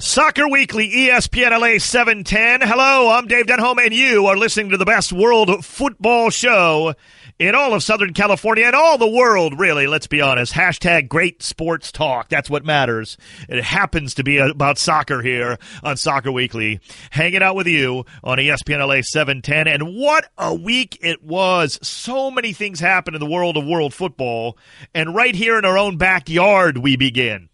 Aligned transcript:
Soccer 0.00 0.48
Weekly, 0.48 0.88
ESPN 0.88 1.50
LA 1.50 1.80
710. 1.80 2.60
Hello, 2.60 3.10
I'm 3.10 3.26
Dave 3.26 3.46
Denholm, 3.46 3.84
and 3.84 3.92
you 3.92 4.26
are 4.26 4.36
listening 4.36 4.70
to 4.70 4.76
the 4.76 4.84
best 4.84 5.12
world 5.12 5.64
football 5.64 6.30
show 6.30 6.94
in 7.40 7.56
all 7.56 7.74
of 7.74 7.82
Southern 7.82 8.14
California 8.14 8.64
and 8.64 8.76
all 8.76 8.96
the 8.96 9.08
world, 9.08 9.58
really. 9.58 9.88
Let's 9.88 10.06
be 10.06 10.20
honest. 10.20 10.52
Hashtag 10.52 11.08
great 11.08 11.42
sports 11.42 11.90
talk. 11.90 12.28
That's 12.28 12.48
what 12.48 12.64
matters. 12.64 13.16
It 13.48 13.64
happens 13.64 14.14
to 14.14 14.22
be 14.22 14.38
about 14.38 14.78
soccer 14.78 15.20
here 15.20 15.58
on 15.82 15.96
Soccer 15.96 16.30
Weekly. 16.30 16.78
Hanging 17.10 17.42
out 17.42 17.56
with 17.56 17.66
you 17.66 18.04
on 18.22 18.38
ESPN 18.38 18.78
LA 18.78 19.02
710. 19.02 19.66
And 19.66 19.96
what 19.96 20.30
a 20.38 20.54
week 20.54 20.96
it 21.00 21.24
was. 21.24 21.76
So 21.82 22.30
many 22.30 22.52
things 22.52 22.78
happen 22.78 23.14
in 23.14 23.20
the 23.20 23.26
world 23.26 23.56
of 23.56 23.66
world 23.66 23.92
football. 23.92 24.56
And 24.94 25.16
right 25.16 25.34
here 25.34 25.58
in 25.58 25.64
our 25.64 25.76
own 25.76 25.96
backyard, 25.96 26.78
we 26.78 26.96
begin. 26.96 27.48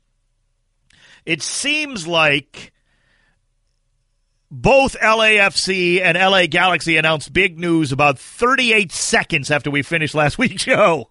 It 1.26 1.42
seems 1.42 2.06
like 2.06 2.72
both 4.50 4.96
LAFC 5.00 6.00
and 6.00 6.16
LA 6.16 6.46
Galaxy 6.46 6.96
announced 6.96 7.32
big 7.32 7.58
news 7.58 7.92
about 7.92 8.18
38 8.18 8.92
seconds 8.92 9.50
after 9.50 9.70
we 9.70 9.82
finished 9.82 10.14
last 10.14 10.38
week's 10.38 10.62
show. 10.62 11.10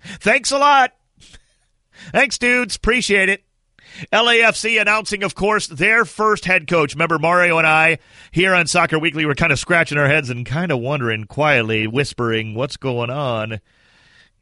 Thanks 0.00 0.50
a 0.50 0.58
lot. 0.58 0.92
Thanks, 2.12 2.38
dudes. 2.38 2.76
Appreciate 2.76 3.28
it. 3.28 3.42
LAFC 4.12 4.80
announcing, 4.80 5.22
of 5.22 5.34
course, 5.34 5.66
their 5.68 6.04
first 6.04 6.44
head 6.44 6.68
coach. 6.68 6.94
Remember, 6.94 7.18
Mario 7.18 7.56
and 7.58 7.66
I 7.66 7.98
here 8.30 8.54
on 8.54 8.66
Soccer 8.66 8.98
Weekly 8.98 9.24
were 9.24 9.34
kind 9.34 9.52
of 9.52 9.58
scratching 9.58 9.96
our 9.96 10.06
heads 10.06 10.28
and 10.28 10.44
kind 10.44 10.70
of 10.70 10.80
wondering 10.80 11.24
quietly, 11.24 11.86
whispering, 11.86 12.54
what's 12.54 12.76
going 12.76 13.10
on? 13.10 13.60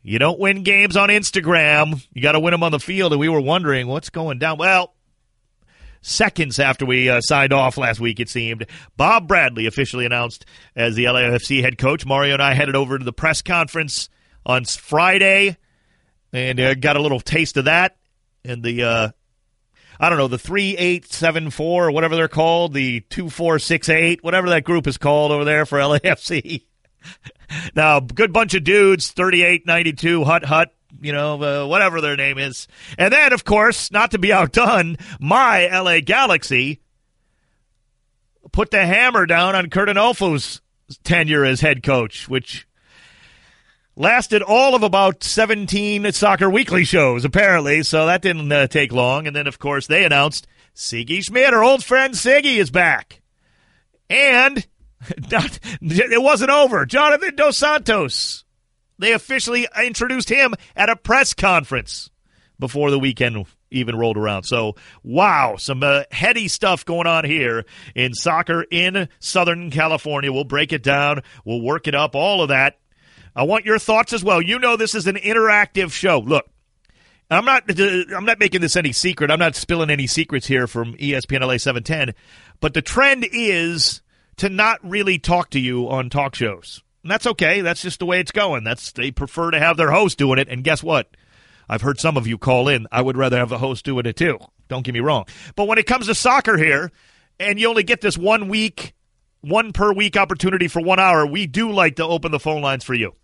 You 0.02 0.18
don't 0.18 0.40
win 0.40 0.64
games 0.64 0.96
on 0.96 1.08
Instagram. 1.08 2.04
You 2.12 2.20
got 2.20 2.32
to 2.32 2.40
win 2.40 2.50
them 2.50 2.62
on 2.62 2.72
the 2.72 2.80
field. 2.80 3.12
And 3.12 3.20
we 3.20 3.28
were 3.28 3.40
wondering 3.40 3.86
what's 3.86 4.10
going 4.10 4.38
down. 4.38 4.58
Well, 4.58 4.92
seconds 6.04 6.58
after 6.58 6.84
we 6.86 7.08
uh, 7.08 7.20
signed 7.20 7.52
off 7.52 7.78
last 7.78 7.98
week, 7.98 8.20
it 8.20 8.28
seemed. 8.28 8.66
Bob 8.96 9.26
Bradley 9.26 9.66
officially 9.66 10.06
announced 10.06 10.44
as 10.76 10.94
the 10.94 11.04
LAFC 11.04 11.62
head 11.62 11.78
coach. 11.78 12.06
Mario 12.06 12.34
and 12.34 12.42
I 12.42 12.54
headed 12.54 12.76
over 12.76 12.98
to 12.98 13.04
the 13.04 13.12
press 13.12 13.42
conference 13.42 14.08
on 14.46 14.64
Friday 14.64 15.56
and 16.32 16.60
uh, 16.60 16.74
got 16.74 16.96
a 16.96 17.02
little 17.02 17.20
taste 17.20 17.56
of 17.56 17.64
that. 17.64 17.96
And 18.44 18.62
the, 18.62 18.82
uh, 18.82 19.08
I 19.98 20.08
don't 20.08 20.18
know, 20.18 20.28
the 20.28 20.38
3874 20.38 21.86
or 21.86 21.90
whatever 21.90 22.16
they're 22.16 22.28
called, 22.28 22.74
the 22.74 23.00
2468, 23.00 24.22
whatever 24.22 24.50
that 24.50 24.64
group 24.64 24.86
is 24.86 24.98
called 24.98 25.32
over 25.32 25.44
there 25.44 25.64
for 25.64 25.78
LAFC. 25.80 26.64
now, 27.74 28.00
good 28.00 28.32
bunch 28.32 28.54
of 28.54 28.64
dudes, 28.64 29.10
3892, 29.12 30.24
Hut 30.24 30.44
Hut, 30.44 30.74
you 31.00 31.12
know, 31.12 31.42
uh, 31.42 31.66
whatever 31.66 32.00
their 32.00 32.16
name 32.16 32.38
is. 32.38 32.68
And 32.98 33.12
then, 33.12 33.32
of 33.32 33.44
course, 33.44 33.90
not 33.90 34.10
to 34.12 34.18
be 34.18 34.32
outdone, 34.32 34.96
my 35.20 35.66
LA 35.66 36.00
Galaxy 36.00 36.80
put 38.52 38.70
the 38.70 38.86
hammer 38.86 39.26
down 39.26 39.54
on 39.54 39.70
Curt 39.70 39.88
Onalfo's 39.88 40.60
tenure 41.02 41.44
as 41.44 41.60
head 41.60 41.82
coach, 41.82 42.28
which 42.28 42.66
lasted 43.96 44.42
all 44.42 44.74
of 44.74 44.82
about 44.82 45.22
17 45.22 46.10
Soccer 46.12 46.50
Weekly 46.50 46.84
shows, 46.84 47.24
apparently. 47.24 47.82
So 47.82 48.06
that 48.06 48.22
didn't 48.22 48.50
uh, 48.50 48.66
take 48.66 48.92
long. 48.92 49.26
And 49.26 49.34
then, 49.34 49.46
of 49.46 49.58
course, 49.58 49.86
they 49.86 50.04
announced 50.04 50.46
Sigi 50.74 51.22
Schmid, 51.22 51.52
our 51.52 51.62
old 51.62 51.84
friend 51.84 52.14
Siggy, 52.14 52.56
is 52.56 52.70
back. 52.70 53.20
And 54.10 54.66
not, 55.30 55.58
it 55.80 56.22
wasn't 56.22 56.50
over. 56.50 56.86
Jonathan 56.86 57.36
Dos 57.36 57.58
Santos 57.58 58.43
they 58.98 59.12
officially 59.12 59.68
introduced 59.82 60.28
him 60.28 60.54
at 60.76 60.88
a 60.88 60.96
press 60.96 61.34
conference 61.34 62.10
before 62.58 62.90
the 62.90 62.98
weekend 62.98 63.46
even 63.70 63.96
rolled 63.96 64.16
around. 64.16 64.44
So, 64.44 64.76
wow, 65.02 65.56
some 65.56 65.82
uh, 65.82 66.04
heady 66.10 66.48
stuff 66.48 66.84
going 66.84 67.06
on 67.06 67.24
here 67.24 67.64
in 67.94 68.14
soccer 68.14 68.64
in 68.70 69.08
Southern 69.18 69.70
California. 69.70 70.32
We'll 70.32 70.44
break 70.44 70.72
it 70.72 70.82
down, 70.82 71.22
we'll 71.44 71.62
work 71.62 71.88
it 71.88 71.94
up, 71.94 72.14
all 72.14 72.42
of 72.42 72.48
that. 72.48 72.78
I 73.36 73.42
want 73.42 73.64
your 73.64 73.80
thoughts 73.80 74.12
as 74.12 74.22
well. 74.22 74.40
You 74.40 74.60
know 74.60 74.76
this 74.76 74.94
is 74.94 75.08
an 75.08 75.16
interactive 75.16 75.90
show. 75.90 76.20
Look, 76.20 76.48
I'm 77.30 77.44
not 77.44 77.64
I'm 77.68 78.24
not 78.24 78.38
making 78.38 78.60
this 78.60 78.76
any 78.76 78.92
secret. 78.92 79.30
I'm 79.30 79.40
not 79.40 79.56
spilling 79.56 79.90
any 79.90 80.06
secrets 80.06 80.46
here 80.46 80.68
from 80.68 80.94
ESPN 80.94 81.40
LA 81.40 81.56
710, 81.56 82.14
but 82.60 82.74
the 82.74 82.82
trend 82.82 83.26
is 83.32 84.02
to 84.36 84.48
not 84.48 84.78
really 84.88 85.18
talk 85.18 85.50
to 85.50 85.60
you 85.60 85.88
on 85.88 86.10
talk 86.10 86.36
shows. 86.36 86.83
And 87.04 87.10
that's 87.10 87.26
okay. 87.26 87.60
That's 87.60 87.82
just 87.82 87.98
the 87.98 88.06
way 88.06 88.18
it's 88.18 88.32
going. 88.32 88.64
That's 88.64 88.90
they 88.90 89.10
prefer 89.10 89.50
to 89.50 89.60
have 89.60 89.76
their 89.76 89.90
host 89.90 90.16
doing 90.16 90.38
it. 90.38 90.48
And 90.48 90.64
guess 90.64 90.82
what? 90.82 91.14
I've 91.68 91.82
heard 91.82 92.00
some 92.00 92.16
of 92.16 92.26
you 92.26 92.38
call 92.38 92.66
in. 92.66 92.86
I 92.90 93.02
would 93.02 93.18
rather 93.18 93.36
have 93.36 93.50
the 93.50 93.58
host 93.58 93.84
doing 93.84 94.06
it 94.06 94.16
too. 94.16 94.38
Don't 94.68 94.84
get 94.84 94.94
me 94.94 95.00
wrong. 95.00 95.26
But 95.54 95.68
when 95.68 95.76
it 95.76 95.86
comes 95.86 96.06
to 96.06 96.14
soccer 96.14 96.56
here, 96.56 96.90
and 97.38 97.60
you 97.60 97.68
only 97.68 97.82
get 97.82 98.00
this 98.00 98.16
one 98.16 98.48
week, 98.48 98.94
one 99.42 99.74
per 99.74 99.92
week 99.92 100.16
opportunity 100.16 100.66
for 100.66 100.80
one 100.80 100.98
hour, 100.98 101.26
we 101.26 101.46
do 101.46 101.70
like 101.70 101.96
to 101.96 102.04
open 102.04 102.32
the 102.32 102.40
phone 102.40 102.62
lines 102.62 102.84
for 102.84 102.94
you. 102.94 103.14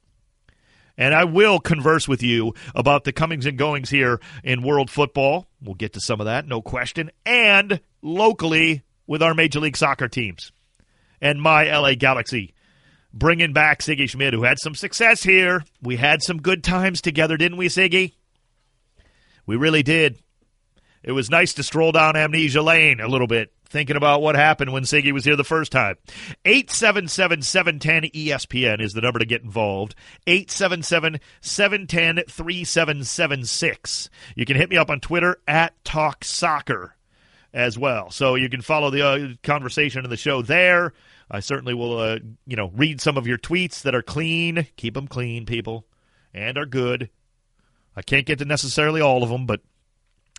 And 0.99 1.15
I 1.15 1.25
will 1.25 1.59
converse 1.59 2.07
with 2.07 2.23
you 2.23 2.53
about 2.75 3.05
the 3.05 3.12
comings 3.12 3.47
and 3.47 3.57
goings 3.57 3.89
here 3.89 4.21
in 4.45 4.61
world 4.62 4.91
football. 4.91 5.49
We'll 5.62 5.75
get 5.75 5.95
to 5.95 6.01
some 6.01 6.21
of 6.21 6.27
that, 6.27 6.47
no 6.47 6.61
question. 6.61 7.11
And 7.25 7.81
locally 8.03 8.83
with 9.07 9.23
our 9.23 9.33
Major 9.33 9.61
League 9.61 9.79
Soccer 9.79 10.09
teams 10.09 10.53
and 11.23 11.41
my 11.41 11.75
LA 11.75 11.95
Galaxy 11.95 12.53
bringing 13.12 13.53
back 13.53 13.81
Sigi 13.81 14.09
Schmid, 14.09 14.32
who 14.32 14.43
had 14.43 14.59
some 14.59 14.75
success 14.75 15.22
here. 15.22 15.65
We 15.82 15.97
had 15.97 16.22
some 16.22 16.41
good 16.41 16.62
times 16.62 17.00
together, 17.00 17.37
didn't 17.37 17.59
we, 17.59 17.69
Siggy? 17.69 18.15
We 19.47 19.56
really 19.56 19.82
did. 19.82 20.22
It 21.03 21.12
was 21.12 21.31
nice 21.31 21.54
to 21.54 21.62
stroll 21.62 21.93
down 21.93 22.16
amnesia 22.16 22.62
lane 22.62 23.00
a 23.00 23.09
little 23.09 23.26
bit, 23.26 23.53
thinking 23.65 23.97
about 23.97 24.20
what 24.20 24.37
happened 24.37 24.72
when 24.72 24.82
Siggy 24.82 25.12
was 25.12 25.25
here 25.25 25.37
the 25.37 25.44
first 25.44 25.72
time. 25.72 25.97
877 26.44 27.43
710 27.43 28.10
ESPN 28.10 28.82
is 28.82 28.93
the 28.93 29.00
number 29.00 29.19
to 29.19 29.25
get 29.25 29.43
involved. 29.43 29.94
877 30.26 31.20
710 31.41 32.25
3776. 32.28 34.10
You 34.37 34.44
can 34.44 34.56
hit 34.56 34.69
me 34.69 34.76
up 34.76 34.91
on 34.91 35.00
Twitter 35.00 35.41
at 35.49 35.82
Talk 35.84 36.22
Soccer 36.22 36.97
as 37.54 37.78
well. 37.78 38.10
So 38.10 38.34
you 38.34 38.49
can 38.50 38.60
follow 38.60 38.91
the 38.91 39.06
uh, 39.06 39.28
conversation 39.43 40.04
in 40.04 40.10
the 40.10 40.16
show 40.16 40.43
there. 40.43 40.93
I 41.31 41.41
certainly 41.41 41.75
will, 41.75 41.99
uh, 41.99 42.19
you 42.47 42.57
know, 42.57 42.73
read 42.75 43.01
some 43.01 43.17
of 43.17 43.27
your 43.27 43.39
tweets 43.39 43.83
that 43.83 43.95
are 43.95 44.03
clean. 44.03 44.67
Keep 44.77 44.95
them 44.95 45.07
clean, 45.07 45.47
people, 45.47 45.87
and 46.35 46.59
are 46.59 46.67
good. 46.67 47.11
I 47.95 48.03
can't 48.03 48.27
get 48.27 48.39
to 48.41 48.45
necessarily 48.45 49.01
all 49.01 49.23
of 49.23 49.29
them, 49.29 49.47
but 49.47 49.61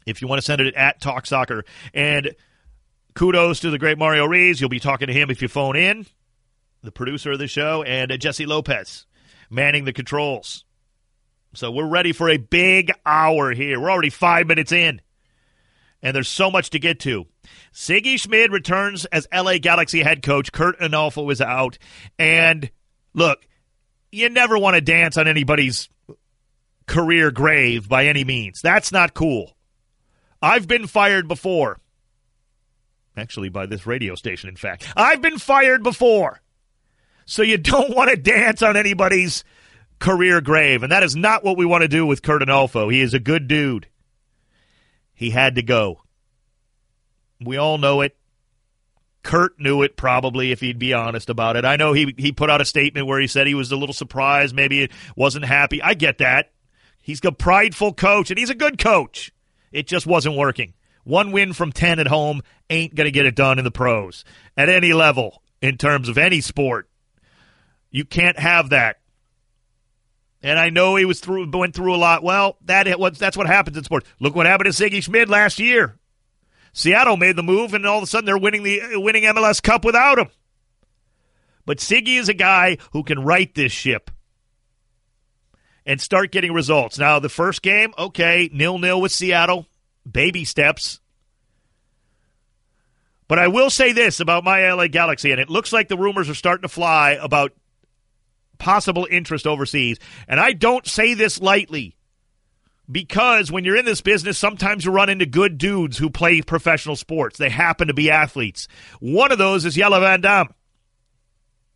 if 0.05 0.21
you 0.21 0.27
want 0.27 0.39
to 0.39 0.45
send 0.45 0.61
it 0.61 0.73
at 0.75 0.99
Talk 0.99 1.25
Soccer. 1.25 1.63
And 1.93 2.35
kudos 3.13 3.59
to 3.61 3.69
the 3.69 3.77
great 3.77 3.97
Mario 3.97 4.25
Rees. 4.25 4.59
You'll 4.59 4.69
be 4.69 4.79
talking 4.79 5.07
to 5.07 5.13
him 5.13 5.29
if 5.29 5.41
you 5.41 5.47
phone 5.47 5.75
in, 5.75 6.05
the 6.81 6.91
producer 6.91 7.31
of 7.31 7.39
the 7.39 7.47
show, 7.47 7.83
and 7.83 8.11
uh, 8.11 8.17
Jesse 8.17 8.45
Lopez 8.45 9.05
manning 9.49 9.85
the 9.85 9.93
controls. 9.93 10.65
So 11.53 11.71
we're 11.71 11.87
ready 11.87 12.13
for 12.13 12.29
a 12.29 12.37
big 12.37 12.91
hour 13.05 13.53
here. 13.53 13.79
We're 13.79 13.91
already 13.91 14.09
five 14.09 14.47
minutes 14.47 14.71
in, 14.71 15.01
and 16.01 16.15
there's 16.15 16.29
so 16.29 16.49
much 16.49 16.69
to 16.71 16.79
get 16.79 16.99
to. 17.01 17.27
Sigi 17.73 18.19
Schmid 18.19 18.51
returns 18.51 19.05
as 19.05 19.27
LA 19.33 19.57
Galaxy 19.57 20.01
head 20.01 20.21
coach. 20.21 20.51
Curt 20.51 20.79
Onalfo 20.79 21.31
is 21.31 21.41
out. 21.41 21.77
And 22.19 22.69
look, 23.13 23.45
you 24.11 24.29
never 24.29 24.57
want 24.57 24.75
to 24.75 24.81
dance 24.81 25.17
on 25.17 25.27
anybody's 25.27 25.89
career 26.85 27.31
grave 27.31 27.87
by 27.87 28.07
any 28.07 28.23
means. 28.23 28.61
That's 28.61 28.91
not 28.91 29.13
cool. 29.13 29.55
I've 30.41 30.67
been 30.67 30.87
fired 30.87 31.27
before. 31.27 31.79
Actually, 33.15 33.49
by 33.49 33.65
this 33.65 33.85
radio 33.85 34.15
station, 34.15 34.49
in 34.49 34.55
fact. 34.55 34.87
I've 34.95 35.21
been 35.21 35.37
fired 35.37 35.83
before. 35.83 36.41
So 37.25 37.43
you 37.43 37.57
don't 37.57 37.95
want 37.95 38.09
to 38.09 38.17
dance 38.17 38.61
on 38.61 38.75
anybody's 38.75 39.43
career 39.99 40.41
grave. 40.41 40.83
And 40.83 40.91
that 40.91 41.03
is 41.03 41.15
not 41.15 41.43
what 41.43 41.57
we 41.57 41.65
want 41.65 41.83
to 41.83 41.87
do 41.87 42.05
with 42.05 42.21
Curt 42.21 42.41
Onalfo. 42.41 42.91
He 42.91 43.01
is 43.01 43.13
a 43.13 43.19
good 43.19 43.47
dude. 43.47 43.87
He 45.13 45.29
had 45.29 45.55
to 45.55 45.61
go. 45.61 46.01
We 47.43 47.57
all 47.57 47.77
know 47.77 48.01
it. 48.01 48.15
Curt 49.23 49.59
knew 49.59 49.83
it 49.83 49.97
probably 49.97 50.51
if 50.51 50.61
he'd 50.61 50.79
be 50.79 50.93
honest 50.93 51.29
about 51.29 51.55
it. 51.55 51.63
I 51.63 51.75
know 51.75 51.93
he 51.93 52.13
he 52.17 52.31
put 52.31 52.49
out 52.49 52.61
a 52.61 52.65
statement 52.65 53.05
where 53.05 53.19
he 53.19 53.27
said 53.27 53.45
he 53.45 53.53
was 53.53 53.71
a 53.71 53.75
little 53.75 53.93
surprised, 53.93 54.55
maybe 54.55 54.83
it 54.83 54.91
wasn't 55.15 55.45
happy. 55.45 55.81
I 55.81 55.93
get 55.93 56.17
that. 56.19 56.51
He's 57.01 57.23
a 57.23 57.31
prideful 57.31 57.93
coach 57.93 58.31
and 58.31 58.39
he's 58.39 58.49
a 58.49 58.55
good 58.55 58.77
coach. 58.77 59.31
It 59.71 59.87
just 59.87 60.07
wasn't 60.07 60.37
working. 60.37 60.73
One 61.03 61.31
win 61.31 61.53
from 61.53 61.71
10 61.71 61.99
at 61.99 62.07
home 62.07 62.41
ain't 62.69 62.95
going 62.95 63.05
to 63.05 63.11
get 63.11 63.25
it 63.25 63.35
done 63.35 63.57
in 63.57 63.65
the 63.65 63.71
pros 63.71 64.23
at 64.55 64.69
any 64.69 64.93
level 64.93 65.41
in 65.61 65.77
terms 65.77 66.09
of 66.09 66.17
any 66.17 66.41
sport. 66.41 66.89
You 67.89 68.05
can't 68.05 68.39
have 68.39 68.69
that. 68.69 68.97
And 70.43 70.57
I 70.57 70.69
know 70.69 70.95
he 70.95 71.05
was 71.05 71.19
through 71.19 71.51
went 71.51 71.75
through 71.75 71.95
a 71.95 71.97
lot. 71.97 72.23
Well, 72.23 72.57
that 72.65 72.87
that's 73.19 73.37
what 73.37 73.47
happens 73.47 73.77
in 73.77 73.83
sports. 73.83 74.09
Look 74.19 74.35
what 74.35 74.47
happened 74.47 74.73
to 74.73 74.83
Sigi 74.83 75.03
Schmid 75.03 75.29
last 75.29 75.59
year. 75.59 75.99
Seattle 76.73 77.17
made 77.17 77.35
the 77.35 77.43
move, 77.43 77.73
and 77.73 77.85
all 77.85 77.97
of 77.97 78.03
a 78.03 78.07
sudden 78.07 78.25
they're 78.25 78.37
winning 78.37 78.63
the 78.63 78.81
winning 78.95 79.23
MLS 79.23 79.61
Cup 79.61 79.83
without 79.83 80.19
him. 80.19 80.29
But 81.65 81.77
Siggy 81.77 82.17
is 82.17 82.29
a 82.29 82.33
guy 82.33 82.77
who 82.91 83.03
can 83.03 83.23
right 83.23 83.53
this 83.53 83.71
ship 83.71 84.09
and 85.85 85.99
start 85.99 86.31
getting 86.31 86.53
results. 86.53 86.97
Now, 86.97 87.19
the 87.19 87.29
first 87.29 87.61
game, 87.61 87.93
okay, 87.97 88.49
nil 88.53 88.79
nil 88.79 89.01
with 89.01 89.11
Seattle, 89.11 89.67
baby 90.09 90.45
steps. 90.45 90.99
But 93.27 93.39
I 93.39 93.47
will 93.47 93.69
say 93.69 93.93
this 93.93 94.19
about 94.19 94.43
my 94.43 94.71
LA 94.71 94.87
Galaxy, 94.87 95.31
and 95.31 95.39
it 95.39 95.49
looks 95.49 95.71
like 95.71 95.87
the 95.87 95.97
rumors 95.97 96.29
are 96.29 96.35
starting 96.35 96.63
to 96.63 96.67
fly 96.67 97.11
about 97.11 97.53
possible 98.57 99.07
interest 99.09 99.47
overseas. 99.47 99.97
And 100.27 100.39
I 100.39 100.53
don't 100.53 100.85
say 100.85 101.13
this 101.13 101.41
lightly 101.41 101.95
because 102.91 103.51
when 103.51 103.63
you're 103.63 103.77
in 103.77 103.85
this 103.85 104.01
business, 104.01 104.37
sometimes 104.37 104.85
you 104.85 104.91
run 104.91 105.09
into 105.09 105.25
good 105.25 105.57
dudes 105.57 105.97
who 105.97 106.09
play 106.09 106.41
professional 106.41 106.95
sports. 106.95 107.37
They 107.37 107.49
happen 107.49 107.87
to 107.87 107.93
be 107.93 108.11
athletes. 108.11 108.67
One 108.99 109.31
of 109.31 109.37
those 109.37 109.65
is 109.65 109.75
Jelle 109.75 109.99
Van 109.99 110.21
Damme. 110.21 110.49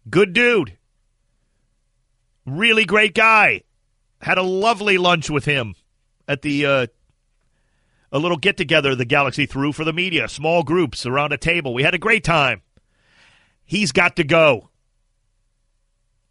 Good 0.09 0.33
dude. 0.33 0.77
Really 2.45 2.85
great 2.85 3.13
guy. 3.13 3.63
Had 4.21 4.37
a 4.37 4.43
lovely 4.43 4.97
lunch 4.97 5.29
with 5.29 5.45
him 5.45 5.75
at 6.27 6.41
the 6.41 6.65
uh, 6.65 6.87
a 8.11 8.19
little 8.19 8.37
get 8.37 8.57
together 8.57 8.95
the 8.95 9.05
Galaxy 9.05 9.45
threw 9.45 9.71
for 9.71 9.83
the 9.83 9.93
media, 9.93 10.27
small 10.27 10.63
groups 10.63 11.05
around 11.05 11.33
a 11.33 11.37
table. 11.37 11.73
We 11.73 11.83
had 11.83 11.95
a 11.95 11.99
great 11.99 12.23
time. 12.23 12.61
He's 13.65 13.91
got 13.91 14.15
to 14.17 14.23
go. 14.23 14.69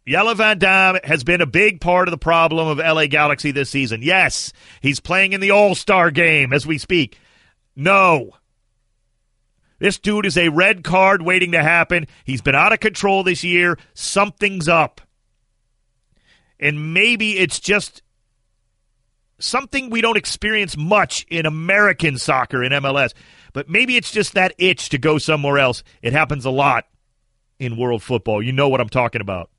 Jelle 0.07 0.35
Van 0.35 0.59
Damme 0.59 0.99
has 1.03 1.23
been 1.23 1.41
a 1.41 1.47
big 1.47 1.81
part 1.81 2.07
of 2.07 2.11
the 2.11 2.17
problem 2.17 2.67
of 2.67 2.77
LA 2.77 3.07
Galaxy 3.07 3.51
this 3.51 3.71
season. 3.71 4.01
Yes, 4.03 4.53
he's 4.81 4.99
playing 4.99 5.33
in 5.33 5.41
the 5.41 5.51
All 5.51 5.73
Star 5.73 6.11
game 6.11 6.53
as 6.53 6.67
we 6.67 6.77
speak. 6.77 7.17
No. 7.75 8.31
This 9.79 9.97
dude 9.97 10.25
is 10.25 10.37
a 10.37 10.49
red 10.49 10.83
card 10.83 11.21
waiting 11.21 11.51
to 11.51 11.61
happen. 11.61 12.07
He's 12.23 12.41
been 12.41 12.55
out 12.55 12.71
of 12.71 12.79
control 12.79 13.23
this 13.23 13.43
year. 13.43 13.77
Something's 13.93 14.69
up. 14.69 15.01
And 16.59 16.93
maybe 16.93 17.37
it's 17.37 17.59
just 17.59 18.01
something 19.39 19.89
we 19.89 20.01
don't 20.01 20.17
experience 20.17 20.77
much 20.77 21.25
in 21.29 21.45
American 21.45 22.17
soccer 22.17 22.63
in 22.63 22.71
MLS. 22.71 23.13
But 23.53 23.69
maybe 23.69 23.97
it's 23.97 24.11
just 24.11 24.33
that 24.35 24.53
itch 24.57 24.89
to 24.89 24.97
go 24.97 25.17
somewhere 25.17 25.57
else. 25.57 25.83
It 26.01 26.13
happens 26.13 26.45
a 26.45 26.51
lot 26.51 26.85
in 27.59 27.75
world 27.75 28.03
football. 28.03 28.41
You 28.41 28.53
know 28.53 28.69
what 28.69 28.79
I'm 28.79 28.89
talking 28.89 29.21
about. 29.21 29.49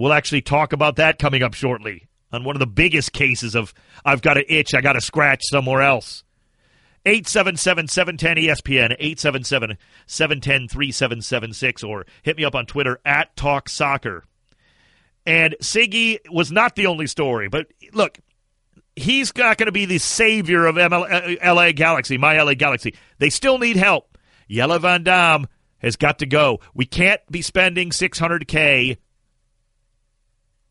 We'll 0.00 0.14
actually 0.14 0.40
talk 0.40 0.72
about 0.72 0.96
that 0.96 1.18
coming 1.18 1.42
up 1.42 1.52
shortly 1.52 2.08
on 2.32 2.42
one 2.42 2.56
of 2.56 2.60
the 2.60 2.66
biggest 2.66 3.12
cases 3.12 3.54
of 3.54 3.74
I've 4.02 4.22
got 4.22 4.38
an 4.38 4.44
itch, 4.48 4.72
I 4.72 4.80
got 4.80 4.94
to 4.94 5.00
scratch 5.02 5.42
somewhere 5.44 5.82
else. 5.82 6.24
877 7.04 7.86
710 7.86 8.36
ESPN, 8.44 8.96
877 8.98 9.76
710 10.06 10.68
3776, 10.68 11.84
or 11.84 12.06
hit 12.22 12.38
me 12.38 12.46
up 12.46 12.54
on 12.54 12.64
Twitter 12.64 12.98
at 13.04 13.36
Talk 13.36 13.68
Soccer. 13.68 14.24
And 15.26 15.54
Siggy 15.60 16.18
was 16.30 16.50
not 16.50 16.76
the 16.76 16.86
only 16.86 17.06
story, 17.06 17.50
but 17.50 17.66
look, 17.92 18.18
he's 18.96 19.36
not 19.36 19.58
going 19.58 19.66
to 19.66 19.72
be 19.72 19.84
the 19.84 19.98
savior 19.98 20.64
of 20.64 20.76
ML, 20.76 21.42
uh, 21.42 21.54
LA 21.54 21.72
Galaxy, 21.72 22.16
my 22.16 22.40
LA 22.40 22.54
Galaxy. 22.54 22.94
They 23.18 23.28
still 23.28 23.58
need 23.58 23.76
help. 23.76 24.16
Jelle 24.48 24.78
Van 24.78 25.02
Damme 25.02 25.46
has 25.80 25.96
got 25.96 26.20
to 26.20 26.26
go. 26.26 26.60
We 26.72 26.86
can't 26.86 27.20
be 27.30 27.42
spending 27.42 27.90
600K 27.90 28.96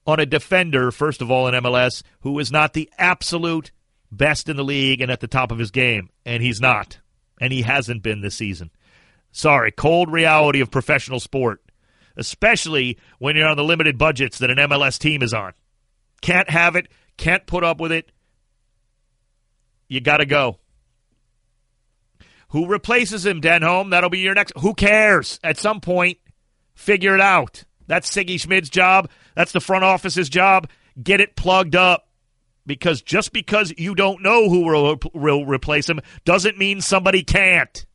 on 0.05 0.19
a 0.19 0.25
defender, 0.25 0.91
first 0.91 1.21
of 1.21 1.29
all, 1.29 1.47
in 1.47 1.53
MLS, 1.63 2.03
who 2.21 2.37
is 2.39 2.51
not 2.51 2.73
the 2.73 2.89
absolute 2.97 3.71
best 4.11 4.49
in 4.49 4.57
the 4.57 4.63
league 4.63 5.01
and 5.01 5.11
at 5.11 5.19
the 5.19 5.27
top 5.27 5.51
of 5.51 5.59
his 5.59 5.71
game. 5.71 6.09
And 6.25 6.41
he's 6.41 6.59
not. 6.59 6.99
And 7.39 7.53
he 7.53 7.61
hasn't 7.61 8.03
been 8.03 8.21
this 8.21 8.35
season. 8.35 8.71
Sorry, 9.31 9.71
cold 9.71 10.11
reality 10.11 10.61
of 10.61 10.71
professional 10.71 11.19
sport 11.19 11.61
especially 12.19 12.97
when 13.17 13.35
you're 13.35 13.47
on 13.47 13.57
the 13.57 13.63
limited 13.63 13.97
budgets 13.97 14.39
that 14.39 14.51
an 14.51 14.57
MLS 14.57 14.99
team 14.99 15.23
is 15.23 15.33
on. 15.33 15.53
Can't 16.21 16.49
have 16.49 16.75
it, 16.75 16.89
can't 17.17 17.47
put 17.47 17.63
up 17.63 17.79
with 17.79 17.91
it. 17.91 18.11
You 19.87 20.01
got 20.01 20.17
to 20.17 20.25
go. 20.25 20.59
Who 22.49 22.67
replaces 22.67 23.25
him, 23.25 23.41
Denholm? 23.41 23.91
That'll 23.91 24.09
be 24.09 24.19
your 24.19 24.35
next. 24.35 24.53
Who 24.59 24.73
cares? 24.73 25.39
At 25.43 25.57
some 25.57 25.81
point, 25.81 26.17
figure 26.73 27.15
it 27.15 27.21
out. 27.21 27.63
That's 27.87 28.09
Sigi 28.09 28.39
Schmid's 28.39 28.69
job. 28.69 29.09
That's 29.39 29.53
the 29.53 29.61
front 29.61 29.85
office's 29.85 30.27
job. 30.27 30.69
Get 31.01 31.21
it 31.21 31.37
plugged 31.37 31.73
up. 31.73 32.09
Because 32.65 33.01
just 33.01 33.31
because 33.31 33.73
you 33.77 33.95
don't 33.95 34.21
know 34.21 34.49
who 34.49 34.65
will, 34.65 34.99
will 35.13 35.45
replace 35.45 35.89
him 35.89 36.01
doesn't 36.25 36.57
mean 36.57 36.81
somebody 36.81 37.23
can't. 37.23 37.85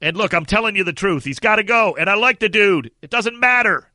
And 0.00 0.16
look, 0.16 0.32
I'm 0.32 0.46
telling 0.46 0.76
you 0.76 0.82
the 0.82 0.94
truth. 0.94 1.24
He's 1.24 1.40
got 1.40 1.56
to 1.56 1.62
go. 1.62 1.94
And 1.94 2.08
I 2.08 2.14
like 2.14 2.38
the 2.38 2.48
dude. 2.48 2.90
It 3.02 3.10
doesn't 3.10 3.38
matter. 3.38 3.92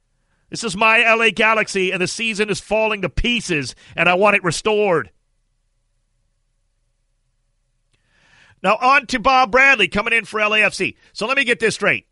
This 0.51 0.63
is 0.63 0.77
my 0.77 0.99
LA 1.15 1.31
Galaxy, 1.31 1.89
and 1.89 1.99
the 1.99 2.07
season 2.07 2.51
is 2.51 2.59
falling 2.59 3.01
to 3.01 3.09
pieces, 3.09 3.73
and 3.95 4.07
I 4.07 4.13
want 4.13 4.35
it 4.35 4.43
restored. 4.43 5.09
Now, 8.61 8.77
on 8.79 9.07
to 9.07 9.19
Bob 9.19 9.51
Bradley 9.51 9.87
coming 9.87 10.13
in 10.13 10.25
for 10.25 10.39
LAFC. 10.39 10.95
So 11.13 11.25
let 11.25 11.37
me 11.37 11.43
get 11.43 11.59
this 11.59 11.73
straight. 11.73 12.05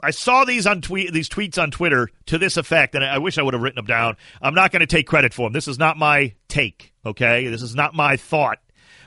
I 0.00 0.12
saw 0.12 0.44
these 0.44 0.66
on 0.66 0.80
tweet 0.80 1.12
these 1.12 1.28
tweets 1.28 1.60
on 1.60 1.70
Twitter 1.70 2.08
to 2.26 2.38
this 2.38 2.56
effect, 2.56 2.94
and 2.94 3.04
I 3.04 3.18
wish 3.18 3.36
I 3.36 3.42
would 3.42 3.54
have 3.54 3.62
written 3.62 3.76
them 3.76 3.86
down. 3.86 4.16
I'm 4.40 4.54
not 4.54 4.70
going 4.70 4.80
to 4.80 4.86
take 4.86 5.06
credit 5.06 5.34
for 5.34 5.46
them. 5.46 5.52
This 5.52 5.68
is 5.68 5.78
not 5.78 5.96
my 5.96 6.34
take. 6.46 6.94
Okay, 7.04 7.48
this 7.48 7.62
is 7.62 7.74
not 7.74 7.94
my 7.94 8.16
thought, 8.16 8.58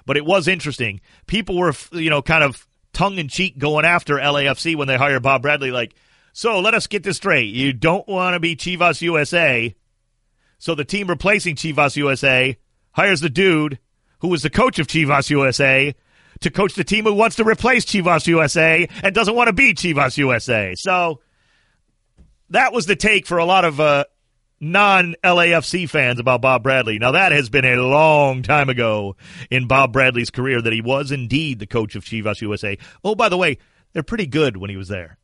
but 0.06 0.18
it 0.18 0.26
was 0.26 0.48
interesting. 0.48 1.00
People 1.28 1.58
were, 1.58 1.74
you 1.92 2.10
know, 2.10 2.22
kind 2.22 2.44
of 2.44 2.68
tongue 2.94 3.18
in 3.18 3.30
cheek 3.30 3.58
going 3.58 3.86
after 3.86 4.18
LAFC 4.18 4.76
when 4.76 4.88
they 4.88 4.98
hire 4.98 5.20
Bob 5.20 5.44
Bradley. 5.44 5.72
Like, 5.72 5.96
so 6.34 6.60
let 6.60 6.74
us 6.74 6.88
get 6.88 7.04
this 7.04 7.18
straight. 7.18 7.54
You 7.54 7.74
don't 7.74 8.08
want 8.08 8.34
to 8.34 8.40
be 8.40 8.56
Chivas 8.56 9.02
USA. 9.02 9.74
So 10.58 10.76
the 10.76 10.86
team 10.86 11.08
replacing 11.08 11.56
Chivas 11.56 11.96
USA 11.96 12.58
hires 12.92 13.22
the 13.22 13.30
dude 13.30 13.80
who 14.20 14.28
was 14.28 14.44
the 14.44 14.50
coach 14.50 14.78
of 14.78 14.88
Chivas 14.88 15.30
USA 15.30 15.96
to 16.42 16.50
coach 16.52 16.74
the 16.74 16.84
team 16.84 17.06
who 17.06 17.14
wants 17.14 17.38
to 17.38 17.44
replace 17.44 17.86
Chivas 17.86 18.28
USA 18.28 18.88
and 19.04 19.16
doesn't 19.16 19.36
want 19.36 19.48
to 19.48 19.54
be 19.54 19.74
Chivas 19.74 20.18
USA. 20.18 20.76
So 20.76 21.22
that 22.50 22.74
was 22.74 22.86
the 22.86 22.96
take 22.96 23.26
for 23.26 23.38
a 23.38 23.46
lot 23.46 23.66
of 23.66 23.80
uh, 23.80 24.06
non 24.60 25.16
LAFC 25.24 25.90
fans 25.90 26.20
about 26.20 26.42
Bob 26.42 26.64
Bradley. 26.64 27.00
Now, 27.00 27.12
that 27.12 27.32
has 27.32 27.50
been 27.50 27.66
a 27.66 27.76
long 27.78 28.44
time 28.44 28.70
ago 28.70 29.16
in 29.50 29.68
Bob 29.68 29.94
Bradley's 29.94 30.30
career 30.30 30.62
that 30.62 30.74
he 30.74 30.82
was 30.82 31.12
indeed 31.12 31.60
the 31.60 31.68
coach 31.68 31.96
of 31.96 32.04
Chivas 32.04 32.42
USA. 32.42 32.78
Oh, 33.04 33.16
by 33.16 33.30
the 33.30 33.38
way, 33.38 33.58
they're 33.94 34.04
pretty 34.04 34.28
good 34.28 34.58
when 34.58 34.70
he 34.70 34.78
was 34.78 34.88
there. 34.88 35.18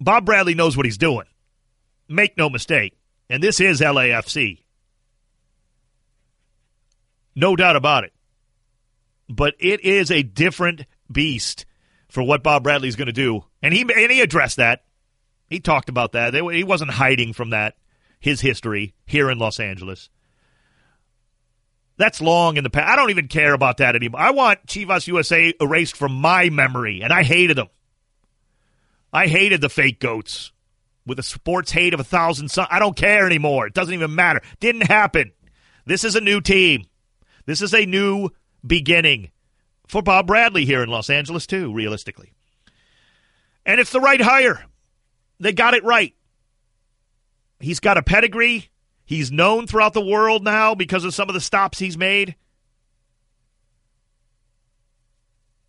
Bob 0.00 0.24
Bradley 0.24 0.54
knows 0.54 0.76
what 0.76 0.86
he's 0.86 0.98
doing. 0.98 1.26
Make 2.08 2.36
no 2.36 2.48
mistake. 2.48 2.96
And 3.28 3.42
this 3.42 3.60
is 3.60 3.80
LAFC. 3.80 4.64
No 7.36 7.54
doubt 7.54 7.76
about 7.76 8.04
it. 8.04 8.12
But 9.30 9.54
it 9.58 9.80
is 9.84 10.10
a 10.10 10.22
different 10.22 10.86
beast 11.10 11.64
for 12.08 12.22
what 12.22 12.42
Bob 12.42 12.64
Bradley's 12.64 12.96
going 12.96 13.06
to 13.06 13.12
do. 13.12 13.44
And 13.62 13.72
he, 13.72 13.82
and 13.82 14.10
he 14.10 14.20
addressed 14.20 14.56
that. 14.56 14.84
He 15.48 15.60
talked 15.60 15.88
about 15.88 16.12
that. 16.12 16.34
He 16.34 16.64
wasn't 16.64 16.90
hiding 16.90 17.32
from 17.32 17.50
that 17.50 17.76
his 18.20 18.40
history 18.40 18.94
here 19.06 19.30
in 19.30 19.38
Los 19.38 19.58
Angeles. 19.58 20.10
That's 21.96 22.20
long 22.20 22.56
in 22.56 22.64
the 22.64 22.70
past. 22.70 22.88
I 22.88 22.96
don't 22.96 23.10
even 23.10 23.28
care 23.28 23.52
about 23.52 23.78
that 23.78 23.96
anymore. 23.96 24.20
I 24.20 24.30
want 24.30 24.66
Chivas 24.66 25.06
USA 25.06 25.52
erased 25.60 25.96
from 25.96 26.12
my 26.12 26.48
memory, 26.50 27.02
and 27.02 27.12
I 27.12 27.22
hated 27.22 27.56
them. 27.56 27.68
I 29.12 29.26
hated 29.26 29.60
the 29.60 29.68
fake 29.68 30.00
goats 30.00 30.52
with 31.04 31.18
a 31.18 31.22
sports 31.22 31.72
hate 31.72 31.92
of 31.92 32.00
a 32.00 32.04
thousand. 32.04 32.50
I 32.70 32.78
don't 32.78 32.96
care 32.96 33.26
anymore. 33.26 33.66
It 33.66 33.74
doesn't 33.74 33.92
even 33.92 34.14
matter. 34.14 34.40
Didn't 34.60 34.86
happen. 34.86 35.32
This 35.84 36.04
is 36.04 36.14
a 36.14 36.20
new 36.20 36.40
team. 36.40 36.86
This 37.46 37.60
is 37.60 37.74
a 37.74 37.84
new 37.84 38.30
beginning 38.66 39.30
for 39.86 40.02
Bob 40.02 40.26
Bradley 40.26 40.64
here 40.64 40.82
in 40.82 40.88
Los 40.88 41.10
Angeles, 41.10 41.46
too, 41.46 41.72
realistically. 41.72 42.32
And 43.66 43.80
it's 43.80 43.92
the 43.92 44.00
right 44.00 44.20
hire. 44.20 44.64
They 45.38 45.52
got 45.52 45.74
it 45.74 45.84
right. 45.84 46.14
He's 47.58 47.80
got 47.80 47.98
a 47.98 48.02
pedigree. 48.02 48.70
He's 49.04 49.32
known 49.32 49.66
throughout 49.66 49.92
the 49.92 50.04
world 50.04 50.44
now 50.44 50.74
because 50.74 51.04
of 51.04 51.14
some 51.14 51.28
of 51.28 51.34
the 51.34 51.40
stops 51.40 51.78
he's 51.78 51.98
made. 51.98 52.36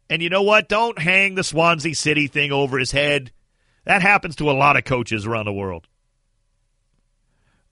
And 0.10 0.22
you 0.22 0.30
know 0.30 0.44
what? 0.44 0.70
Don't 0.70 1.00
hang 1.00 1.36
the 1.36 1.44
Swansea 1.44 1.96
City 1.96 2.28
thing 2.28 2.52
over 2.52 2.78
his 2.78 2.92
head. 2.92 3.32
That 3.86 4.02
happens 4.02 4.36
to 4.36 4.52
a 4.52 4.54
lot 4.54 4.78
of 4.78 4.84
coaches 4.84 5.26
around 5.26 5.46
the 5.46 5.54
world. 5.54 5.88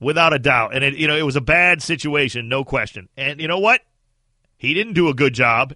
Without 0.00 0.32
a 0.32 0.38
doubt. 0.38 0.74
And 0.74 0.82
it, 0.82 0.94
you 0.94 1.06
know, 1.06 1.16
it 1.16 1.22
was 1.22 1.36
a 1.36 1.42
bad 1.42 1.82
situation, 1.82 2.48
no 2.48 2.64
question. 2.64 3.08
And 3.16 3.40
you 3.40 3.46
know 3.46 3.58
what? 3.58 3.82
He 4.60 4.74
didn't 4.74 4.92
do 4.92 5.08
a 5.08 5.14
good 5.14 5.34
job. 5.34 5.74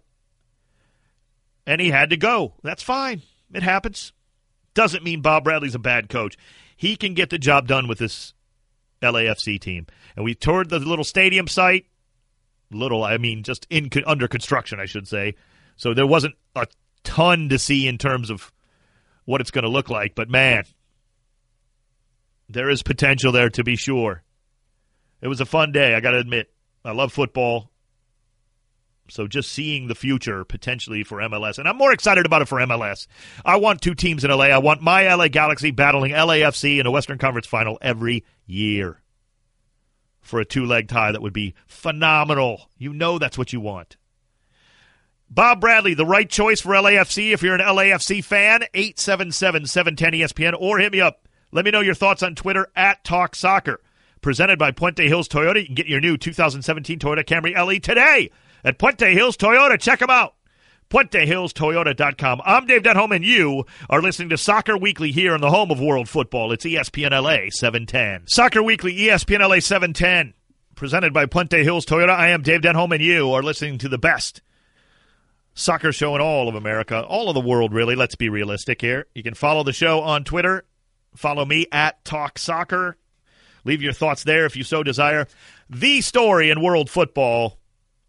And 1.66 1.80
he 1.80 1.90
had 1.90 2.10
to 2.10 2.16
go. 2.16 2.54
That's 2.62 2.82
fine. 2.82 3.22
It 3.52 3.62
happens. 3.64 4.12
Doesn't 4.74 5.02
mean 5.02 5.22
Bob 5.22 5.44
Bradley's 5.44 5.74
a 5.74 5.80
bad 5.80 6.08
coach 6.08 6.36
he 6.76 6.96
can 6.96 7.14
get 7.14 7.30
the 7.30 7.38
job 7.38 7.66
done 7.66 7.88
with 7.88 7.98
this 7.98 8.34
LAFC 9.02 9.60
team. 9.60 9.86
And 10.16 10.24
we 10.24 10.34
toured 10.34 10.70
the 10.70 10.78
little 10.78 11.04
stadium 11.04 11.48
site. 11.48 11.86
Little, 12.70 13.04
I 13.04 13.18
mean, 13.18 13.42
just 13.42 13.66
in 13.70 13.90
under 14.06 14.28
construction, 14.28 14.80
I 14.80 14.86
should 14.86 15.06
say. 15.06 15.34
So 15.76 15.94
there 15.94 16.06
wasn't 16.06 16.34
a 16.56 16.66
ton 17.02 17.48
to 17.50 17.58
see 17.58 17.86
in 17.86 17.98
terms 17.98 18.30
of 18.30 18.52
what 19.24 19.40
it's 19.40 19.50
going 19.50 19.64
to 19.64 19.70
look 19.70 19.90
like. 19.90 20.14
But 20.14 20.28
man, 20.28 20.64
there 22.48 22.70
is 22.70 22.82
potential 22.82 23.32
there 23.32 23.50
to 23.50 23.64
be 23.64 23.76
sure. 23.76 24.22
It 25.20 25.28
was 25.28 25.40
a 25.40 25.46
fun 25.46 25.72
day, 25.72 25.94
I 25.94 26.00
got 26.00 26.10
to 26.10 26.18
admit. 26.18 26.52
I 26.84 26.92
love 26.92 27.12
football. 27.12 27.70
So 29.08 29.26
just 29.26 29.52
seeing 29.52 29.88
the 29.88 29.94
future 29.94 30.44
potentially 30.44 31.04
for 31.04 31.18
MLS. 31.18 31.58
And 31.58 31.68
I'm 31.68 31.76
more 31.76 31.92
excited 31.92 32.24
about 32.24 32.42
it 32.42 32.48
for 32.48 32.58
MLS. 32.58 33.06
I 33.44 33.56
want 33.56 33.80
two 33.80 33.94
teams 33.94 34.24
in 34.24 34.30
LA. 34.30 34.46
I 34.46 34.58
want 34.58 34.80
my 34.80 35.14
LA 35.14 35.28
Galaxy 35.28 35.70
battling 35.70 36.12
LAFC 36.12 36.80
in 36.80 36.86
a 36.86 36.90
Western 36.90 37.18
Conference 37.18 37.46
final 37.46 37.78
every 37.82 38.24
year 38.46 39.00
for 40.20 40.40
a 40.40 40.44
two 40.44 40.64
leg 40.64 40.88
tie 40.88 41.12
that 41.12 41.22
would 41.22 41.34
be 41.34 41.54
phenomenal. 41.66 42.68
You 42.78 42.92
know 42.94 43.18
that's 43.18 43.36
what 43.36 43.52
you 43.52 43.60
want. 43.60 43.96
Bob 45.28 45.60
Bradley, 45.60 45.94
the 45.94 46.06
right 46.06 46.28
choice 46.28 46.60
for 46.60 46.72
LAFC. 46.72 47.32
If 47.32 47.42
you're 47.42 47.54
an 47.54 47.60
LAFC 47.60 48.24
fan, 48.24 48.64
877 48.72 49.66
710 49.66 50.20
ESPN 50.20 50.54
or 50.58 50.78
hit 50.78 50.92
me 50.92 51.00
up. 51.00 51.28
Let 51.52 51.64
me 51.64 51.70
know 51.70 51.80
your 51.80 51.94
thoughts 51.94 52.22
on 52.22 52.34
Twitter 52.34 52.68
at 52.74 53.04
Talk 53.04 53.36
Soccer. 53.36 53.80
Presented 54.20 54.58
by 54.58 54.70
Puente 54.70 55.06
Hills 55.06 55.28
Toyota. 55.28 55.60
You 55.60 55.66
can 55.66 55.74
get 55.74 55.86
your 55.86 56.00
new 56.00 56.16
2017 56.16 56.98
Toyota 56.98 57.24
Camry 57.24 57.54
LE 57.54 57.78
today 57.78 58.30
at 58.64 58.78
Puente 58.78 59.12
Hills 59.12 59.36
Toyota. 59.36 59.78
Check 59.78 60.00
them 60.00 60.10
out. 60.10 60.34
PuenteHillsToyota.com. 60.90 62.42
I'm 62.44 62.66
Dave 62.66 62.82
Denholm, 62.82 63.14
and 63.14 63.24
you 63.24 63.64
are 63.90 64.02
listening 64.02 64.28
to 64.28 64.38
Soccer 64.38 64.76
Weekly 64.76 65.10
here 65.12 65.34
in 65.34 65.40
the 65.40 65.50
home 65.50 65.70
of 65.70 65.80
world 65.80 66.08
football. 66.08 66.52
It's 66.52 66.64
ESPN 66.64 67.10
LA 67.10 67.50
710. 67.50 68.26
Soccer 68.26 68.62
Weekly, 68.62 68.94
ESPN 68.94 69.40
LA 69.40 69.60
710, 69.60 70.34
presented 70.76 71.12
by 71.12 71.26
Puente 71.26 71.62
Hills 71.64 71.84
Toyota. 71.84 72.10
I 72.10 72.28
am 72.28 72.42
Dave 72.42 72.60
Denholm, 72.60 72.92
and 72.92 73.02
you 73.02 73.32
are 73.32 73.42
listening 73.42 73.78
to 73.78 73.88
the 73.88 73.98
best 73.98 74.40
soccer 75.54 75.90
show 75.92 76.14
in 76.14 76.20
all 76.20 76.48
of 76.48 76.54
America, 76.54 77.02
all 77.02 77.28
of 77.28 77.34
the 77.34 77.40
world, 77.40 77.72
really. 77.72 77.96
Let's 77.96 78.14
be 78.16 78.28
realistic 78.28 78.80
here. 78.80 79.06
You 79.14 79.22
can 79.22 79.34
follow 79.34 79.64
the 79.64 79.72
show 79.72 80.00
on 80.00 80.22
Twitter. 80.24 80.64
Follow 81.16 81.44
me 81.44 81.66
at 81.72 82.04
Talk 82.04 82.38
Soccer. 82.38 82.96
Leave 83.64 83.82
your 83.82 83.92
thoughts 83.92 84.24
there 84.24 84.46
if 84.46 84.56
you 84.56 84.62
so 84.64 84.82
desire. 84.82 85.26
The 85.70 86.02
story 86.02 86.50
in 86.50 86.60
world 86.60 86.90
football 86.90 87.58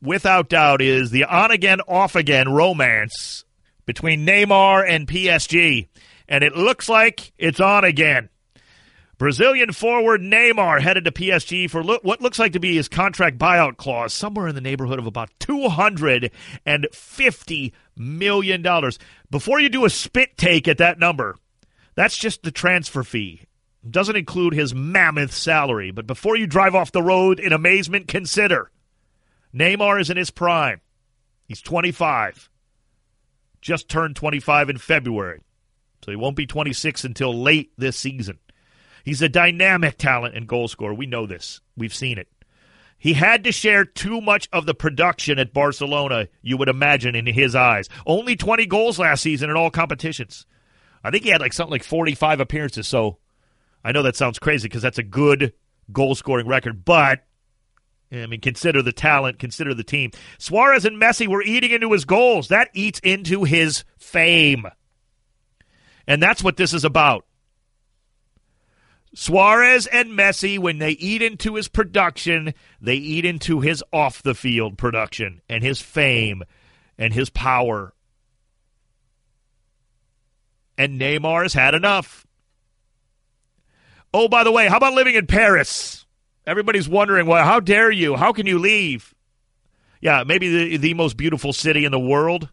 without 0.05 0.49
doubt, 0.49 0.81
is 0.81 1.11
the 1.11 1.25
on 1.25 1.51
again, 1.51 1.81
off 1.87 2.15
again 2.15 2.49
romance 2.49 3.45
between 3.85 4.25
Neymar 4.25 4.83
and 4.87 5.07
PSG. 5.07 5.87
And 6.27 6.43
it 6.43 6.55
looks 6.55 6.89
like 6.89 7.33
it's 7.37 7.59
on 7.59 7.83
again. 7.83 8.29
Brazilian 9.17 9.71
forward 9.71 10.21
Neymar 10.21 10.81
headed 10.81 11.05
to 11.05 11.11
PSG 11.11 11.69
for 11.69 11.81
lo- 11.83 11.99
what 12.01 12.21
looks 12.21 12.37
like 12.37 12.51
to 12.53 12.59
be 12.59 12.75
his 12.75 12.89
contract 12.89 13.37
buyout 13.37 13.77
clause, 13.77 14.13
somewhere 14.13 14.49
in 14.49 14.55
the 14.55 14.61
neighborhood 14.61 14.99
of 14.99 15.07
about 15.07 15.29
$250 15.39 17.71
million. 17.95 18.91
Before 19.29 19.61
you 19.61 19.69
do 19.69 19.85
a 19.85 19.89
spit 19.89 20.37
take 20.37 20.67
at 20.67 20.79
that 20.79 20.99
number, 20.99 21.37
that's 21.95 22.17
just 22.17 22.43
the 22.43 22.51
transfer 22.51 23.03
fee. 23.03 23.43
Doesn't 23.89 24.17
include 24.17 24.53
his 24.53 24.75
mammoth 24.75 25.33
salary. 25.33 25.91
But 25.91 26.07
before 26.07 26.35
you 26.35 26.47
drive 26.47 26.75
off 26.75 26.91
the 26.91 27.03
road 27.03 27.39
in 27.39 27.53
amazement, 27.53 28.09
consider 28.09 28.69
Neymar 29.55 30.01
is 30.01 30.09
in 30.09 30.17
his 30.17 30.31
prime. 30.31 30.81
He's 31.47 31.61
25. 31.61 32.49
Just 33.61 33.87
turned 33.89 34.15
25 34.15 34.69
in 34.69 34.77
February. 34.77 35.41
So 36.03 36.11
he 36.11 36.17
won't 36.17 36.35
be 36.35 36.45
26 36.45 37.03
until 37.03 37.33
late 37.33 37.71
this 37.77 37.97
season. 37.97 38.39
He's 39.03 39.21
a 39.21 39.29
dynamic 39.29 39.97
talent 39.97 40.35
and 40.35 40.47
goal 40.47 40.67
scorer. 40.67 40.93
We 40.93 41.05
know 41.05 41.25
this. 41.25 41.61
We've 41.77 41.93
seen 41.93 42.17
it. 42.17 42.27
He 42.97 43.13
had 43.13 43.43
to 43.43 43.51
share 43.51 43.85
too 43.85 44.21
much 44.21 44.49
of 44.51 44.65
the 44.65 44.73
production 44.73 45.37
at 45.37 45.53
Barcelona, 45.53 46.27
you 46.41 46.57
would 46.57 46.69
imagine, 46.69 47.15
in 47.15 47.25
his 47.27 47.55
eyes. 47.55 47.87
Only 48.05 48.35
20 48.35 48.65
goals 48.65 48.97
last 48.97 49.21
season 49.21 49.49
in 49.49 49.55
all 49.55 49.69
competitions. 49.69 50.45
I 51.03 51.11
think 51.11 51.23
he 51.23 51.29
had 51.29 51.41
like 51.41 51.53
something 51.53 51.71
like 51.71 51.83
45 51.83 52.39
appearances. 52.39 52.87
So 52.87 53.19
I 53.83 53.91
know 53.91 54.01
that 54.01 54.15
sounds 54.15 54.39
crazy 54.39 54.67
because 54.67 54.81
that's 54.81 54.97
a 54.97 55.03
good 55.03 55.53
goal 55.91 56.15
scoring 56.15 56.47
record, 56.47 56.83
but 56.83 57.23
I 58.11 58.27
mean, 58.27 58.41
consider 58.41 58.81
the 58.81 58.91
talent, 58.91 59.39
consider 59.39 59.73
the 59.73 59.83
team. 59.83 60.11
Suarez 60.37 60.85
and 60.85 61.01
Messi 61.01 61.27
were 61.27 61.41
eating 61.41 61.71
into 61.71 61.91
his 61.91 62.05
goals. 62.05 62.47
That 62.47 62.69
eats 62.73 62.99
into 62.99 63.43
his 63.43 63.83
fame. 63.97 64.65
And 66.07 66.21
that's 66.21 66.43
what 66.43 66.57
this 66.57 66.73
is 66.73 66.85
about. 66.85 67.25
Suarez 69.15 69.87
and 69.87 70.09
Messi, 70.11 70.59
when 70.59 70.77
they 70.77 70.91
eat 70.91 71.21
into 71.21 71.55
his 71.55 71.67
production, 71.67 72.53
they 72.81 72.95
eat 72.95 73.25
into 73.25 73.61
his 73.61 73.83
off 73.93 74.21
the 74.21 74.35
field 74.35 74.77
production 74.77 75.41
and 75.49 75.63
his 75.63 75.81
fame 75.81 76.43
and 76.97 77.13
his 77.13 77.29
power. 77.29 77.93
And 80.77 80.99
Neymar 80.99 81.43
has 81.43 81.53
had 81.53 81.73
enough. 81.73 82.27
Oh, 84.13 84.27
by 84.27 84.43
the 84.43 84.51
way, 84.51 84.67
how 84.67 84.77
about 84.77 84.93
living 84.93 85.15
in 85.15 85.27
Paris? 85.27 86.04
Everybody's 86.47 86.87
wondering, 86.87 87.25
well, 87.25 87.43
how 87.43 87.59
dare 87.59 87.91
you? 87.91 88.15
How 88.15 88.31
can 88.31 88.45
you 88.45 88.59
leave? 88.59 89.13
Yeah, 90.01 90.23
maybe 90.25 90.49
the, 90.49 90.77
the 90.77 90.93
most 90.93 91.17
beautiful 91.17 91.53
city 91.53 91.85
in 91.85 91.91
the 91.91 91.99
world. 91.99 92.49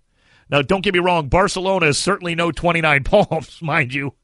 Now, 0.50 0.62
don't 0.62 0.82
get 0.82 0.94
me 0.94 1.00
wrong, 1.00 1.28
Barcelona 1.28 1.86
is 1.86 1.98
certainly 1.98 2.34
no 2.34 2.52
29 2.52 3.04
Palms, 3.04 3.60
mind 3.60 3.92
you. 3.92 4.14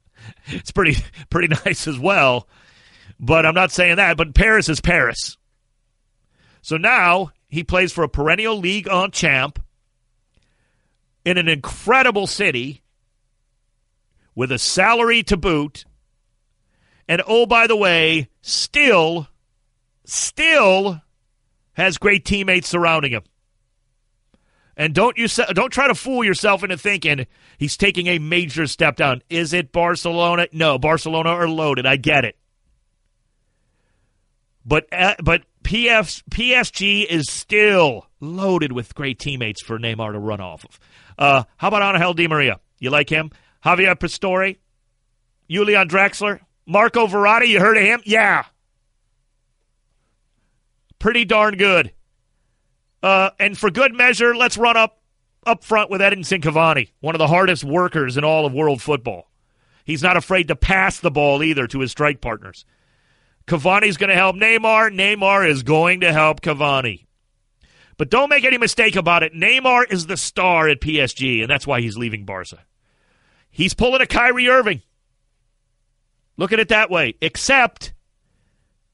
It's 0.46 0.70
pretty 0.70 1.02
pretty 1.30 1.48
nice 1.64 1.86
as 1.86 1.98
well. 1.98 2.48
But 3.20 3.46
I'm 3.46 3.54
not 3.54 3.72
saying 3.72 3.96
that, 3.96 4.16
but 4.16 4.34
Paris 4.34 4.68
is 4.68 4.80
Paris. 4.80 5.36
So 6.62 6.76
now 6.76 7.32
he 7.48 7.64
plays 7.64 7.92
for 7.92 8.04
a 8.04 8.08
perennial 8.08 8.58
Ligue 8.58 8.88
1 8.88 9.10
champ 9.10 9.58
in 11.24 11.38
an 11.38 11.48
incredible 11.48 12.26
city 12.26 12.82
with 14.34 14.52
a 14.52 14.58
salary 14.58 15.22
to 15.24 15.36
boot. 15.36 15.84
And 17.08 17.22
oh, 17.26 17.46
by 17.46 17.66
the 17.66 17.76
way, 17.76 18.28
still 18.42 19.28
still 20.08 21.00
has 21.74 21.98
great 21.98 22.24
teammates 22.24 22.68
surrounding 22.68 23.12
him. 23.12 23.22
And 24.76 24.94
don't 24.94 25.18
you 25.18 25.26
don't 25.54 25.72
try 25.72 25.88
to 25.88 25.94
fool 25.94 26.22
yourself 26.24 26.62
into 26.62 26.78
thinking 26.78 27.26
he's 27.58 27.76
taking 27.76 28.06
a 28.06 28.18
major 28.18 28.66
step 28.66 28.96
down. 28.96 29.22
Is 29.28 29.52
it 29.52 29.72
Barcelona? 29.72 30.46
No, 30.52 30.78
Barcelona 30.78 31.30
are 31.30 31.48
loaded. 31.48 31.84
I 31.84 31.96
get 31.96 32.24
it. 32.24 32.36
But 34.64 34.86
uh, 34.92 35.16
but 35.22 35.42
PF, 35.64 36.22
PSG 36.30 37.04
is 37.04 37.28
still 37.28 38.06
loaded 38.20 38.70
with 38.70 38.94
great 38.94 39.18
teammates 39.18 39.62
for 39.62 39.78
Neymar 39.78 40.12
to 40.12 40.18
run 40.18 40.40
off 40.40 40.64
of. 40.64 40.80
Uh, 41.18 41.42
how 41.56 41.68
about 41.68 41.94
Angel 41.94 42.14
Di 42.14 42.28
Maria? 42.28 42.60
You 42.78 42.90
like 42.90 43.10
him? 43.10 43.32
Javier 43.64 43.98
Pastore? 43.98 44.56
Julian 45.50 45.88
Draxler? 45.88 46.38
Marco 46.66 47.08
Verratti? 47.08 47.48
You 47.48 47.58
heard 47.58 47.76
of 47.76 47.82
him? 47.82 48.00
Yeah 48.04 48.44
pretty 50.98 51.24
darn 51.24 51.56
good. 51.56 51.92
Uh, 53.02 53.30
and 53.38 53.56
for 53.56 53.70
good 53.70 53.94
measure, 53.94 54.34
let's 54.34 54.58
run 54.58 54.76
up 54.76 54.98
up 55.46 55.64
front 55.64 55.88
with 55.90 56.00
Edinson 56.00 56.42
Cavani, 56.42 56.90
one 57.00 57.14
of 57.14 57.18
the 57.18 57.26
hardest 57.26 57.64
workers 57.64 58.16
in 58.16 58.24
all 58.24 58.44
of 58.44 58.52
world 58.52 58.82
football. 58.82 59.30
He's 59.84 60.02
not 60.02 60.16
afraid 60.16 60.48
to 60.48 60.56
pass 60.56 61.00
the 61.00 61.10
ball 61.10 61.42
either 61.42 61.66
to 61.68 61.80
his 61.80 61.90
strike 61.90 62.20
partners. 62.20 62.66
Cavani's 63.46 63.96
going 63.96 64.10
to 64.10 64.16
help 64.16 64.36
Neymar. 64.36 64.94
Neymar 64.94 65.48
is 65.48 65.62
going 65.62 66.00
to 66.00 66.12
help 66.12 66.42
Cavani. 66.42 67.06
But 67.96 68.10
don't 68.10 68.28
make 68.28 68.44
any 68.44 68.58
mistake 68.58 68.94
about 68.94 69.22
it. 69.22 69.32
Neymar 69.32 69.90
is 69.90 70.06
the 70.06 70.16
star 70.18 70.68
at 70.68 70.80
PSG, 70.80 71.40
and 71.40 71.50
that's 71.50 71.66
why 71.66 71.80
he's 71.80 71.96
leaving 71.96 72.24
Barca. 72.24 72.58
He's 73.50 73.74
pulling 73.74 74.02
a 74.02 74.06
Kyrie 74.06 74.48
Irving. 74.48 74.82
Look 76.36 76.52
at 76.52 76.60
it 76.60 76.68
that 76.68 76.90
way. 76.90 77.14
Except 77.20 77.92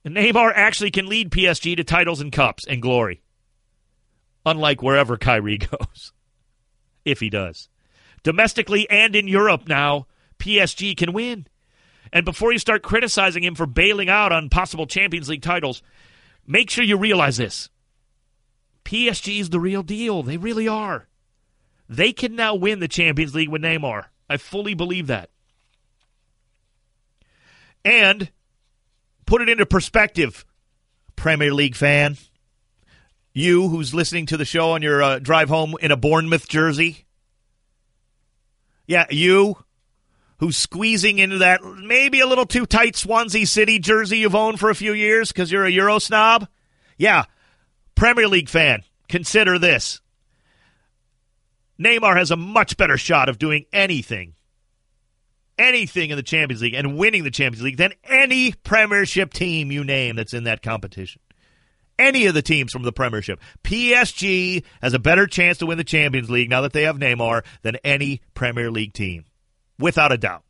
Neymar 0.07 0.53
actually 0.55 0.91
can 0.91 1.07
lead 1.07 1.31
PSG 1.31 1.77
to 1.77 1.85
titles 1.85 2.21
and 2.21 2.31
cups 2.31 2.67
and 2.67 2.83
glory. 2.83 3.23
Unlike 4.45 4.83
wherever 4.83 5.17
Kyrie 5.17 5.59
goes. 5.71 6.13
if 7.05 7.21
he 7.21 7.31
does. 7.31 7.69
Domestically 8.23 8.89
and 8.91 9.15
in 9.17 9.29
Europe 9.29 9.69
now, 9.69 10.07
PSG 10.39 10.97
can 10.97 11.13
win. 11.13 11.47
And 12.13 12.25
before 12.25 12.53
you 12.53 12.59
start 12.59 12.83
criticizing 12.83 13.43
him 13.43 13.55
for 13.55 13.67
bailing 13.67 14.09
out 14.09 14.33
on 14.33 14.49
possible 14.49 14.87
Champions 14.87 15.29
League 15.29 15.43
titles, 15.43 15.83
make 16.47 16.71
sure 16.71 16.85
you 16.85 16.97
realize 16.97 17.39
this. 17.39 17.71
PSG 18.85 19.41
is 19.41 19.51
the 19.51 19.61
real 19.61 19.83
deal. 19.83 20.23
They 20.23 20.37
really 20.37 20.69
are. 20.69 21.09
They 21.89 22.13
can 22.13 22.37
now 22.37 22.55
win 22.55 22.79
the 22.81 22.89
Champions 22.89 23.35
League 23.35 23.49
with 23.49 23.63
Neymar. 23.63 24.05
I 24.29 24.37
fully 24.37 24.75
believe 24.75 25.07
that. 25.07 25.31
And 27.85 28.31
Put 29.27 29.43
it 29.43 29.49
into 29.49 29.67
perspective, 29.67 30.45
Premier 31.17 31.53
League 31.53 31.77
fan. 31.77 32.17
You 33.33 33.69
who's 33.69 33.95
listening 33.95 34.27
to 34.27 34.37
the 34.37 34.45
show 34.45 34.73
on 34.73 34.83
your 34.83 35.03
uh, 35.03 35.19
drive 35.19 35.49
home 35.49 35.75
in 35.81 35.91
a 35.91 35.97
Bournemouth 35.97 36.49
jersey. 36.49 37.05
Yeah, 38.87 39.07
you 39.11 39.57
who's 40.39 40.57
squeezing 40.57 41.19
into 41.19 41.39
that 41.39 41.65
maybe 41.65 42.21
a 42.21 42.27
little 42.27 42.47
too 42.47 42.67
tight 42.67 42.97
Swansea 42.97 43.47
City 43.47 43.79
jersey 43.79 44.19
you've 44.19 44.35
owned 44.35 44.61
for 44.61 44.71
a 44.71 44.75
few 44.75 44.93
years 44.93 45.33
because 45.33 45.51
you're 45.51 45.65
a 45.65 45.71
Euro 45.71 45.99
snob. 45.99 46.47
Yeah, 46.99 47.25
Premier 47.95 48.29
League 48.29 48.49
fan, 48.49 48.83
consider 49.09 49.59
this. 49.59 50.01
Neymar 51.81 52.17
has 52.17 52.31
a 52.31 52.37
much 52.37 52.77
better 52.77 52.97
shot 52.97 53.29
of 53.29 53.39
doing 53.39 53.67
anything 53.73 54.35
anything 55.59 56.11
in 56.11 56.17
the 56.17 56.23
Champions 56.23 56.63
League 56.63 56.75
and 56.75 56.97
winning 56.97 57.25
the 57.25 57.31
Champions 57.31 57.63
League 57.63 57.77
than 57.77 57.93
any 58.05 58.53
Premiership 58.65 59.33
team 59.33 59.71
you 59.71 59.85
name 59.85 60.17
that's 60.17 60.35
in 60.35 60.45
that 60.45 60.63
competition. 60.63 61.21
any 61.99 62.27
of 62.27 62.35
the 62.35 62.43
teams 62.43 62.73
from 62.73 62.83
the 62.83 62.93
Premiership. 62.93 63.41
PSG 63.63 64.65
has 64.83 64.95
a 64.95 64.99
better 64.99 65.27
chance 65.27 65.59
to 65.59 65.67
win 65.67 65.79
the 65.79 65.85
Champions 65.85 66.29
League 66.29 66.51
now 66.51 66.63
that 66.63 66.73
they 66.73 66.83
have 66.83 66.97
Neymar 66.99 67.45
than 67.63 67.77
any 67.85 68.21
Premier 68.35 68.71
League 68.71 68.93
team, 68.93 69.25
without 69.79 70.11
a 70.13 70.19
doubt. 70.19 70.43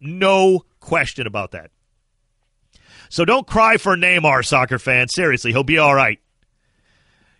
No 0.00 0.64
question 0.80 1.26
about 1.26 1.52
that. 1.52 1.70
So 3.08 3.24
don't 3.24 3.46
cry 3.46 3.76
for 3.76 3.96
Neymar, 3.96 4.44
soccer 4.44 4.78
fans. 4.78 5.12
Seriously, 5.14 5.52
he'll 5.52 5.64
be 5.64 5.78
all 5.78 5.94
right. 5.94 6.18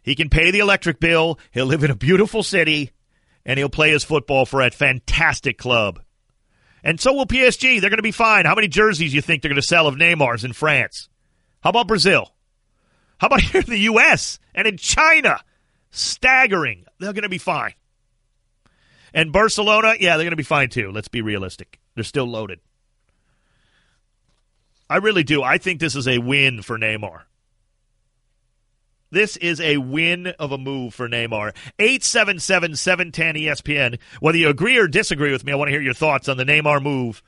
He 0.03 0.15
can 0.15 0.29
pay 0.29 0.51
the 0.51 0.61
electric 0.61 1.01
bill, 1.01 1.39
he'll 1.53 1.67
live 1.67 1.83
in 1.83 1.91
a 1.91 1.97
beautiful 1.97 2.43
city, 2.43 2.93
and 3.45 3.59
he'll 3.59 3.69
play 3.69 3.91
his 3.91 4.05
football 4.05 4.47
for 4.47 4.61
a 4.61 4.71
fantastic 4.71 5.59
club. 5.59 6.01
And 6.85 7.01
so 7.01 7.13
will 7.13 7.27
PSG. 7.27 7.81
They're 7.81 7.91
going 7.91 7.99
to 7.99 8.03
be 8.03 8.13
fine. 8.13 8.47
How 8.47 8.55
many 8.55 8.69
jerseys 8.69 9.11
do 9.11 9.17
you 9.17 9.23
think 9.23 9.43
they're 9.43 9.49
going 9.49 9.61
to 9.61 9.67
sell 9.67 9.87
of 9.87 9.97
Neymar's 9.97 10.45
in 10.45 10.53
France? 10.53 11.09
How 11.61 11.71
about 11.71 11.89
Brazil? 11.89 12.33
How 13.19 13.29
about 13.29 13.41
here 13.43 13.61
in 13.61 13.71
the 13.71 13.79
U.S. 13.79 14.39
and 14.55 14.67
in 14.67 14.77
China? 14.77 15.41
Staggering. 15.91 16.85
They're 16.99 17.13
going 17.13 17.23
to 17.23 17.29
be 17.29 17.39
fine. 17.39 17.75
And 19.15 19.33
Barcelona, 19.33 19.95
yeah, 19.99 20.17
they're 20.17 20.25
going 20.25 20.31
to 20.31 20.37
be 20.37 20.43
fine 20.43 20.69
too. 20.69 20.93
Let's 20.93 21.09
be 21.09 21.23
realistic. 21.23 21.81
They're 21.95 22.05
still 22.05 22.27
loaded. 22.27 22.61
I 24.89 24.99
really 24.99 25.25
do. 25.25 25.43
I 25.43 25.59
think 25.59 25.81
this 25.81 25.97
is 25.97 26.07
a 26.07 26.19
win 26.19 26.63
for 26.63 26.79
Neymar. 26.79 27.23
This 29.17 29.39
is 29.39 29.63
a 29.63 29.79
win 29.79 30.27
of 30.39 30.53
a 30.53 30.59
move 30.59 30.93
for 30.93 31.09
Neymar. 31.09 31.57
877 31.79 32.77
710 32.77 33.35
ESPN. 33.37 33.99
Whether 34.21 34.37
you 34.37 34.51
agree 34.51 34.77
or 34.77 34.87
disagree 34.87 35.33
with 35.33 35.43
me, 35.43 35.53
I 35.53 35.55
want 35.55 35.69
to 35.69 35.73
hear 35.73 35.81
your 35.81 35.95
thoughts 35.95 36.29
on 36.29 36.37
the 36.37 36.45
Neymar 36.45 36.83
move 36.83 37.23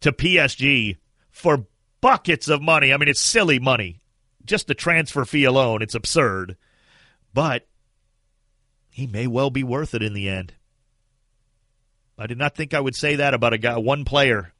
to 0.00 0.10
PSG 0.10 0.96
for 1.30 1.68
buckets 2.00 2.48
of 2.48 2.60
money. 2.60 2.92
I 2.92 2.96
mean, 2.96 3.08
it's 3.08 3.20
silly 3.20 3.60
money. 3.60 4.00
Just 4.44 4.66
the 4.66 4.74
transfer 4.74 5.24
fee 5.24 5.44
alone, 5.44 5.80
it's 5.80 5.94
absurd. 5.94 6.56
But 7.32 7.68
he 8.90 9.06
may 9.06 9.28
well 9.28 9.50
be 9.50 9.62
worth 9.62 9.94
it 9.94 10.02
in 10.02 10.12
the 10.12 10.28
end. 10.28 10.54
I 12.18 12.26
did 12.26 12.36
not 12.36 12.56
think 12.56 12.74
I 12.74 12.80
would 12.80 12.96
say 12.96 13.14
that 13.14 13.32
about 13.32 13.52
a 13.52 13.58
guy, 13.58 13.76
one 13.76 14.04
player 14.04 14.54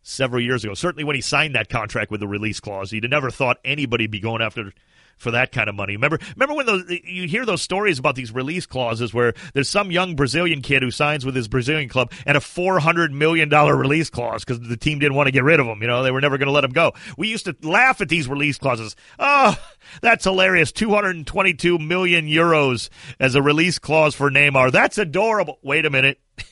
several 0.00 0.40
years 0.40 0.62
ago. 0.62 0.74
Certainly 0.74 1.02
when 1.02 1.16
he 1.16 1.22
signed 1.22 1.56
that 1.56 1.68
contract 1.68 2.12
with 2.12 2.20
the 2.20 2.28
release 2.28 2.60
clause, 2.60 2.92
he'd 2.92 3.10
never 3.10 3.32
thought 3.32 3.58
anybody'd 3.64 4.12
be 4.12 4.20
going 4.20 4.40
after 4.40 4.72
for 5.16 5.30
that 5.30 5.52
kind 5.52 5.68
of 5.68 5.74
money. 5.74 5.94
Remember, 5.94 6.18
remember 6.36 6.54
when 6.54 6.66
those 6.66 6.84
you 7.04 7.26
hear 7.26 7.44
those 7.44 7.62
stories 7.62 7.98
about 7.98 8.14
these 8.14 8.32
release 8.32 8.66
clauses 8.66 9.12
where 9.12 9.34
there's 9.52 9.68
some 9.68 9.90
young 9.90 10.16
Brazilian 10.16 10.62
kid 10.62 10.82
who 10.82 10.90
signs 10.90 11.24
with 11.24 11.34
his 11.34 11.48
Brazilian 11.48 11.88
club 11.88 12.12
and 12.26 12.36
a 12.36 12.40
four 12.40 12.78
hundred 12.78 13.12
million 13.12 13.48
dollar 13.48 13.76
release 13.76 14.10
clause 14.10 14.44
because 14.44 14.60
the 14.68 14.76
team 14.76 14.98
didn't 14.98 15.14
want 15.14 15.26
to 15.26 15.32
get 15.32 15.44
rid 15.44 15.60
of 15.60 15.66
him. 15.66 15.80
You 15.82 15.88
know, 15.88 16.02
they 16.02 16.10
were 16.10 16.20
never 16.20 16.38
going 16.38 16.48
to 16.48 16.52
let 16.52 16.64
him 16.64 16.72
go. 16.72 16.92
We 17.16 17.28
used 17.28 17.46
to 17.46 17.56
laugh 17.62 18.00
at 18.00 18.08
these 18.08 18.28
release 18.28 18.58
clauses. 18.58 18.96
Oh, 19.18 19.56
that's 20.00 20.24
hilarious! 20.24 20.72
Two 20.72 20.90
hundred 20.90 21.26
twenty-two 21.26 21.78
million 21.78 22.26
euros 22.26 22.88
as 23.20 23.34
a 23.34 23.42
release 23.42 23.78
clause 23.78 24.14
for 24.14 24.30
Neymar. 24.30 24.72
That's 24.72 24.98
adorable. 24.98 25.58
Wait 25.62 25.86
a 25.86 25.90
minute. 25.90 26.20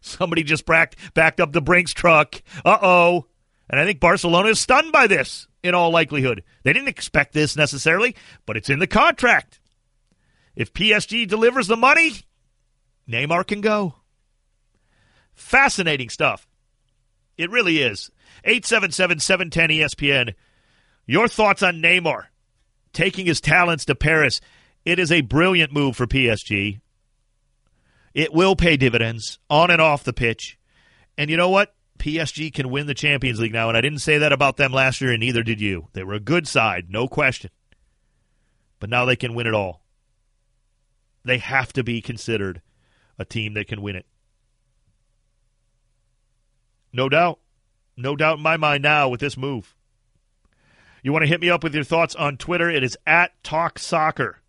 Somebody 0.00 0.42
just 0.42 0.64
backed, 0.64 0.96
backed 1.14 1.40
up 1.40 1.52
the 1.52 1.60
Brinks 1.60 1.92
truck. 1.92 2.42
Uh 2.64 2.78
oh. 2.80 3.26
And 3.68 3.78
I 3.78 3.84
think 3.84 4.00
Barcelona 4.00 4.48
is 4.48 4.58
stunned 4.58 4.90
by 4.90 5.06
this 5.06 5.46
in 5.62 5.74
all 5.74 5.90
likelihood. 5.90 6.42
They 6.62 6.72
didn't 6.72 6.88
expect 6.88 7.32
this 7.32 7.56
necessarily, 7.56 8.16
but 8.46 8.56
it's 8.56 8.70
in 8.70 8.78
the 8.78 8.86
contract. 8.86 9.60
If 10.56 10.72
PSG 10.72 11.28
delivers 11.28 11.66
the 11.66 11.76
money, 11.76 12.12
Neymar 13.08 13.46
can 13.46 13.60
go. 13.60 13.96
Fascinating 15.34 16.08
stuff. 16.08 16.46
It 17.38 17.50
really 17.50 17.78
is. 17.78 18.10
877 18.44 19.20
710 19.20 19.68
ESPN. 19.70 20.34
Your 21.06 21.28
thoughts 21.28 21.62
on 21.62 21.82
Neymar 21.82 22.26
taking 22.92 23.26
his 23.26 23.40
talents 23.40 23.84
to 23.86 23.94
Paris. 23.94 24.40
It 24.84 24.98
is 24.98 25.12
a 25.12 25.20
brilliant 25.20 25.72
move 25.72 25.96
for 25.96 26.06
PSG. 26.06 26.80
It 28.14 28.32
will 28.32 28.56
pay 28.56 28.76
dividends 28.76 29.38
on 29.48 29.70
and 29.70 29.80
off 29.80 30.04
the 30.04 30.12
pitch. 30.12 30.58
And 31.16 31.30
you 31.30 31.36
know 31.36 31.50
what? 31.50 31.74
PSG 32.00 32.52
can 32.52 32.70
win 32.70 32.86
the 32.86 32.94
Champions 32.94 33.38
League 33.38 33.52
now, 33.52 33.68
and 33.68 33.76
I 33.76 33.80
didn't 33.80 34.00
say 34.00 34.18
that 34.18 34.32
about 34.32 34.56
them 34.56 34.72
last 34.72 35.00
year, 35.00 35.12
and 35.12 35.20
neither 35.20 35.42
did 35.42 35.60
you. 35.60 35.88
They 35.92 36.02
were 36.02 36.14
a 36.14 36.20
good 36.20 36.48
side, 36.48 36.86
no 36.88 37.06
question. 37.06 37.50
But 38.80 38.90
now 38.90 39.04
they 39.04 39.16
can 39.16 39.34
win 39.34 39.46
it 39.46 39.54
all. 39.54 39.82
They 41.24 41.38
have 41.38 41.72
to 41.74 41.84
be 41.84 42.00
considered 42.00 42.62
a 43.18 43.24
team 43.24 43.54
that 43.54 43.68
can 43.68 43.82
win 43.82 43.96
it. 43.96 44.06
No 46.92 47.08
doubt. 47.08 47.38
No 47.96 48.16
doubt 48.16 48.38
in 48.38 48.42
my 48.42 48.56
mind 48.56 48.82
now 48.82 49.08
with 49.08 49.20
this 49.20 49.36
move. 49.36 49.76
You 51.02 51.12
want 51.12 51.22
to 51.22 51.28
hit 51.28 51.40
me 51.40 51.50
up 51.50 51.62
with 51.62 51.74
your 51.74 51.84
thoughts 51.84 52.14
on 52.16 52.36
Twitter? 52.36 52.70
It 52.70 52.82
is 52.82 52.96
at 53.06 53.32
Talk 53.44 53.78
Soccer 53.78 54.40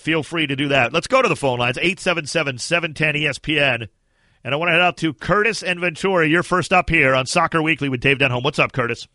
feel 0.00 0.22
free 0.22 0.46
to 0.46 0.56
do 0.56 0.68
that. 0.68 0.92
Let's 0.92 1.06
go 1.06 1.22
to 1.22 1.28
the 1.28 1.36
phone 1.36 1.58
lines 1.58 1.78
877 1.78 2.58
710 2.58 3.22
ESPN. 3.22 3.88
And 4.42 4.54
I 4.54 4.56
want 4.56 4.68
to 4.68 4.72
head 4.72 4.80
out 4.80 4.96
to 4.98 5.12
Curtis 5.12 5.62
and 5.62 5.80
Ventura. 5.80 6.26
You're 6.26 6.42
first 6.42 6.72
up 6.72 6.88
here 6.88 7.14
on 7.14 7.26
Soccer 7.26 7.60
Weekly 7.60 7.90
with 7.90 8.00
Dave 8.00 8.18
Denholm. 8.18 8.42
What's 8.42 8.58
up, 8.58 8.72
Curtis? 8.72 9.06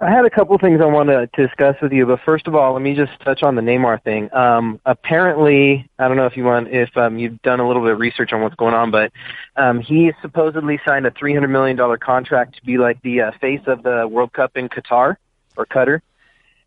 I 0.00 0.08
had 0.08 0.24
a 0.24 0.30
couple 0.30 0.56
things 0.58 0.80
I 0.80 0.86
want 0.86 1.08
to 1.08 1.28
discuss 1.34 1.74
with 1.82 1.90
you, 1.90 2.06
but 2.06 2.20
first 2.24 2.46
of 2.46 2.54
all, 2.54 2.74
let 2.74 2.82
me 2.82 2.94
just 2.94 3.10
touch 3.24 3.42
on 3.42 3.56
the 3.56 3.62
Neymar 3.62 4.00
thing. 4.04 4.32
Um, 4.32 4.80
apparently, 4.86 5.90
I 5.98 6.06
don't 6.06 6.16
know 6.16 6.26
if 6.26 6.36
you 6.36 6.44
want, 6.44 6.68
if 6.68 6.96
um, 6.96 7.18
you've 7.18 7.42
done 7.42 7.58
a 7.58 7.66
little 7.66 7.82
bit 7.82 7.90
of 7.90 7.98
research 7.98 8.32
on 8.32 8.40
what's 8.40 8.54
going 8.54 8.74
on, 8.74 8.92
but 8.92 9.10
um, 9.56 9.80
he 9.80 10.12
supposedly 10.22 10.78
signed 10.86 11.04
a 11.04 11.10
three 11.10 11.34
hundred 11.34 11.48
million 11.48 11.76
dollar 11.76 11.98
contract 11.98 12.54
to 12.56 12.64
be 12.64 12.78
like 12.78 13.02
the 13.02 13.22
uh, 13.22 13.30
face 13.40 13.62
of 13.66 13.82
the 13.82 14.06
World 14.06 14.32
Cup 14.32 14.56
in 14.56 14.68
Qatar 14.68 15.16
or 15.56 15.66
Qatar, 15.66 16.00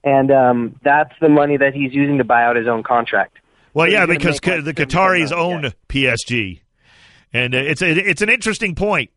and 0.04 0.30
um, 0.30 0.76
that's 0.84 1.14
the 1.22 1.30
money 1.30 1.56
that 1.56 1.74
he's 1.74 1.94
using 1.94 2.18
to 2.18 2.26
buy 2.26 2.44
out 2.44 2.58
his 2.58 2.68
own 2.68 2.84
contract. 2.84 3.38
Well, 3.74 3.88
so 3.88 3.94
yeah, 3.94 4.06
because 4.06 4.46
like 4.46 4.66
the 4.66 4.74
Qataris 4.74 5.32
own 5.32 5.64
yeah. 5.64 5.70
PSG, 5.88 6.60
and 7.34 7.56
uh, 7.56 7.60
it's 7.60 7.82
a, 7.82 7.90
it's 7.90 8.22
an 8.22 8.30
interesting 8.30 8.76
point, 8.76 9.12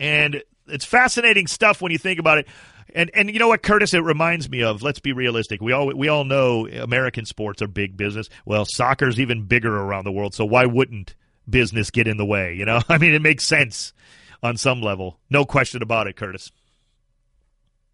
and 0.00 0.42
it's 0.66 0.84
fascinating 0.84 1.46
stuff 1.46 1.80
when 1.80 1.92
you 1.92 1.98
think 1.98 2.18
about 2.18 2.38
it. 2.38 2.48
And 2.94 3.10
and 3.14 3.30
you 3.30 3.38
know 3.38 3.48
what, 3.48 3.62
Curtis? 3.62 3.92
It 3.94 4.02
reminds 4.02 4.48
me 4.48 4.62
of. 4.62 4.82
Let's 4.82 5.00
be 5.00 5.12
realistic. 5.12 5.60
We 5.60 5.72
all 5.72 5.94
we 5.94 6.08
all 6.08 6.24
know 6.24 6.66
American 6.66 7.26
sports 7.26 7.60
are 7.60 7.66
big 7.66 7.96
business. 7.96 8.28
Well, 8.46 8.64
soccer's 8.64 9.20
even 9.20 9.44
bigger 9.44 9.74
around 9.76 10.04
the 10.04 10.12
world. 10.12 10.34
So 10.34 10.44
why 10.44 10.64
wouldn't 10.66 11.14
business 11.48 11.90
get 11.90 12.06
in 12.06 12.16
the 12.16 12.24
way? 12.24 12.54
You 12.54 12.64
know, 12.64 12.80
I 12.88 12.98
mean, 12.98 13.14
it 13.14 13.22
makes 13.22 13.44
sense 13.44 13.92
on 14.42 14.56
some 14.56 14.80
level. 14.80 15.18
No 15.28 15.44
question 15.44 15.82
about 15.82 16.06
it, 16.06 16.16
Curtis. 16.16 16.50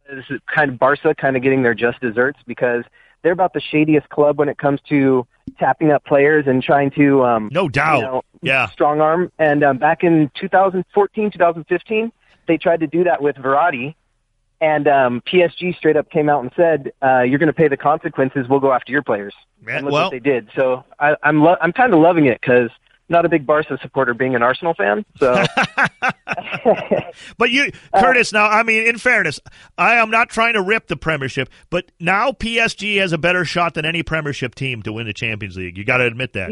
This 0.08 0.24
is 0.30 0.40
kind 0.54 0.70
of 0.70 0.78
Barca 0.78 1.14
kind 1.14 1.36
of 1.36 1.42
getting 1.42 1.62
their 1.62 1.74
just 1.74 1.98
desserts 2.00 2.38
because 2.46 2.84
they're 3.24 3.32
about 3.32 3.54
the 3.54 3.60
shadiest 3.60 4.08
club 4.10 4.38
when 4.38 4.48
it 4.48 4.58
comes 4.58 4.78
to 4.88 5.26
tapping 5.58 5.90
up 5.90 6.04
players 6.04 6.46
and 6.46 6.62
trying 6.62 6.90
to 6.92 7.24
um 7.24 7.48
no 7.50 7.68
doubt. 7.68 7.96
you 7.96 8.02
know, 8.02 8.22
yeah. 8.42 8.68
strong 8.70 9.00
arm. 9.00 9.32
And 9.38 9.64
um, 9.64 9.78
back 9.78 10.04
in 10.04 10.30
2014 10.38 11.32
2015 11.32 12.12
they 12.46 12.58
tried 12.58 12.80
to 12.80 12.86
do 12.86 13.02
that 13.04 13.20
with 13.20 13.34
Verratti. 13.36 13.94
And 14.60 14.86
um 14.86 15.22
PSG 15.26 15.76
straight 15.76 15.96
up 15.96 16.10
came 16.10 16.28
out 16.28 16.42
and 16.42 16.52
said 16.54 16.92
uh 17.02 17.22
you're 17.22 17.38
going 17.38 17.48
to 17.48 17.52
pay 17.54 17.68
the 17.68 17.76
consequences. 17.76 18.46
We'll 18.48 18.60
go 18.60 18.72
after 18.72 18.92
your 18.92 19.02
players. 19.02 19.34
Man, 19.60 19.78
and 19.78 19.84
look 19.86 19.92
well, 19.92 20.04
what 20.04 20.12
they 20.12 20.20
did. 20.20 20.50
So 20.54 20.84
I 21.00 21.16
I'm 21.22 21.42
lo- 21.42 21.56
I'm 21.60 21.72
kind 21.72 21.92
of 21.92 22.00
loving 22.00 22.26
it 22.26 22.40
cuz 22.42 22.70
not 23.08 23.24
a 23.24 23.28
big 23.28 23.46
Barca 23.46 23.78
supporter 23.82 24.14
being 24.14 24.34
an 24.34 24.42
Arsenal 24.42 24.74
fan. 24.74 25.04
So, 25.18 25.34
but 27.38 27.50
you, 27.50 27.70
Curtis. 27.94 28.32
Now, 28.32 28.46
I 28.46 28.62
mean, 28.62 28.86
in 28.86 28.98
fairness, 28.98 29.40
I 29.76 29.94
am 29.96 30.10
not 30.10 30.30
trying 30.30 30.54
to 30.54 30.62
rip 30.62 30.86
the 30.86 30.96
Premiership, 30.96 31.48
but 31.70 31.90
now 32.00 32.32
PSG 32.32 32.98
has 32.98 33.12
a 33.12 33.18
better 33.18 33.44
shot 33.44 33.74
than 33.74 33.84
any 33.84 34.02
Premiership 34.02 34.54
team 34.54 34.82
to 34.82 34.92
win 34.92 35.06
the 35.06 35.12
Champions 35.12 35.56
League. 35.56 35.76
You 35.76 35.84
got 35.84 35.98
to 35.98 36.06
admit 36.06 36.32
that. 36.32 36.50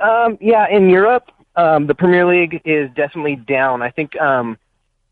Um, 0.00 0.38
yeah, 0.40 0.66
in 0.70 0.88
Europe, 0.88 1.30
um, 1.56 1.86
the 1.86 1.94
Premier 1.94 2.26
League 2.26 2.62
is 2.64 2.90
definitely 2.94 3.36
down. 3.36 3.82
I 3.82 3.90
think 3.90 4.18
um, 4.20 4.56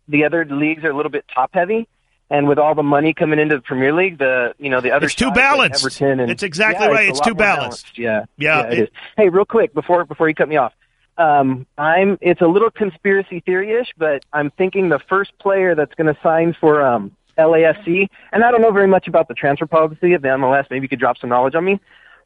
the 0.09 0.25
other 0.25 0.45
leagues 0.45 0.85
are 0.85 0.91
a 0.91 0.97
little 0.97 1.11
bit 1.11 1.25
top 1.35 1.51
heavy. 1.53 1.89
And 2.31 2.47
with 2.47 2.59
all 2.59 2.77
the 2.77 2.85
money 2.85 3.13
coming 3.13 3.41
into 3.41 3.57
the 3.57 3.63
Premier 3.63 3.93
League, 3.93 4.19
the 4.19 4.55
you 4.59 4.71
know 4.71 4.81
the 4.81 4.93
other 4.93 5.07
it's 5.07 5.17
too 5.17 5.33
balanced. 5.33 5.83
Like 5.83 5.93
Everton 5.93 6.21
and 6.21 6.31
it's 6.31 6.45
exactly 6.45 6.87
yeah, 6.87 6.93
right. 6.93 7.09
It's, 7.09 7.19
it's 7.19 7.27
too 7.27 7.35
balanced. 7.35 7.97
balanced. 7.97 7.99
Yeah, 7.99 8.25
yeah. 8.37 8.61
yeah 8.61 8.67
it, 8.67 8.73
it 8.73 8.83
is. 8.83 8.89
Hey, 9.17 9.29
real 9.29 9.45
quick 9.45 9.75
before 9.75 10.05
before 10.05 10.29
you 10.29 10.35
cut 10.35 10.49
me 10.49 10.57
off, 10.57 10.73
um, 11.19 11.67
I'm 11.77 12.19
it's 12.21 12.41
a 12.41 12.47
little 12.47 12.71
conspiracy 12.71 13.41
theory-ish, 13.41 13.89
but 13.99 14.25
I'm 14.33 14.51
thinking 14.53 14.89
the 14.89 15.01
first 15.01 15.37
player 15.39 15.75
that's 15.75 15.95
going 15.95 16.13
to 16.13 16.19
sign 16.23 16.57
for 16.59 16.83
um, 16.83 17.15
LAFC, 17.37 18.09
and 18.33 18.45
I 18.45 18.51
don't 18.51 18.63
know 18.63 18.71
very 18.71 18.87
much 18.87 19.07
about 19.07 19.29
the 19.29 19.35
transfer 19.35 19.67
policy 19.67 20.15
of 20.15 20.23
the 20.23 20.29
MLS. 20.29 20.67
Maybe 20.71 20.85
you 20.85 20.89
could 20.89 20.99
drop 20.99 21.19
some 21.19 21.31
knowledge 21.31 21.55
on 21.55 21.65
me, 21.65 21.81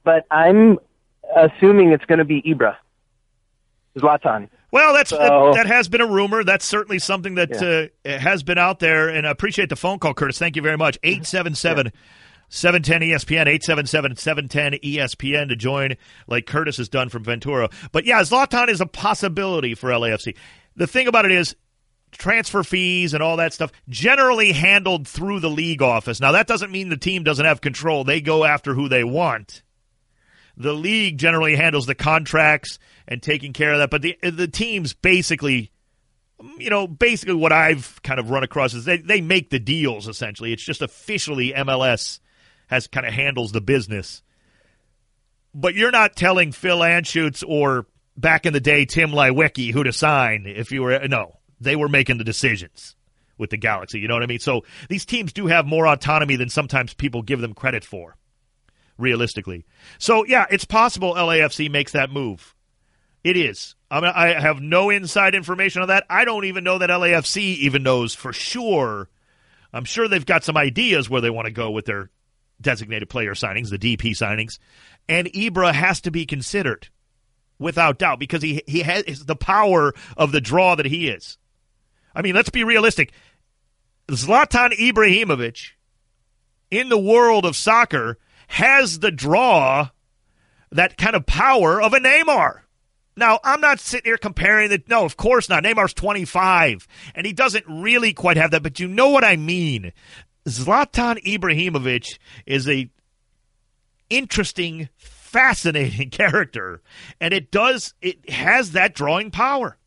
but 0.05 0.27
I'm 0.31 0.79
assuming 1.35 1.90
it's 1.90 2.05
going 2.05 2.19
to 2.19 2.25
be 2.25 2.43
Ibra, 2.43 2.77
Zlatan. 3.97 4.49
Well, 4.71 4.93
that's 4.93 5.11
so, 5.11 5.19
that, 5.19 5.55
that, 5.55 5.67
has 5.67 5.89
been 5.89 6.01
a 6.01 6.07
rumor. 6.07 6.43
That's 6.43 6.65
certainly 6.65 6.99
something 6.99 7.37
that 7.37 7.91
yeah. 8.05 8.15
uh, 8.15 8.19
has 8.19 8.43
been 8.43 8.59
out 8.59 8.81
there, 8.81 9.09
and 9.09 9.27
I 9.27 9.31
appreciate 9.31 9.69
the 9.69 9.77
phone 9.77 10.01
call, 10.01 10.15
Curtis. 10.15 10.39
Thank 10.39 10.57
you 10.57 10.63
very 10.63 10.77
much. 10.77 10.99
877 11.05 11.93
710 12.49 13.09
ESPN, 13.09 13.47
877 13.47 14.17
710 14.17 14.81
ESPN 14.81 15.49
to 15.49 15.57
join, 15.57 15.97
like 16.27 16.47
Curtis 16.47 16.77
has 16.79 16.89
done 16.89 17.09
from 17.09 17.25
Ventura. 17.25 17.69
But 17.93 18.05
yeah, 18.05 18.21
Zlatan 18.23 18.69
is 18.69 18.81
a 18.81 18.87
possibility 18.87 19.75
for 19.75 19.91
LAFC. 19.91 20.37
The 20.77 20.87
thing 20.87 21.07
about 21.07 21.25
it 21.25 21.33
is, 21.33 21.55
transfer 22.13 22.63
fees 22.63 23.13
and 23.13 23.25
all 23.25 23.39
that 23.39 23.53
stuff 23.53 23.73
generally 23.89 24.53
handled 24.53 25.09
through 25.09 25.41
the 25.41 25.51
league 25.51 25.83
office. 25.83 26.21
Now 26.21 26.31
that 26.33 26.47
doesn't 26.47 26.71
mean 26.71 26.89
the 26.89 26.97
team 26.97 27.25
doesn't 27.25 27.45
have 27.45 27.61
control. 27.61 28.05
They 28.05 28.21
go 28.21 28.45
after 28.45 28.73
who 28.73 28.89
they 28.89 29.03
want. 29.03 29.63
The 30.57 30.73
league 30.73 31.19
generally 31.19 31.57
handles 31.57 31.87
the 31.87 31.95
contracts 31.95 32.79
and 33.09 33.23
taking 33.23 33.53
care 33.53 33.73
of 33.73 33.79
that, 33.79 33.90
but 33.90 34.03
the 34.03 34.17
the 34.23 34.49
teams 34.49 34.95
basically 34.95 35.73
you 36.59 36.71
know, 36.71 36.87
basically 36.87 37.35
what 37.35 37.53
I've 37.53 38.01
kind 38.03 38.21
of 38.21 38.31
run 38.31 38.43
across 38.43 38.75
is 38.75 38.85
they, 38.85 38.99
they 38.99 39.21
make 39.21 39.51
the 39.51 39.59
deals 39.59 40.09
essentially. 40.09 40.53
It's 40.53 40.64
just 40.64 40.83
officially 40.83 41.53
MLS 41.53 42.21
has 42.67 42.87
kind 42.87 43.07
of 43.07 43.12
handles 43.12 43.53
the 43.53 43.61
business. 43.61 44.23
But 45.55 45.75
you're 45.75 45.93
not 45.93 46.17
telling 46.17 46.53
Phil 46.53 46.81
Anschutz 46.81 47.45
or 47.47 47.87
back 48.17 48.47
in 48.47 48.53
the 48.53 48.61
day 48.61 48.85
Tim 48.85 49.11
Leiweke 49.11 49.73
who 49.73 49.85
to 49.85 49.93
sign 49.93 50.45
if 50.47 50.73
you 50.73 50.83
were 50.83 51.07
no. 51.09 51.38
They 51.61 51.77
were 51.77 51.88
making 51.88 52.19
the 52.19 52.25
decisions 52.25 52.97
with 53.38 53.51
the 53.51 53.57
Galaxy, 53.57 54.01
you 54.01 54.09
know 54.09 54.14
what 54.14 54.23
I 54.23 54.27
mean? 54.27 54.38
So 54.38 54.64
these 54.88 55.05
teams 55.05 55.33
do 55.33 55.47
have 55.47 55.67
more 55.67 55.87
autonomy 55.87 56.37
than 56.37 56.49
sometimes 56.49 56.95
people 56.95 57.23
give 57.23 57.40
them 57.40 57.55
credit 57.55 57.85
for, 57.85 58.17
realistically. 58.99 59.65
So 59.99 60.25
yeah, 60.25 60.47
it's 60.51 60.65
possible 60.65 61.15
LAFC 61.15 61.71
makes 61.71 61.93
that 61.93 62.11
move. 62.11 62.55
It 63.23 63.37
is. 63.37 63.75
I, 63.91 64.01
mean, 64.01 64.13
I 64.15 64.39
have 64.41 64.61
no 64.61 64.91
inside 64.91 65.35
information 65.35 65.83
on 65.83 65.89
that. 65.89 66.05
I 66.11 66.25
don't 66.25 66.45
even 66.45 66.63
know 66.65 66.79
that 66.79 66.91
LAFC 66.91 67.39
even 67.59 67.83
knows 67.83 68.15
for 68.15 68.33
sure. 68.33 69.09
I'm 69.73 69.85
sure 69.85 70.09
they've 70.09 70.25
got 70.25 70.45
some 70.45 70.57
ideas 70.57 71.09
where 71.09 71.21
they 71.21 71.31
want 71.31 71.47
to 71.47 71.53
go 71.53 71.71
with 71.71 71.87
their 71.87 72.11
designated 72.61 73.09
player 73.09 73.35
signings, 73.35 73.71
the 73.71 73.79
DP 73.79 74.11
signings, 74.11 74.59
and 75.09 75.27
Ibra 75.29 75.73
has 75.73 76.01
to 76.03 76.11
be 76.11 76.27
considered 76.27 76.89
without 77.59 77.99
doubt 77.99 78.19
because 78.19 78.43
he 78.43 78.63
he 78.67 78.81
has 78.81 79.25
the 79.25 79.37
power 79.37 79.93
of 80.17 80.33
the 80.33 80.41
draw 80.41 80.75
that 80.75 80.87
he 80.87 81.09
is. 81.09 81.39
I 82.15 82.23
mean, 82.23 82.35
let's 82.35 82.51
be 82.51 82.65
realistic. 82.65 83.13
Zlatan 84.09 84.71
Ibrahimovic 84.73 85.71
in 86.71 86.89
the 86.89 86.99
world 86.99 87.45
of 87.45 87.57
soccer 87.57 88.19
has 88.49 89.01
the 89.01 89.11
draw, 89.11 89.91
that 90.71 90.97
kind 90.97 91.17
of 91.17 91.27
power 91.27 91.81
of 91.81 91.93
a 91.93 91.99
Neymar. 91.99 92.61
Now, 93.17 93.39
I'm 93.45 93.61
not 93.61 93.79
sitting 93.79 94.09
here 94.09 94.17
comparing 94.17 94.71
that. 94.71 94.89
No, 94.89 95.05
of 95.05 95.17
course 95.17 95.49
not. 95.49 95.63
Neymar's 95.63 95.95
25, 95.95 96.89
and 97.15 97.27
he 97.27 97.33
doesn't 97.33 97.65
really 97.69 98.13
quite 98.13 98.37
have 98.37 98.51
that, 98.51 98.63
but 98.63 98.81
you 98.81 98.89
know 98.89 99.11
what 99.11 99.25
I 99.25 99.37
mean. 99.37 99.93
Zlatan 100.47 101.23
Ibrahimovic 101.25 102.19
is 102.45 102.69
a 102.69 102.91
interesting, 104.11 104.89
fascinating 104.97 106.11
character, 106.11 106.83
and 107.21 107.33
it 107.33 107.51
does 107.51 107.95
it 108.03 108.29
has 108.29 108.73
that 108.73 108.95
drawing 108.95 109.31
power. 109.31 109.79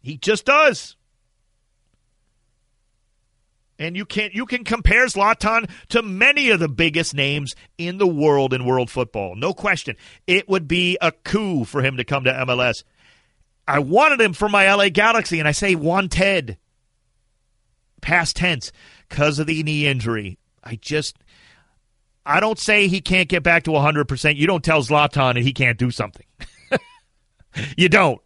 He 0.00 0.16
just 0.16 0.46
does. 0.46 0.96
And 3.78 3.96
you 3.96 4.04
can 4.04 4.30
you 4.32 4.44
can 4.44 4.64
compare 4.64 5.06
Zlatan 5.06 5.70
to 5.90 6.02
many 6.02 6.50
of 6.50 6.58
the 6.58 6.68
biggest 6.68 7.14
names 7.14 7.54
in 7.76 7.98
the 7.98 8.08
world 8.08 8.52
in 8.52 8.64
world 8.64 8.90
football. 8.90 9.36
No 9.36 9.54
question. 9.54 9.96
It 10.26 10.48
would 10.48 10.66
be 10.66 10.98
a 11.00 11.12
coup 11.12 11.64
for 11.64 11.80
him 11.82 11.96
to 11.96 12.04
come 12.04 12.24
to 12.24 12.32
MLS. 12.32 12.82
I 13.68 13.78
wanted 13.78 14.20
him 14.20 14.32
for 14.32 14.48
my 14.48 14.72
LA 14.72 14.88
Galaxy, 14.88 15.38
and 15.38 15.46
I 15.46 15.52
say 15.52 15.74
wanted. 15.74 16.58
Past 18.00 18.36
tense, 18.36 18.70
because 19.08 19.38
of 19.38 19.48
the 19.48 19.62
knee 19.62 19.86
injury. 19.86 20.38
I 20.62 20.76
just 20.76 21.18
I 22.24 22.40
don't 22.40 22.58
say 22.58 22.88
he 22.88 23.00
can't 23.00 23.28
get 23.28 23.42
back 23.42 23.64
to 23.64 23.70
100%. 23.70 24.36
You 24.36 24.46
don't 24.46 24.62
tell 24.62 24.82
Zlatan 24.82 25.34
that 25.34 25.42
he 25.42 25.52
can't 25.52 25.78
do 25.78 25.90
something. 25.90 26.26
you 27.76 27.88
don't. 27.88 28.20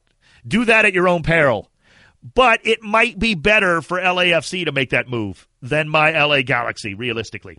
Do 0.47 0.65
that 0.65 0.85
at 0.85 0.93
your 0.93 1.09
own 1.09 1.23
peril 1.23 1.71
but 2.23 2.61
it 2.65 2.83
might 2.83 3.19
be 3.19 3.35
better 3.35 3.83
for 3.83 3.99
LAFC 3.99 4.65
to 4.65 4.73
make 4.73 4.91
that 4.91 5.09
move 5.09 5.49
than 5.61 5.89
my 5.89 6.11
LA 6.13 6.43
Galaxy, 6.43 6.95
realistically. 6.95 7.59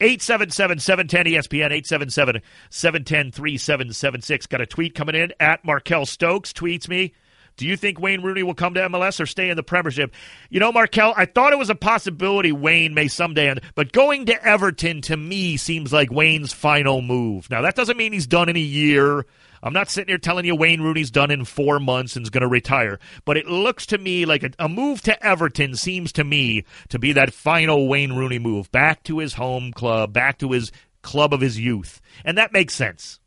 877 0.00 0.80
710 0.80 1.26
ESPN, 1.26 1.70
877 1.70 2.42
710 2.70 3.30
3776. 3.30 4.46
Got 4.46 4.60
a 4.60 4.66
tweet 4.66 4.94
coming 4.94 5.14
in 5.14 5.32
at 5.38 5.64
Markel 5.64 6.06
Stokes, 6.06 6.52
tweets 6.52 6.88
me. 6.88 7.12
Do 7.56 7.66
you 7.66 7.76
think 7.76 8.00
Wayne 8.00 8.22
Rooney 8.22 8.42
will 8.42 8.54
come 8.54 8.74
to 8.74 8.80
MLS 8.88 9.20
or 9.20 9.26
stay 9.26 9.50
in 9.50 9.56
the 9.56 9.62
Premiership? 9.62 10.14
You 10.50 10.60
know, 10.60 10.72
Markel, 10.72 11.14
I 11.16 11.26
thought 11.26 11.52
it 11.52 11.58
was 11.58 11.70
a 11.70 11.74
possibility 11.74 12.52
Wayne 12.52 12.94
may 12.94 13.08
someday 13.08 13.48
end, 13.48 13.60
but 13.74 13.92
going 13.92 14.26
to 14.26 14.44
Everton 14.44 15.00
to 15.02 15.16
me 15.16 15.56
seems 15.56 15.92
like 15.92 16.10
Wayne's 16.10 16.52
final 16.52 17.02
move. 17.02 17.50
Now, 17.50 17.62
that 17.62 17.76
doesn't 17.76 17.96
mean 17.96 18.12
he's 18.12 18.26
done 18.26 18.48
in 18.48 18.56
a 18.56 18.60
year 18.60 19.24
I'm 19.62 19.72
not 19.72 19.88
sitting 19.88 20.08
here 20.08 20.18
telling 20.18 20.44
you 20.44 20.56
Wayne 20.56 20.80
Rooney's 20.80 21.12
done 21.12 21.30
in 21.30 21.44
four 21.44 21.78
months 21.78 22.16
and 22.16 22.24
is 22.24 22.30
going 22.30 22.42
to 22.42 22.48
retire, 22.48 22.98
but 23.24 23.36
it 23.36 23.46
looks 23.46 23.86
to 23.86 23.98
me 23.98 24.24
like 24.24 24.42
a, 24.42 24.50
a, 24.58 24.68
move 24.68 25.02
to 25.02 25.24
Everton 25.24 25.76
seems 25.76 26.12
to 26.12 26.24
me 26.24 26.64
to 26.88 26.98
be 26.98 27.12
that 27.12 27.32
final 27.32 27.86
Wayne 27.86 28.14
Rooney 28.14 28.40
move 28.40 28.72
back 28.72 29.04
to 29.04 29.18
his 29.18 29.34
home 29.34 29.72
club, 29.72 30.12
back 30.12 30.38
to 30.38 30.50
his 30.50 30.72
club 31.02 31.32
of 31.32 31.40
his 31.40 31.60
youth. 31.60 32.00
And 32.24 32.38
that 32.38 32.52
makes 32.52 32.74
sense, 32.74 33.20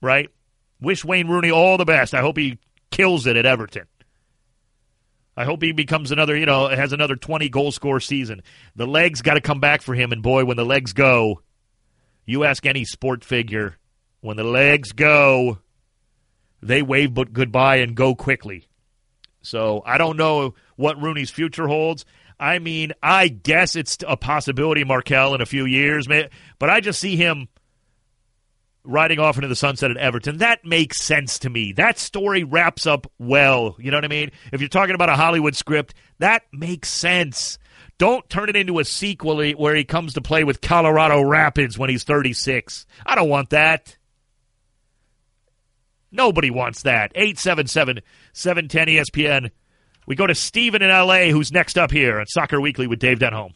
right? 0.00 0.30
Wish 0.80 1.04
Wayne 1.04 1.28
Rooney 1.28 1.50
all 1.50 1.76
the 1.76 1.84
best. 1.84 2.14
I 2.14 2.20
hope 2.20 2.38
he 2.38 2.58
kills 2.90 3.26
it 3.26 3.36
at 3.36 3.46
Everton. 3.46 3.86
I 5.36 5.44
hope 5.44 5.62
he 5.62 5.72
becomes 5.72 6.10
another, 6.10 6.36
you 6.36 6.46
know, 6.46 6.68
has 6.68 6.92
another 6.92 7.14
20 7.14 7.48
goal 7.48 7.70
score 7.70 8.00
season. 8.00 8.42
The 8.74 8.86
legs 8.88 9.22
got 9.22 9.34
to 9.34 9.40
come 9.40 9.60
back 9.60 9.82
for 9.82 9.94
him, 9.94 10.10
and 10.10 10.20
boy, 10.22 10.44
when 10.44 10.56
the 10.56 10.64
legs 10.66 10.92
go, 10.92 11.42
you 12.26 12.42
ask 12.44 12.66
any 12.66 12.84
sport 12.84 13.24
figure, 13.24 13.76
when 14.20 14.36
the 14.36 14.44
legs 14.44 14.90
go, 14.92 15.58
they 16.60 16.82
wave 16.82 17.14
but 17.14 17.32
goodbye 17.32 17.76
and 17.76 17.94
go 17.94 18.16
quickly. 18.16 18.66
So 19.42 19.82
I 19.86 19.96
don't 19.96 20.16
know 20.16 20.54
what 20.74 21.00
Rooney's 21.00 21.30
future 21.30 21.68
holds. 21.68 22.04
I 22.40 22.58
mean, 22.58 22.92
I 23.00 23.28
guess 23.28 23.76
it's 23.76 23.98
a 24.06 24.16
possibility, 24.16 24.82
Markel, 24.82 25.34
in 25.34 25.40
a 25.40 25.46
few 25.46 25.64
years, 25.66 26.08
but 26.08 26.70
I 26.70 26.80
just 26.80 27.00
see 27.00 27.16
him 27.16 27.48
riding 28.88 29.18
off 29.18 29.36
into 29.36 29.48
the 29.48 29.54
sunset 29.54 29.90
at 29.90 29.96
Everton. 29.96 30.38
That 30.38 30.64
makes 30.64 31.00
sense 31.00 31.38
to 31.40 31.50
me. 31.50 31.72
That 31.72 31.98
story 31.98 32.42
wraps 32.42 32.86
up 32.86 33.06
well. 33.18 33.76
You 33.78 33.90
know 33.90 33.98
what 33.98 34.04
I 34.04 34.08
mean? 34.08 34.30
If 34.52 34.60
you're 34.60 34.68
talking 34.68 34.94
about 34.94 35.10
a 35.10 35.16
Hollywood 35.16 35.54
script, 35.54 35.94
that 36.18 36.42
makes 36.52 36.88
sense. 36.88 37.58
Don't 37.98 38.28
turn 38.30 38.48
it 38.48 38.56
into 38.56 38.78
a 38.78 38.84
sequel 38.84 39.42
where 39.52 39.74
he 39.74 39.84
comes 39.84 40.14
to 40.14 40.20
play 40.20 40.42
with 40.42 40.60
Colorado 40.60 41.20
Rapids 41.20 41.78
when 41.78 41.90
he's 41.90 42.04
36. 42.04 42.86
I 43.04 43.14
don't 43.14 43.28
want 43.28 43.50
that. 43.50 43.96
Nobody 46.10 46.50
wants 46.50 46.82
that. 46.82 47.12
877 47.14 48.00
710 48.32 48.86
ESPN. 48.86 49.50
We 50.06 50.16
go 50.16 50.26
to 50.26 50.34
Steven 50.34 50.80
in 50.80 50.90
L.A., 50.90 51.30
who's 51.30 51.52
next 51.52 51.76
up 51.76 51.90
here 51.90 52.18
at 52.18 52.30
Soccer 52.30 52.60
Weekly 52.60 52.86
with 52.86 52.98
Dave 52.98 53.18
Denholm. 53.18 53.52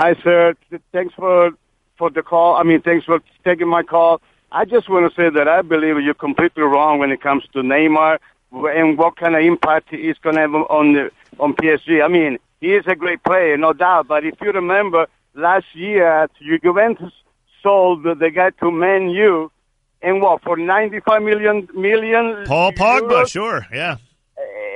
Hi, 0.00 0.14
sir. 0.24 0.54
Thanks 0.92 1.14
for 1.14 1.50
for 1.96 2.10
the 2.10 2.22
call. 2.22 2.56
I 2.56 2.62
mean, 2.62 2.80
thanks 2.82 3.06
for 3.06 3.20
taking 3.44 3.68
my 3.68 3.82
call. 3.82 4.20
I 4.52 4.64
just 4.64 4.88
want 4.88 5.08
to 5.08 5.14
say 5.20 5.30
that 5.30 5.48
I 5.48 5.62
believe 5.62 6.00
you're 6.00 6.14
completely 6.14 6.62
wrong 6.62 6.98
when 6.98 7.10
it 7.10 7.20
comes 7.20 7.44
to 7.52 7.60
Neymar 7.60 8.18
and 8.52 8.96
what 8.96 9.16
kind 9.16 9.34
of 9.34 9.42
impact 9.42 9.90
he's 9.90 10.18
going 10.18 10.36
to 10.36 10.42
have 10.42 10.54
on 10.54 10.92
the, 10.92 11.10
on 11.40 11.54
PSG. 11.54 12.04
I 12.04 12.08
mean, 12.08 12.38
he 12.60 12.74
is 12.74 12.84
a 12.86 12.94
great 12.94 13.22
player, 13.24 13.56
no 13.56 13.72
doubt. 13.72 14.06
But 14.08 14.24
if 14.24 14.34
you 14.40 14.52
remember, 14.52 15.06
last 15.34 15.66
year 15.74 16.28
Juventus 16.62 17.12
sold 17.62 18.04
the 18.04 18.30
guy 18.30 18.50
to 18.60 18.70
Man 18.70 19.10
U 19.10 19.50
and 20.02 20.20
what 20.20 20.42
for 20.42 20.56
95 20.56 21.22
million 21.22 21.68
million 21.74 22.44
Paul 22.46 22.72
Pogba, 22.72 23.24
euros? 23.24 23.28
sure, 23.28 23.66
yeah. 23.72 23.96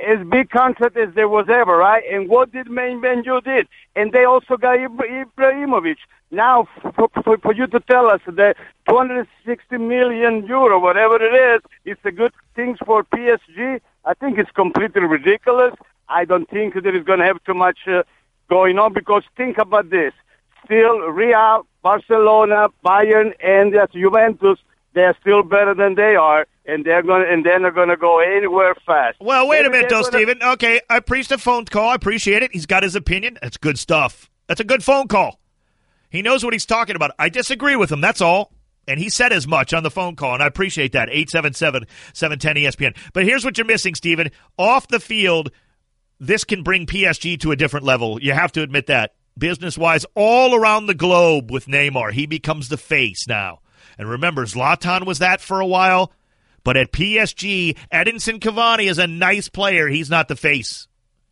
As 0.09 0.25
big 0.27 0.49
contract 0.49 0.97
as 0.97 1.13
there 1.13 1.29
was 1.29 1.47
ever, 1.49 1.77
right? 1.77 2.03
And 2.11 2.27
what 2.29 2.51
did 2.51 2.67
Main 2.69 2.99
did? 3.01 3.67
And 3.95 4.11
they 4.11 4.25
also 4.25 4.57
got 4.57 4.79
Ibrahimovic. 4.79 5.97
Now, 6.31 6.67
for, 6.95 7.09
for, 7.23 7.37
for 7.37 7.53
you 7.53 7.67
to 7.67 7.79
tell 7.81 8.07
us 8.09 8.21
that 8.25 8.55
260 8.87 9.77
million 9.77 10.45
euro, 10.47 10.79
whatever 10.79 11.17
it 11.21 11.35
is, 11.53 11.61
it's 11.85 12.01
a 12.05 12.11
good 12.11 12.33
thing 12.55 12.75
for 12.85 13.03
PSG, 13.03 13.81
I 14.05 14.13
think 14.15 14.39
it's 14.39 14.51
completely 14.51 15.03
ridiculous. 15.03 15.75
I 16.07 16.25
don't 16.25 16.49
think 16.49 16.73
that 16.73 16.95
it's 16.95 17.05
going 17.05 17.19
to 17.19 17.25
have 17.25 17.43
too 17.43 17.53
much 17.53 17.79
uh, 17.87 18.01
going 18.49 18.79
on 18.79 18.93
because 18.93 19.23
think 19.37 19.57
about 19.59 19.91
this. 19.91 20.13
Still, 20.65 20.99
Real, 21.21 21.67
Barcelona, 21.83 22.69
Bayern, 22.83 23.33
and 23.43 23.75
Juventus 23.93 24.59
they're 24.93 25.15
still 25.21 25.43
better 25.43 25.73
than 25.73 25.95
they 25.95 26.15
are, 26.15 26.47
and 26.69 26.85
they're 26.85 27.03
going 27.03 27.25
and 27.29 27.45
then 27.45 27.63
they're 27.63 27.71
going 27.71 27.89
to 27.89 27.97
go 27.97 28.19
anywhere 28.19 28.75
fast. 28.85 29.17
Well, 29.19 29.47
wait 29.47 29.65
a 29.65 29.69
minute, 29.69 29.89
though, 29.89 30.01
gonna... 30.01 30.17
Stephen. 30.17 30.43
Okay, 30.43 30.81
I 30.89 30.97
appreciate 30.97 31.37
the 31.37 31.41
phone 31.41 31.65
call. 31.65 31.89
I 31.89 31.95
appreciate 31.95 32.43
it. 32.43 32.51
He's 32.51 32.65
got 32.65 32.83
his 32.83 32.95
opinion. 32.95 33.37
That's 33.41 33.57
good 33.57 33.79
stuff. 33.79 34.29
That's 34.47 34.61
a 34.61 34.65
good 34.65 34.83
phone 34.83 35.07
call. 35.07 35.39
He 36.09 36.21
knows 36.21 36.43
what 36.43 36.53
he's 36.53 36.65
talking 36.65 36.95
about. 36.95 37.11
I 37.19 37.29
disagree 37.29 37.75
with 37.75 37.91
him. 37.91 38.01
That's 38.01 38.21
all. 38.21 38.51
And 38.87 38.99
he 38.99 39.09
said 39.09 39.31
as 39.31 39.47
much 39.47 39.71
on 39.73 39.83
the 39.83 39.91
phone 39.91 40.15
call, 40.15 40.33
and 40.33 40.41
I 40.41 40.47
appreciate 40.47 40.93
that. 40.93 41.09
877 41.09 41.85
710 42.13 42.55
ESPN. 42.63 42.97
But 43.13 43.23
here's 43.23 43.45
what 43.45 43.57
you're 43.57 43.65
missing, 43.65 43.93
Stephen. 43.93 44.31
Off 44.57 44.87
the 44.87 44.99
field, 44.99 45.51
this 46.19 46.43
can 46.43 46.63
bring 46.63 46.87
PSG 46.87 47.39
to 47.41 47.51
a 47.51 47.55
different 47.55 47.85
level. 47.85 48.19
You 48.21 48.33
have 48.33 48.51
to 48.53 48.63
admit 48.63 48.87
that. 48.87 49.13
Business 49.37 49.77
wise, 49.77 50.05
all 50.15 50.55
around 50.55 50.87
the 50.87 50.95
globe 50.95 51.51
with 51.51 51.67
Neymar, 51.67 52.11
he 52.11 52.25
becomes 52.25 52.67
the 52.67 52.77
face 52.77 53.27
now. 53.27 53.59
And 53.97 54.09
remember, 54.09 54.45
Zlatan 54.45 55.05
was 55.05 55.19
that 55.19 55.39
for 55.39 55.59
a 55.59 55.67
while. 55.67 56.11
But 56.63 56.77
at 56.77 56.91
PSG, 56.91 57.77
Edinson 57.91 58.39
Cavani 58.39 58.89
is 58.89 58.97
a 58.97 59.07
nice 59.07 59.49
player. 59.49 59.87
He's 59.87 60.09
not 60.09 60.27
the 60.27 60.35
face. 60.35 60.87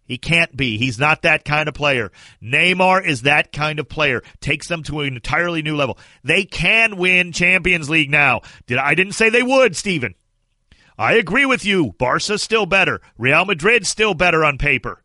He 0.06 0.18
can't 0.18 0.56
be. 0.56 0.78
He's 0.78 0.98
not 0.98 1.24
that 1.24 1.44
kind 1.44 1.68
of 1.68 1.76
player. 1.76 2.12
Neymar 2.42 3.06
is 3.06 3.24
that 3.24 3.52
kind 3.52 3.78
of 3.78 3.90
player. 3.90 4.24
Takes 4.40 4.68
them 4.70 4.82
to 4.84 5.02
an 5.02 5.16
entirely 5.16 5.62
new 5.62 5.76
level. 5.76 5.98
They 6.24 6.46
can 6.46 6.96
win 6.96 7.34
Champions 7.34 7.90
League 7.90 8.10
now. 8.10 8.42
Did 8.68 8.78
I 8.78 8.96
didn't 8.96 9.14
say 9.14 9.30
they 9.30 9.44
would, 9.44 9.76
Steven. 9.76 10.16
I 10.98 11.14
agree 11.14 11.46
with 11.46 11.66
you. 11.66 11.94
Barca's 12.00 12.42
still 12.42 12.66
better. 12.66 13.02
Real 13.18 13.46
Madrid 13.46 13.86
still 13.86 14.14
better 14.14 14.44
on 14.46 14.58
paper. 14.58 15.04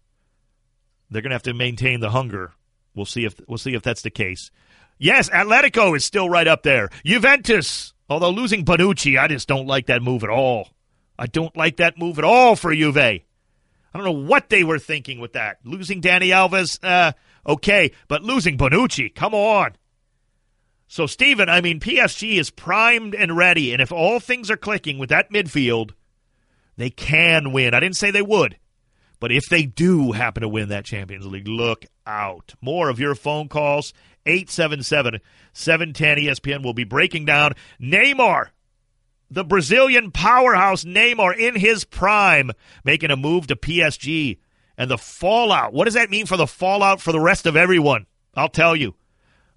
They're 1.11 1.21
going 1.21 1.31
to 1.31 1.35
have 1.35 1.43
to 1.43 1.55
maintain 1.55 2.01
the 2.01 2.11
hunger. 2.11 2.53
We'll 2.95 3.05
see 3.05 3.25
if 3.25 3.35
we'll 3.47 3.59
see 3.59 3.75
if 3.75 3.83
that's 3.83 4.03
the 4.03 4.11
case. 4.11 4.51
Yes, 4.99 5.29
Atletico 5.31 5.97
is 5.97 6.05
still 6.05 6.31
right 6.31 6.47
up 6.47 6.63
there. 6.63 6.89
Juventus, 7.05 7.92
although 8.09 8.31
losing 8.31 8.65
Bonucci, 8.65 9.19
I 9.19 9.29
just 9.29 9.49
don't 9.49 9.67
like 9.67 9.87
that 9.87 10.03
move 10.03 10.23
at 10.25 10.31
all. 10.31 10.69
I 11.19 11.27
don't 11.27 11.57
like 11.57 11.77
that 11.77 11.99
move 11.99 12.19
at 12.19 12.25
all 12.25 12.57
for 12.57 12.75
Juve. 12.75 12.97
I 12.97 13.23
don't 13.99 14.05
know 14.05 14.29
what 14.29 14.49
they 14.49 14.65
were 14.65 14.79
thinking 14.79 15.21
with 15.21 15.35
that. 15.35 15.59
Losing 15.65 16.01
Dani 16.01 16.29
Alves, 16.29 16.79
uh, 16.83 17.13
okay, 17.47 17.93
but 18.09 18.23
losing 18.23 18.57
Bonucci, 18.57 19.15
come 19.15 19.35
on. 19.35 19.77
So, 20.89 21.07
Steven, 21.07 21.49
I 21.49 21.61
mean, 21.61 21.81
PSG 21.81 22.39
is 22.39 22.51
primed 22.51 23.15
and 23.15 23.37
ready, 23.37 23.73
and 23.73 23.81
if 23.81 23.93
all 23.93 24.21
things 24.21 24.51
are 24.51 24.57
clicking 24.57 24.99
with 24.99 25.09
that 25.09 25.31
midfield, 25.33 25.93
they 26.77 26.91
can 26.91 27.53
win. 27.53 27.75
I 27.75 27.81
didn't 27.81 27.97
say 27.97 28.11
they 28.11 28.23
would, 28.23 28.59
but 29.21 29.33
if 29.33 29.45
they 29.47 29.65
do 29.65 30.13
happen 30.13 30.43
to 30.43 30.49
win 30.49 30.69
that 30.69 30.85
Champions 30.85 31.27
League, 31.27 31.49
look 31.49 31.87
out. 32.07 32.55
More 32.61 32.89
of 32.89 33.01
your 33.01 33.15
phone 33.15 33.49
calls, 33.49 33.95
877 34.27 35.21
710 35.53 36.17
ESPN. 36.19 36.63
will 36.63 36.75
be 36.75 36.85
breaking 36.85 37.25
down 37.25 37.55
Neymar, 37.81 38.49
the 39.31 39.45
Brazilian 39.45 40.11
powerhouse 40.11 40.85
Neymar 40.85 41.37
in 41.37 41.57
his 41.57 41.85
prime, 41.85 42.51
making 42.85 43.11
a 43.11 43.17
move 43.17 43.47
to 43.49 43.57
PSG 43.57 44.39
and 44.77 44.91
the 44.91 44.99
fallout. 44.99 45.73
What 45.73 45.85
does 45.85 45.95
that 45.95 46.11
mean 46.11 46.27
for 46.27 46.37
the 46.37 46.47
fallout 46.47 47.01
for 47.01 47.13
the 47.13 47.21
rest 47.21 47.47
of 47.47 47.57
everyone? 47.57 48.07
I'll 48.35 48.49
tell 48.49 48.75
you. 48.75 48.95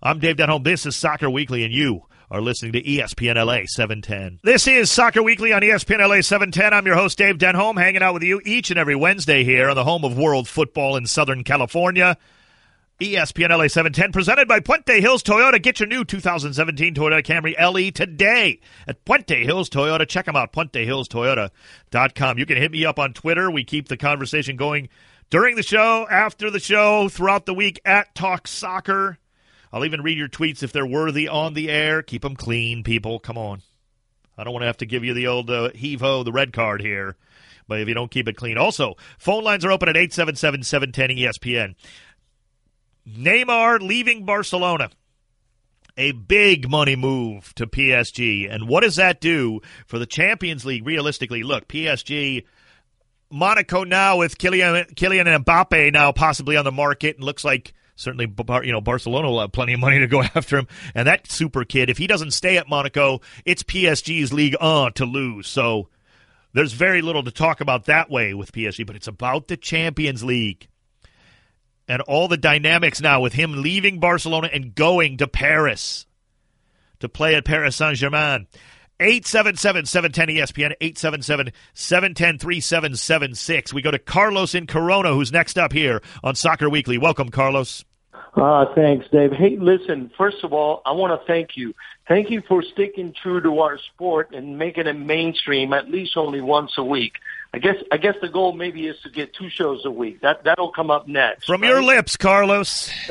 I'm 0.01 0.19
Dave 0.19 0.35
Denholm. 0.35 0.63
This 0.63 0.85
is 0.85 0.95
Soccer 0.95 1.29
Weekly, 1.29 1.63
and 1.63 1.73
you 1.73 2.03
are 2.29 2.41
listening 2.41 2.73
to 2.73 2.83
ESPN 2.83 3.35
LA 3.43 3.65
710. 3.65 4.39
This 4.43 4.67
is 4.67 4.91
Soccer 4.91 5.23
Weekly 5.23 5.53
on 5.53 5.61
ESPN 5.61 6.07
LA 6.07 6.21
710. 6.21 6.73
I'm 6.73 6.85
your 6.85 6.95
host, 6.95 7.17
Dave 7.17 7.37
Denholm, 7.37 7.79
hanging 7.79 8.01
out 8.01 8.13
with 8.13 8.23
you 8.23 8.41
each 8.45 8.69
and 8.69 8.79
every 8.79 8.95
Wednesday 8.95 9.43
here 9.43 9.69
on 9.69 9.75
the 9.75 9.83
home 9.83 10.03
of 10.03 10.17
world 10.17 10.47
football 10.47 10.97
in 10.97 11.05
Southern 11.05 11.43
California. 11.43 12.17
ESPN 13.01 13.49
LA 13.49 13.67
710, 13.67 14.13
presented 14.13 14.47
by 14.47 14.61
Puente 14.61 15.01
Hills 15.01 15.21
Toyota. 15.21 15.61
Get 15.61 15.81
your 15.81 15.87
new 15.87 16.05
2017 16.05 16.93
Toyota 16.95 17.21
Camry 17.21 17.53
LE 17.59 17.91
today 17.91 18.61
at 18.87 19.03
Puente 19.03 19.43
Hills 19.43 19.69
Toyota. 19.69 20.07
Check 20.07 20.27
them 20.27 20.37
out, 20.37 20.53
puentehillstoyota.com. 20.53 22.37
You 22.37 22.45
can 22.45 22.55
hit 22.55 22.71
me 22.71 22.85
up 22.85 22.97
on 22.97 23.11
Twitter. 23.11 23.51
We 23.51 23.65
keep 23.65 23.89
the 23.89 23.97
conversation 23.97 24.55
going 24.55 24.87
during 25.29 25.57
the 25.57 25.63
show, 25.63 26.07
after 26.09 26.49
the 26.49 26.61
show, 26.61 27.09
throughout 27.09 27.45
the 27.45 27.53
week 27.53 27.81
at 27.83 28.15
Talk 28.15 28.47
Soccer. 28.47 29.17
I'll 29.73 29.83
even 29.83 30.01
read 30.01 30.17
your 30.17 30.29
tweets 30.29 30.63
if 30.63 30.71
they're 30.71 30.85
worthy 30.85 31.27
on 31.27 31.53
the 31.53 31.69
air. 31.69 32.01
Keep 32.01 32.21
them 32.21 32.37
clean, 32.37 32.81
people. 32.81 33.19
Come 33.19 33.37
on. 33.37 33.61
I 34.37 34.45
don't 34.45 34.53
want 34.53 34.63
to 34.63 34.67
have 34.67 34.77
to 34.77 34.85
give 34.85 35.03
you 35.03 35.13
the 35.13 35.27
old 35.27 35.49
uh, 35.49 35.71
heave 35.75 35.99
ho, 35.99 36.23
the 36.23 36.31
red 36.31 36.53
card 36.53 36.81
here, 36.81 37.17
but 37.67 37.81
if 37.81 37.89
you 37.89 37.93
don't 37.93 38.11
keep 38.11 38.29
it 38.29 38.37
clean. 38.37 38.57
Also, 38.57 38.95
phone 39.17 39.43
lines 39.43 39.65
are 39.65 39.71
open 39.71 39.89
at 39.89 39.97
877 39.97 40.63
710 40.63 41.17
ESPN. 41.17 41.75
Neymar 43.07 43.81
leaving 43.81 44.25
Barcelona. 44.25 44.89
A 45.97 46.11
big 46.11 46.69
money 46.69 46.95
move 46.95 47.55
to 47.55 47.67
PSG. 47.67 48.53
And 48.53 48.67
what 48.67 48.81
does 48.81 48.97
that 48.97 49.21
do 49.21 49.61
for 49.85 49.97
the 49.97 50.05
Champions 50.05 50.65
League 50.65 50.85
realistically? 50.85 51.43
Look, 51.43 51.69
PSG 51.69 52.43
Monaco 53.31 53.83
now 53.83 54.17
with 54.17 54.37
Kylian, 54.37 54.93
Kylian 54.95 55.43
Mbappe 55.43 55.93
now 55.93 56.11
possibly 56.11 56.57
on 56.57 56.65
the 56.65 56.71
market 56.71 57.15
and 57.15 57.23
looks 57.23 57.43
like 57.43 57.73
certainly 57.95 58.31
you 58.63 58.71
know 58.71 58.81
Barcelona 58.81 59.29
will 59.29 59.39
have 59.39 59.51
plenty 59.51 59.73
of 59.73 59.79
money 59.79 59.99
to 59.99 60.07
go 60.07 60.21
after 60.35 60.57
him. 60.57 60.67
And 60.93 61.07
that 61.07 61.31
super 61.31 61.63
kid, 61.63 61.89
if 61.89 61.97
he 61.97 62.07
doesn't 62.07 62.31
stay 62.31 62.57
at 62.57 62.69
Monaco, 62.69 63.21
it's 63.45 63.63
PSG's 63.63 64.33
Ligue 64.33 64.55
1 64.59 64.93
to 64.93 65.05
lose. 65.05 65.47
So 65.47 65.89
there's 66.53 66.73
very 66.73 67.01
little 67.01 67.23
to 67.23 67.31
talk 67.31 67.61
about 67.61 67.85
that 67.85 68.09
way 68.09 68.33
with 68.33 68.51
PSG, 68.51 68.85
but 68.85 68.95
it's 68.95 69.07
about 69.07 69.47
the 69.47 69.57
Champions 69.57 70.23
League 70.23 70.67
and 71.87 72.01
all 72.03 72.27
the 72.27 72.37
dynamics 72.37 73.01
now 73.01 73.21
with 73.21 73.33
him 73.33 73.61
leaving 73.61 73.99
Barcelona 73.99 74.49
and 74.51 74.75
going 74.75 75.17
to 75.17 75.27
Paris 75.27 76.05
to 76.99 77.09
play 77.09 77.35
at 77.35 77.45
Paris 77.45 77.75
Saint 77.75 77.97
Germain. 77.97 78.47
877 78.99 79.85
710 79.85 80.35
ESPN, 80.37 80.73
877 80.79 81.51
710 81.73 82.39
3776. 82.39 83.73
We 83.73 83.81
go 83.81 83.91
to 83.91 83.99
Carlos 83.99 84.55
in 84.55 84.67
Corona, 84.67 85.13
who's 85.13 85.33
next 85.33 85.57
up 85.57 85.73
here 85.73 86.01
on 86.23 86.35
Soccer 86.35 86.69
Weekly. 86.69 86.97
Welcome, 86.97 87.29
Carlos. 87.29 87.83
Uh, 88.35 88.65
thanks, 88.73 89.05
Dave. 89.11 89.31
Hey, 89.31 89.57
listen, 89.57 90.11
first 90.17 90.43
of 90.43 90.53
all, 90.53 90.81
I 90.85 90.91
want 90.91 91.19
to 91.19 91.25
thank 91.25 91.55
you. 91.55 91.73
Thank 92.07 92.29
you 92.29 92.41
for 92.47 92.63
sticking 92.63 93.13
true 93.21 93.41
to 93.41 93.59
our 93.59 93.77
sport 93.77 94.33
and 94.33 94.57
making 94.57 94.87
it 94.87 94.93
mainstream 94.93 95.73
at 95.73 95.89
least 95.89 96.15
only 96.15 96.41
once 96.41 96.73
a 96.77 96.83
week. 96.83 97.13
I 97.55 97.57
guess 97.57 97.77
I 97.89 97.95
guess 97.95 98.15
the 98.21 98.27
goal 98.27 98.51
maybe 98.51 98.85
is 98.85 98.97
to 99.03 99.09
get 99.09 99.33
two 99.33 99.49
shows 99.49 99.85
a 99.85 99.89
week. 99.89 100.19
That 100.19 100.43
that'll 100.43 100.73
come 100.73 100.91
up 100.91 101.07
next. 101.07 101.45
From 101.45 101.61
right? 101.61 101.69
your 101.69 101.81
lips, 101.81 102.17
Carlos. 102.17 102.91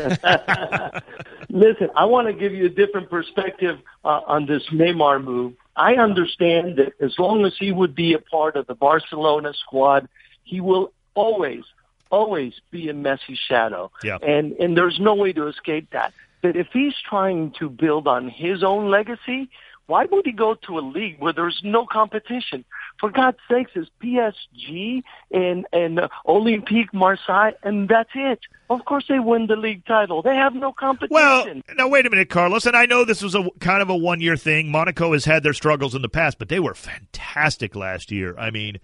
Listen, 1.49 1.89
I 1.97 2.05
want 2.05 2.29
to 2.29 2.35
give 2.35 2.53
you 2.53 2.67
a 2.67 2.69
different 2.69 3.09
perspective 3.09 3.79
uh, 4.05 4.21
on 4.27 4.45
this 4.45 4.65
Neymar 4.71 5.25
move. 5.25 5.55
I 5.77 5.95
understand 5.95 6.77
that 6.77 6.93
as 7.01 7.19
long 7.19 7.47
as 7.47 7.55
he 7.59 7.73
would 7.73 7.95
be 7.95 8.13
a 8.13 8.19
part 8.19 8.57
of 8.57 8.67
the 8.67 8.75
Barcelona 8.75 9.55
squad, 9.55 10.11
he 10.43 10.61
will 10.61 10.93
always, 11.15 11.65
always 12.11 12.53
be 12.71 12.91
a 12.91 12.93
Messi 12.93 13.39
shadow. 13.49 13.91
Yeah. 14.03 14.19
And 14.21 14.53
and 14.61 14.77
there's 14.77 15.01
no 15.01 15.15
way 15.15 15.33
to 15.33 15.47
escape 15.47 15.89
that. 15.93 16.13
But 16.43 16.55
if 16.55 16.67
he's 16.71 16.97
trying 17.09 17.53
to 17.61 17.71
build 17.71 18.07
on 18.07 18.29
his 18.29 18.63
own 18.63 18.91
legacy, 18.91 19.49
why 19.87 20.07
would 20.11 20.25
he 20.25 20.33
go 20.33 20.55
to 20.67 20.79
a 20.79 20.81
league 20.81 21.17
where 21.19 21.33
there's 21.33 21.61
no 21.63 21.87
competition? 21.87 22.65
For 22.99 23.11
God's 23.11 23.39
sakes, 23.51 23.73
it's 23.75 23.91
PSG 24.03 25.03
and 25.31 25.67
and 25.73 26.01
uh, 26.01 26.09
Olympique 26.27 26.93
Marseille, 26.93 27.53
and 27.63 27.89
that's 27.89 28.11
it. 28.15 28.41
Of 28.71 28.85
course, 28.87 29.05
they 29.09 29.19
win 29.19 29.47
the 29.47 29.57
league 29.57 29.85
title. 29.85 30.23
They 30.23 30.37
have 30.37 30.55
no 30.55 30.73
competition. 30.73 31.13
Well, 31.15 31.61
now 31.77 31.89
wait 31.89 32.07
a 32.07 32.11
minute, 32.11 32.31
Carlos. 32.31 32.65
And 32.67 32.77
I 32.77 32.87
know 32.87 33.05
this 33.05 33.23
was 33.23 33.35
a 33.35 33.47
kind 33.61 33.83
of 33.83 33.91
a 33.91 33.97
one 33.97 34.21
year 34.21 34.37
thing. 34.37 34.71
Monaco 34.71 35.13
has 35.13 35.25
had 35.25 35.43
their 35.43 35.53
struggles 35.53 35.95
in 35.95 36.03
the 36.03 36.09
past, 36.09 36.39
but 36.39 36.49
they 36.49 36.61
were 36.61 36.75
fantastic 36.75 37.77
last 37.77 38.11
year. 38.11 38.37
I 38.39 38.51
mean, 38.51 38.81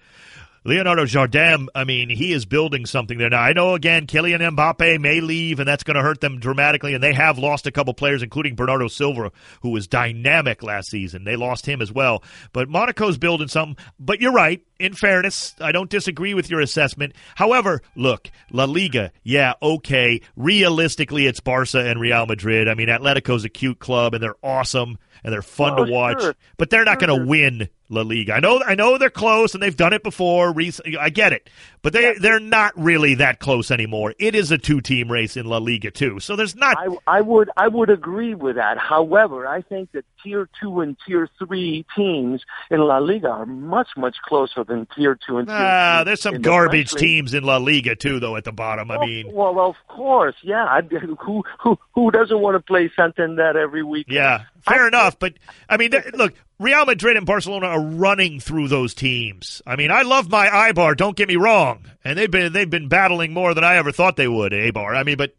Leonardo 0.63 1.07
Jardim, 1.07 1.69
I 1.75 1.85
mean, 1.85 2.11
he 2.11 2.33
is 2.33 2.45
building 2.45 2.85
something 2.85 3.17
there. 3.17 3.31
Now, 3.31 3.41
I 3.41 3.55
know, 3.55 3.75
again, 3.75 4.07
Kylian 4.07 4.41
Mbappe 4.55 5.01
may 5.01 5.23
leave, 5.23 5.59
and 5.59 5.67
that's 5.67 5.85
going 5.85 5.95
to 5.95 6.03
hurt 6.03 6.21
them 6.21 6.39
dramatically, 6.39 6.93
and 6.93 7.03
they 7.03 7.15
have 7.15 7.39
lost 7.39 7.67
a 7.67 7.73
couple 7.73 7.95
players, 7.95 8.23
including 8.23 8.57
Bernardo 8.57 8.87
Silva, 8.89 9.33
who 9.63 9.71
was 9.71 9.89
dynamic 9.89 10.63
last 10.63 10.91
season. 10.91 11.25
They 11.25 11.37
lost 11.37 11.65
him 11.65 11.81
as 11.81 11.91
well. 11.91 12.23
But 12.53 12.69
Monaco's 12.69 13.17
building 13.17 13.49
something. 13.49 13.83
But 13.99 14.21
you're 14.21 14.33
right. 14.33 14.63
In 14.79 14.93
fairness, 14.93 15.55
I 15.61 15.73
don't 15.73 15.89
disagree 15.89 16.35
with 16.35 16.51
your 16.51 16.61
assessment. 16.61 17.15
However, 17.37 17.81
look, 17.97 18.31
La 18.51 18.65
Liga, 18.65 19.13
yeah, 19.23 19.55
okay. 19.63 20.21
Realistically, 20.37 21.27
it's 21.27 21.41
Barca 21.41 21.89
and 21.89 22.01
Real 22.01 22.27
Madrid. 22.27 22.69
I 22.69 22.75
mean, 22.75 22.89
Atletico's 22.89 23.45
a 23.45 23.49
cute 23.49 23.79
club, 23.79 24.13
and 24.13 24.23
they're 24.23 24.37
awesome 24.43 24.99
and 25.25 25.33
they're 25.33 25.43
fun 25.43 25.79
oh, 25.79 25.85
to 25.85 25.93
watch, 25.93 26.21
sure. 26.21 26.35
but 26.57 26.71
they're 26.71 26.85
not 26.85 26.99
going 26.99 27.17
to 27.19 27.27
win 27.27 27.69
La 27.89 28.03
Liga. 28.03 28.35
I 28.35 28.41
know, 28.41 28.63
I 28.65 28.75
know 28.75 28.99
they're 28.99 29.11
close 29.11 29.55
and 29.55 29.63
they've 29.63 29.77
done 29.77 29.93
it 29.93 30.03
before. 30.03 30.55
I 30.99 31.11
get 31.11 31.33
it, 31.33 31.51
but 31.83 31.93
they 31.93 32.03
yeah. 32.03 32.15
they're 32.21 32.41
not 32.41 32.73
really 32.77 33.15
that 33.17 33.41
close 33.41 33.71
anymore. 33.71 34.15
It 34.19 34.35
is 34.35 34.51
a 34.51 34.59
two 34.59 34.81
team 34.81 35.11
race 35.11 35.37
in 35.37 35.47
La 35.47 35.59
Liga 35.59 35.91
too, 35.91 36.21
so 36.21 36.37
there's 36.37 36.55
not. 36.55 36.77
I, 36.79 37.19
I 37.19 37.21
would 37.21 37.51
I 37.57 37.69
would 37.69 37.91
agree 37.91 38.35
with 38.35 38.57
that. 38.57 38.79
However, 38.79 39.47
I 39.47 39.63
think 39.63 39.93
that 39.93 40.05
tier 40.23 40.49
two 40.61 40.81
and 40.81 40.97
tier 41.07 41.29
three 41.39 41.85
teams 41.97 42.43
in 42.71 42.81
La 42.81 42.99
Liga 42.99 43.29
are 43.29 43.47
much 43.47 43.89
much 43.97 44.17
closer 44.25 44.65
than 44.65 44.87
tier 44.97 45.19
two 45.27 45.39
and 45.39 45.49
tier 45.49 45.57
ah, 45.57 45.99
three. 45.99 46.11
There's 46.11 46.23
some 46.23 46.41
garbage 46.41 46.93
teams 46.93 47.35
in 47.35 47.45
La 47.45 47.57
Liga 47.59 47.97
too, 47.97 48.21
though. 48.21 48.37
At 48.37 48.45
the 48.45 48.53
bottom, 48.53 48.91
I 48.91 48.99
well, 48.99 49.07
mean, 49.07 49.33
well, 49.33 49.61
of 49.61 49.77
course, 49.89 50.37
yeah. 50.43 50.65
I, 50.65 50.83
who 51.21 51.45
who 51.61 51.79
who 51.95 52.11
doesn't 52.11 52.41
want 52.41 52.57
to 52.57 52.61
play 52.61 52.91
Santander 52.95 53.59
every 53.59 53.83
week? 53.83 54.07
Yeah, 54.09 54.45
fair 54.63 54.85
I, 54.85 54.89
enough. 54.89 55.19
But 55.19 55.35
I 55.69 55.77
mean, 55.77 55.93
look, 56.15 56.35
Real 56.59 56.85
Madrid 56.85 57.17
and 57.17 57.27
Barcelona 57.27 57.67
are 57.67 57.81
running 57.81 58.41
through 58.41 58.69
those 58.69 58.95
teams. 58.95 59.63
I 59.67 59.77
mean, 59.77 59.91
I 59.91 60.03
love 60.03 60.31
my 60.31 60.47
Eibar. 60.47 60.97
Don't 60.97 61.17
get 61.17 61.29
me 61.29 61.37
wrong, 61.37 61.87
and 62.05 62.19
they've 62.19 62.31
been 62.31 62.53
they've 62.53 62.69
been 62.69 62.89
battling 62.89 63.33
more 63.33 63.55
than 63.55 63.65
I 63.65 63.77
ever 63.77 63.93
thought 63.93 64.17
they 64.17 64.29
would. 64.29 64.53
Eibar. 64.53 64.95
I 64.95 65.03
mean, 65.03 65.17
but 65.17 65.35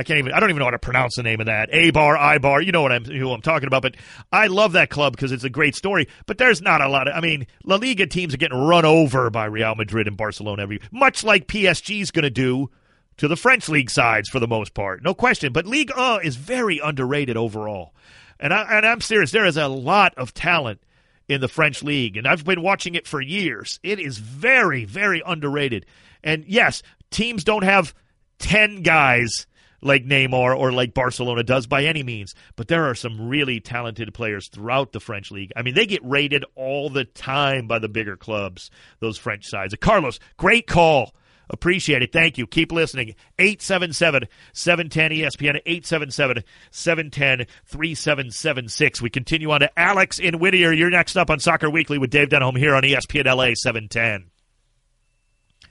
I 0.00 0.02
can't 0.02 0.18
even. 0.18 0.32
I 0.32 0.40
don't 0.40 0.48
even 0.48 0.60
know 0.60 0.64
how 0.64 0.70
to 0.70 0.78
pronounce 0.78 1.16
the 1.16 1.22
name 1.22 1.40
of 1.40 1.46
that. 1.46 1.68
A 1.72 1.90
bar, 1.90 2.16
I 2.16 2.38
bar. 2.38 2.62
You 2.62 2.72
know 2.72 2.80
what 2.80 2.90
I'm 2.90 3.04
who 3.04 3.30
I'm 3.32 3.42
talking 3.42 3.66
about. 3.66 3.82
But 3.82 3.96
I 4.32 4.46
love 4.46 4.72
that 4.72 4.88
club 4.88 5.14
because 5.14 5.30
it's 5.30 5.44
a 5.44 5.50
great 5.50 5.76
story. 5.76 6.08
But 6.24 6.38
there's 6.38 6.62
not 6.62 6.80
a 6.80 6.88
lot 6.88 7.06
of. 7.06 7.14
I 7.14 7.20
mean, 7.20 7.46
La 7.64 7.76
Liga 7.76 8.06
teams 8.06 8.32
are 8.32 8.38
getting 8.38 8.58
run 8.58 8.86
over 8.86 9.28
by 9.28 9.44
Real 9.44 9.74
Madrid 9.74 10.08
and 10.08 10.16
Barcelona 10.16 10.62
every, 10.62 10.80
much 10.90 11.22
like 11.22 11.46
PSG's 11.48 12.12
going 12.12 12.22
to 12.22 12.30
do 12.30 12.70
to 13.18 13.28
the 13.28 13.36
French 13.36 13.68
league 13.68 13.90
sides 13.90 14.30
for 14.30 14.40
the 14.40 14.48
most 14.48 14.72
part. 14.72 15.02
No 15.02 15.12
question. 15.12 15.52
But 15.52 15.66
Ligue 15.66 15.92
1 15.94 16.24
is 16.24 16.36
very 16.36 16.78
underrated 16.78 17.36
overall. 17.36 17.92
And 18.38 18.54
I 18.54 18.78
and 18.78 18.86
I'm 18.86 19.02
serious. 19.02 19.32
There 19.32 19.44
is 19.44 19.58
a 19.58 19.68
lot 19.68 20.14
of 20.16 20.32
talent 20.32 20.80
in 21.28 21.42
the 21.42 21.48
French 21.48 21.82
league, 21.82 22.16
and 22.16 22.26
I've 22.26 22.46
been 22.46 22.62
watching 22.62 22.94
it 22.94 23.06
for 23.06 23.20
years. 23.20 23.78
It 23.82 24.00
is 24.00 24.16
very, 24.16 24.86
very 24.86 25.22
underrated. 25.26 25.84
And 26.24 26.46
yes, 26.46 26.82
teams 27.10 27.44
don't 27.44 27.64
have 27.64 27.94
10 28.38 28.80
guys 28.80 29.46
like 29.82 30.04
Neymar 30.04 30.56
or 30.56 30.72
like 30.72 30.94
Barcelona 30.94 31.42
does 31.42 31.66
by 31.66 31.84
any 31.84 32.02
means, 32.02 32.34
but 32.56 32.68
there 32.68 32.88
are 32.88 32.94
some 32.94 33.28
really 33.28 33.60
talented 33.60 34.12
players 34.14 34.48
throughout 34.48 34.92
the 34.92 35.00
French 35.00 35.30
league. 35.30 35.52
I 35.56 35.62
mean, 35.62 35.74
they 35.74 35.86
get 35.86 36.04
rated 36.04 36.44
all 36.54 36.90
the 36.90 37.04
time 37.04 37.66
by 37.66 37.78
the 37.78 37.88
bigger 37.88 38.16
clubs, 38.16 38.70
those 39.00 39.18
French 39.18 39.46
sides. 39.46 39.74
Carlos, 39.80 40.18
great 40.36 40.66
call. 40.66 41.14
Appreciate 41.52 42.02
it. 42.02 42.12
Thank 42.12 42.38
you. 42.38 42.46
Keep 42.46 42.70
listening. 42.70 43.16
877 43.38 44.28
710 44.52 45.10
ESPN, 45.10 45.60
877 45.66 46.44
710 46.70 47.46
3776. 47.66 49.02
We 49.02 49.10
continue 49.10 49.50
on 49.50 49.60
to 49.60 49.78
Alex 49.78 50.20
in 50.20 50.38
Whittier. 50.38 50.72
You're 50.72 50.90
next 50.90 51.16
up 51.16 51.28
on 51.28 51.40
Soccer 51.40 51.68
Weekly 51.68 51.98
with 51.98 52.10
Dave 52.10 52.28
Denholm 52.28 52.56
here 52.56 52.76
on 52.76 52.84
ESPN 52.84 53.24
LA 53.24 53.54
710. 53.54 54.30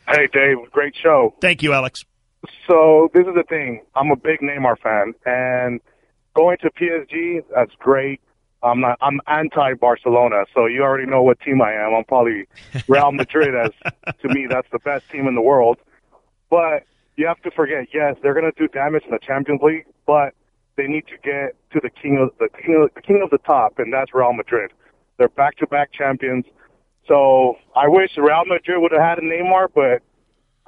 Hey, 0.05 0.27
Dave. 0.33 0.57
Great 0.71 0.95
show. 0.95 1.35
Thank 1.39 1.63
you, 1.63 1.71
Alex. 1.71 2.03
So 2.67 3.09
this 3.13 3.27
is 3.27 3.33
the 3.35 3.43
thing. 3.47 3.81
I'm 3.95 4.11
a 4.11 4.15
big 4.15 4.39
Neymar 4.39 4.79
fan, 4.79 5.13
and 5.25 5.81
going 6.35 6.57
to 6.59 6.69
PSG, 6.71 7.43
that's 7.53 7.73
great. 7.79 8.21
I'm 8.61 8.81
not. 8.81 8.97
I'm 9.01 9.21
anti-Barcelona, 9.27 10.45
so 10.53 10.65
you 10.65 10.83
already 10.83 11.05
know 11.05 11.23
what 11.23 11.39
team 11.39 11.61
I 11.61 11.73
am. 11.73 11.93
I'm 11.95 12.03
probably 12.03 12.45
Real 12.87 13.11
Madrid. 13.11 13.55
As 13.55 13.71
to 14.21 14.27
me, 14.27 14.47
that's 14.49 14.67
the 14.71 14.79
best 14.79 15.09
team 15.09 15.27
in 15.27 15.35
the 15.35 15.41
world. 15.41 15.77
But 16.49 16.83
you 17.15 17.25
have 17.27 17.41
to 17.43 17.51
forget. 17.51 17.87
Yes, 17.93 18.15
they're 18.21 18.33
going 18.33 18.51
to 18.51 18.57
do 18.57 18.67
damage 18.67 19.03
in 19.05 19.11
the 19.11 19.19
Champions 19.19 19.61
League, 19.61 19.85
but 20.05 20.33
they 20.75 20.87
need 20.87 21.05
to 21.07 21.17
get 21.23 21.55
to 21.71 21.79
the 21.81 21.89
king 21.89 22.17
of 22.17 22.31
the 22.39 22.49
king 22.57 22.75
of 22.81 22.93
the 22.93 23.01
king 23.01 23.21
of 23.23 23.29
the 23.29 23.37
top, 23.39 23.79
and 23.79 23.93
that's 23.93 24.13
Real 24.13 24.33
Madrid. 24.33 24.71
They're 25.17 25.29
back-to-back 25.29 25.91
champions. 25.91 26.45
So 27.07 27.57
I 27.75 27.87
wish 27.87 28.17
Real 28.17 28.45
Madrid 28.45 28.81
would 28.81 28.91
have 28.91 29.01
had 29.01 29.19
a 29.19 29.21
Neymar, 29.21 29.69
but 29.73 30.01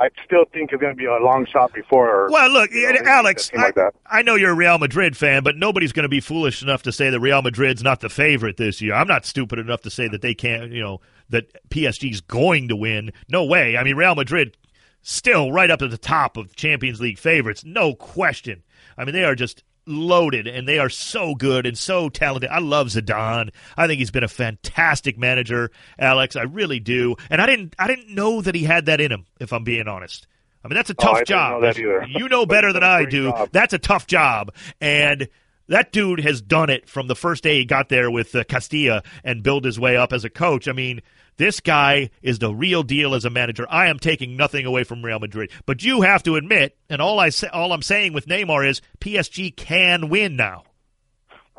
I 0.01 0.09
still 0.25 0.45
think 0.51 0.71
it's 0.71 0.81
going 0.81 0.93
to 0.93 0.97
be 0.97 1.05
a 1.05 1.17
long 1.17 1.45
shot 1.45 1.73
before. 1.73 2.27
Well, 2.31 2.51
look, 2.51 2.71
you 2.71 2.91
know, 2.91 3.01
Alex, 3.05 3.51
I, 3.55 3.61
like 3.61 3.77
I, 4.07 4.23
know 4.23 4.33
you're 4.33 4.51
a 4.51 4.55
Real 4.55 4.79
Madrid 4.79 5.15
fan, 5.15 5.43
but 5.43 5.57
nobody's 5.57 5.91
going 5.91 6.05
to 6.05 6.09
be 6.09 6.19
foolish 6.19 6.63
enough 6.63 6.81
to 6.83 6.91
say 6.91 7.11
that 7.11 7.19
Real 7.19 7.43
Madrid's 7.43 7.83
not 7.83 7.99
the 7.99 8.09
favorite 8.09 8.57
this 8.57 8.81
year. 8.81 8.95
I'm 8.95 9.07
not 9.07 9.27
stupid 9.27 9.59
enough 9.59 9.81
to 9.81 9.91
say 9.91 10.07
that 10.07 10.23
they 10.23 10.33
can't, 10.33 10.71
you 10.71 10.81
know, 10.81 11.01
that 11.29 11.69
PSG's 11.69 12.19
going 12.19 12.67
to 12.69 12.75
win. 12.75 13.11
No 13.29 13.45
way. 13.45 13.77
I 13.77 13.83
mean, 13.83 13.95
Real 13.95 14.15
Madrid 14.15 14.57
still 15.03 15.51
right 15.51 15.69
up 15.69 15.83
at 15.83 15.91
the 15.91 15.99
top 15.99 16.35
of 16.35 16.55
Champions 16.55 16.99
League 16.99 17.19
favorites, 17.19 17.63
no 17.63 17.93
question. 17.93 18.63
I 18.97 19.05
mean, 19.05 19.13
they 19.13 19.23
are 19.23 19.35
just 19.35 19.63
loaded 19.91 20.47
and 20.47 20.67
they 20.67 20.79
are 20.79 20.89
so 20.89 21.35
good 21.35 21.65
and 21.65 21.77
so 21.77 22.09
talented. 22.09 22.49
I 22.49 22.59
love 22.59 22.87
Zidane. 22.87 23.51
I 23.77 23.87
think 23.87 23.99
he's 23.99 24.11
been 24.11 24.23
a 24.23 24.29
fantastic 24.29 25.17
manager, 25.17 25.71
Alex. 25.99 26.35
I 26.35 26.43
really 26.43 26.79
do. 26.79 27.15
And 27.29 27.41
I 27.41 27.45
didn't 27.45 27.75
I 27.77 27.87
didn't 27.87 28.13
know 28.13 28.41
that 28.41 28.55
he 28.55 28.63
had 28.63 28.85
that 28.87 29.01
in 29.01 29.11
him, 29.11 29.25
if 29.39 29.53
I'm 29.53 29.63
being 29.63 29.87
honest. 29.87 30.27
I 30.63 30.67
mean, 30.67 30.75
that's 30.75 30.91
a 30.91 30.95
tough 30.95 31.19
oh, 31.21 31.23
job. 31.23 31.61
Know 31.63 32.05
you 32.07 32.29
know 32.29 32.45
better 32.45 32.71
than 32.71 32.83
I 32.83 33.05
do. 33.05 33.31
Job. 33.31 33.49
That's 33.51 33.73
a 33.73 33.79
tough 33.79 34.05
job. 34.05 34.53
And 34.79 35.27
that 35.67 35.91
dude 35.91 36.19
has 36.19 36.41
done 36.41 36.69
it 36.69 36.87
from 36.87 37.07
the 37.07 37.15
first 37.15 37.43
day 37.43 37.59
he 37.59 37.65
got 37.65 37.89
there 37.89 38.11
with 38.11 38.35
uh, 38.35 38.43
Castilla 38.43 39.03
and 39.23 39.41
build 39.41 39.65
his 39.65 39.79
way 39.79 39.97
up 39.97 40.13
as 40.13 40.23
a 40.23 40.29
coach. 40.29 40.67
I 40.67 40.73
mean, 40.73 41.01
this 41.41 41.59
guy 41.59 42.11
is 42.21 42.37
the 42.37 42.53
real 42.53 42.83
deal 42.83 43.15
as 43.15 43.25
a 43.25 43.31
manager. 43.31 43.65
I 43.67 43.87
am 43.87 43.97
taking 43.97 44.37
nothing 44.37 44.67
away 44.67 44.83
from 44.83 45.03
Real 45.03 45.17
Madrid, 45.17 45.49
but 45.65 45.83
you 45.83 46.01
have 46.01 46.21
to 46.23 46.35
admit, 46.35 46.77
and 46.87 47.01
all 47.01 47.19
I 47.19 47.29
say, 47.29 47.47
all 47.47 47.73
I'm 47.73 47.81
saying 47.81 48.13
with 48.13 48.27
Neymar 48.27 48.69
is 48.69 48.79
PSG 48.99 49.55
can 49.55 50.09
win 50.09 50.35
now. 50.35 50.65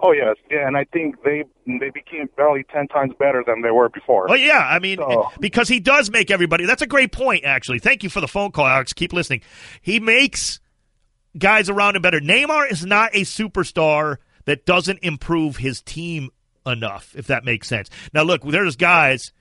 Oh 0.00 0.12
yes, 0.12 0.36
yeah, 0.48 0.68
and 0.68 0.76
I 0.76 0.84
think 0.84 1.20
they 1.24 1.42
they 1.66 1.90
became 1.90 2.28
barely 2.36 2.62
ten 2.72 2.86
times 2.86 3.12
better 3.18 3.42
than 3.44 3.62
they 3.62 3.72
were 3.72 3.88
before. 3.88 4.30
Oh 4.30 4.34
yeah, 4.34 4.60
I 4.60 4.78
mean 4.78 4.98
so. 4.98 5.32
because 5.40 5.66
he 5.66 5.80
does 5.80 6.12
make 6.12 6.30
everybody. 6.30 6.64
That's 6.64 6.82
a 6.82 6.86
great 6.86 7.10
point, 7.10 7.44
actually. 7.44 7.80
Thank 7.80 8.04
you 8.04 8.08
for 8.08 8.20
the 8.20 8.28
phone 8.28 8.52
call, 8.52 8.66
Alex. 8.66 8.92
Keep 8.92 9.12
listening. 9.12 9.42
He 9.80 9.98
makes 9.98 10.60
guys 11.36 11.68
around 11.68 11.96
him 11.96 12.02
better. 12.02 12.20
Neymar 12.20 12.70
is 12.70 12.86
not 12.86 13.10
a 13.14 13.22
superstar 13.22 14.18
that 14.44 14.64
doesn't 14.64 15.00
improve 15.02 15.56
his 15.56 15.82
team 15.82 16.30
enough, 16.64 17.14
if 17.16 17.26
that 17.26 17.44
makes 17.44 17.66
sense. 17.66 17.90
Now 18.14 18.22
look, 18.22 18.42
there's 18.44 18.76
guys 18.76 19.32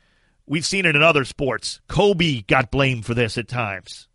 We've 0.45 0.65
seen 0.65 0.85
it 0.85 0.95
in 0.95 1.01
other 1.03 1.25
sports. 1.25 1.79
Kobe 1.87 2.41
got 2.41 2.71
blamed 2.71 3.05
for 3.05 3.13
this 3.13 3.37
at 3.37 3.47
times. 3.47 4.07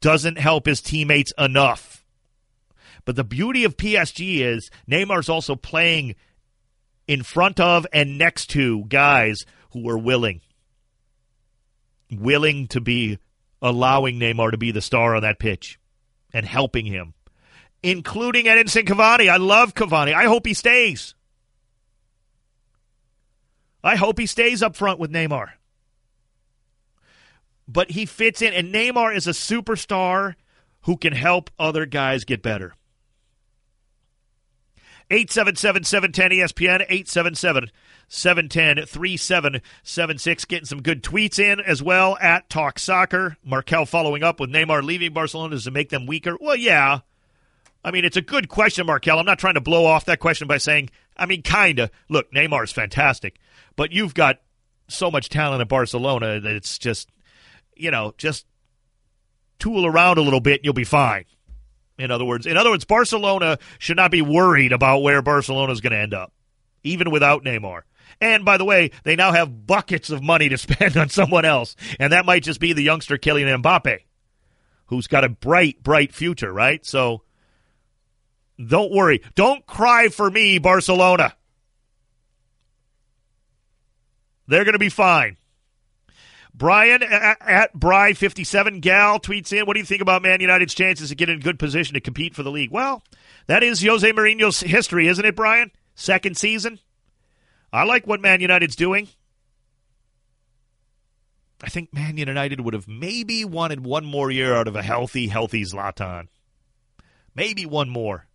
Doesn't 0.00 0.38
help 0.38 0.66
his 0.66 0.80
teammates 0.80 1.32
enough. 1.38 2.04
But 3.04 3.16
the 3.16 3.24
beauty 3.24 3.64
of 3.64 3.76
PSG 3.76 4.40
is 4.40 4.70
Neymar's 4.88 5.28
also 5.28 5.56
playing 5.56 6.14
in 7.08 7.22
front 7.22 7.60
of 7.60 7.86
and 7.92 8.18
next 8.18 8.46
to 8.50 8.84
guys 8.84 9.44
who 9.72 9.88
are 9.88 9.98
willing. 9.98 10.40
Willing 12.10 12.68
to 12.68 12.80
be 12.80 13.18
allowing 13.60 14.18
Neymar 14.18 14.50
to 14.52 14.58
be 14.58 14.70
the 14.70 14.80
star 14.80 15.14
on 15.14 15.22
that 15.22 15.38
pitch 15.38 15.78
and 16.32 16.46
helping 16.46 16.86
him, 16.86 17.14
including 17.82 18.46
Edinson 18.46 18.84
Cavani. 18.84 19.28
I 19.28 19.36
love 19.36 19.74
Cavani. 19.74 20.14
I 20.14 20.24
hope 20.24 20.46
he 20.46 20.54
stays. 20.54 21.14
I 23.84 23.96
hope 23.96 24.18
he 24.18 24.26
stays 24.26 24.62
up 24.62 24.76
front 24.76 24.98
with 24.98 25.12
Neymar. 25.12 25.50
But 27.66 27.92
he 27.92 28.06
fits 28.06 28.42
in, 28.42 28.52
and 28.52 28.72
Neymar 28.72 29.14
is 29.14 29.26
a 29.26 29.30
superstar 29.30 30.34
who 30.82 30.96
can 30.96 31.12
help 31.12 31.50
other 31.58 31.86
guys 31.86 32.24
get 32.24 32.42
better. 32.42 32.74
877 35.10 35.84
710 35.84 36.30
ESPN, 36.30 36.86
877 36.88 37.70
710 38.08 38.86
3776. 38.86 40.44
Getting 40.46 40.64
some 40.64 40.82
good 40.82 41.02
tweets 41.02 41.38
in 41.38 41.60
as 41.60 41.82
well 41.82 42.16
at 42.20 42.48
Talk 42.48 42.78
Soccer. 42.78 43.36
Markel 43.44 43.84
following 43.84 44.22
up 44.22 44.40
with 44.40 44.50
Neymar 44.50 44.82
leaving 44.82 45.12
Barcelona. 45.12 45.56
It 45.56 45.72
make 45.72 45.90
them 45.90 46.06
weaker? 46.06 46.36
Well, 46.40 46.56
yeah. 46.56 47.00
I 47.84 47.90
mean, 47.90 48.04
it's 48.04 48.16
a 48.16 48.22
good 48.22 48.48
question, 48.48 48.86
Markel. 48.86 49.18
I'm 49.18 49.26
not 49.26 49.38
trying 49.38 49.54
to 49.54 49.60
blow 49.60 49.84
off 49.84 50.06
that 50.06 50.20
question 50.20 50.48
by 50.48 50.58
saying, 50.58 50.88
I 51.16 51.26
mean, 51.26 51.42
kind 51.42 51.78
of. 51.78 51.90
Look, 52.08 52.32
Neymar 52.32 52.64
is 52.64 52.72
fantastic, 52.72 53.38
but 53.76 53.92
you've 53.92 54.14
got 54.14 54.40
so 54.88 55.10
much 55.10 55.28
talent 55.28 55.60
at 55.60 55.68
Barcelona 55.68 56.40
that 56.40 56.54
it's 56.54 56.78
just, 56.78 57.10
you 57.76 57.90
know, 57.90 58.14
just 58.18 58.46
tool 59.58 59.86
around 59.86 60.18
a 60.18 60.22
little 60.22 60.40
bit, 60.40 60.60
you'll 60.64 60.74
be 60.74 60.84
fine. 60.84 61.24
In 61.98 62.10
other 62.10 62.24
words, 62.24 62.46
in 62.46 62.56
other 62.56 62.70
words, 62.70 62.84
Barcelona 62.84 63.58
should 63.78 63.96
not 63.96 64.10
be 64.10 64.22
worried 64.22 64.72
about 64.72 65.02
where 65.02 65.22
Barcelona 65.22 65.72
is 65.72 65.80
going 65.80 65.92
to 65.92 65.98
end 65.98 66.14
up, 66.14 66.32
even 66.82 67.10
without 67.10 67.44
Neymar. 67.44 67.82
And 68.20 68.44
by 68.44 68.56
the 68.56 68.64
way, 68.64 68.90
they 69.04 69.16
now 69.16 69.32
have 69.32 69.66
buckets 69.66 70.10
of 70.10 70.22
money 70.22 70.48
to 70.48 70.58
spend 70.58 70.96
on 70.96 71.08
someone 71.08 71.44
else, 71.44 71.76
and 72.00 72.12
that 72.12 72.26
might 72.26 72.42
just 72.42 72.60
be 72.60 72.72
the 72.72 72.82
youngster 72.82 73.18
Kylian 73.18 73.62
Mbappe, 73.62 73.98
who's 74.86 75.06
got 75.06 75.24
a 75.24 75.28
bright, 75.28 75.82
bright 75.82 76.12
future, 76.12 76.52
right? 76.52 76.84
So 76.84 77.22
don't 78.64 78.92
worry. 78.92 79.22
Don't 79.34 79.64
cry 79.66 80.08
for 80.08 80.30
me, 80.30 80.58
Barcelona. 80.58 81.34
They're 84.46 84.64
going 84.64 84.74
to 84.74 84.78
be 84.78 84.88
fine. 84.88 85.36
Brian 86.54 87.02
at, 87.02 87.38
at 87.40 87.74
Bry57 87.74 88.80
Gal 88.80 89.18
tweets 89.18 89.52
in, 89.52 89.66
What 89.66 89.74
do 89.74 89.80
you 89.80 89.86
think 89.86 90.02
about 90.02 90.22
Man 90.22 90.40
United's 90.40 90.74
chances 90.74 91.08
to 91.08 91.14
get 91.14 91.30
in 91.30 91.38
a 91.38 91.42
good 91.42 91.58
position 91.58 91.94
to 91.94 92.00
compete 92.00 92.34
for 92.34 92.42
the 92.42 92.50
league? 92.50 92.70
Well, 92.70 93.02
that 93.46 93.62
is 93.62 93.82
Jose 93.82 94.10
Mourinho's 94.12 94.60
history, 94.60 95.08
isn't 95.08 95.24
it, 95.24 95.36
Brian? 95.36 95.70
Second 95.94 96.36
season. 96.36 96.78
I 97.72 97.84
like 97.84 98.06
what 98.06 98.20
Man 98.20 98.40
United's 98.40 98.76
doing. 98.76 99.08
I 101.62 101.68
think 101.68 101.94
Man 101.94 102.16
United 102.16 102.60
would 102.60 102.74
have 102.74 102.88
maybe 102.88 103.44
wanted 103.44 103.84
one 103.84 104.04
more 104.04 104.30
year 104.30 104.54
out 104.54 104.68
of 104.68 104.76
a 104.76 104.82
healthy, 104.82 105.28
healthy 105.28 105.62
Zlatan. 105.62 106.28
Maybe 107.34 107.64
one 107.64 107.88
more 107.88 108.26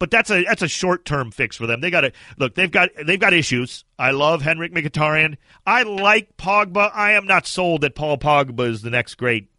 but 0.00 0.10
that's 0.10 0.30
a 0.30 0.42
that's 0.42 0.62
a 0.62 0.68
short 0.68 1.04
term 1.04 1.30
fix 1.30 1.56
for 1.56 1.68
them. 1.68 1.80
They 1.80 1.90
got 1.90 2.00
to 2.00 2.12
look. 2.38 2.56
They've 2.56 2.70
got 2.70 2.88
they've 3.06 3.20
got 3.20 3.32
issues. 3.32 3.84
I 3.98 4.10
love 4.10 4.42
Henrikh 4.42 4.72
Mkhitaryan. 4.72 5.36
I 5.64 5.84
like 5.84 6.36
Pogba. 6.36 6.90
I 6.92 7.12
am 7.12 7.26
not 7.26 7.46
sold 7.46 7.82
that 7.82 7.94
Paul 7.94 8.18
Pogba 8.18 8.66
is 8.66 8.82
the 8.82 8.90
next 8.90 9.14
great 9.14 9.50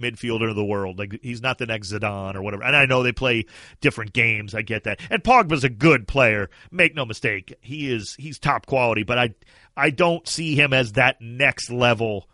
midfielder 0.00 0.50
of 0.50 0.56
the 0.56 0.64
world. 0.64 0.98
Like 0.98 1.20
he's 1.22 1.40
not 1.40 1.58
the 1.58 1.66
next 1.66 1.92
Zidane 1.92 2.34
or 2.34 2.42
whatever. 2.42 2.64
And 2.64 2.76
I 2.76 2.86
know 2.86 3.02
they 3.02 3.12
play 3.12 3.46
different 3.80 4.12
games. 4.12 4.52
I 4.54 4.62
get 4.62 4.84
that. 4.84 5.00
And 5.08 5.22
Pogba's 5.22 5.64
a 5.64 5.70
good 5.70 6.08
player. 6.08 6.50
Make 6.72 6.96
no 6.96 7.06
mistake. 7.06 7.54
He 7.60 7.90
is 7.90 8.16
he's 8.18 8.40
top 8.40 8.66
quality, 8.66 9.04
but 9.04 9.16
I 9.16 9.34
I 9.76 9.90
don't 9.90 10.26
see 10.26 10.56
him 10.56 10.72
as 10.72 10.92
that 10.92 11.20
next 11.20 11.70
level 11.70 12.28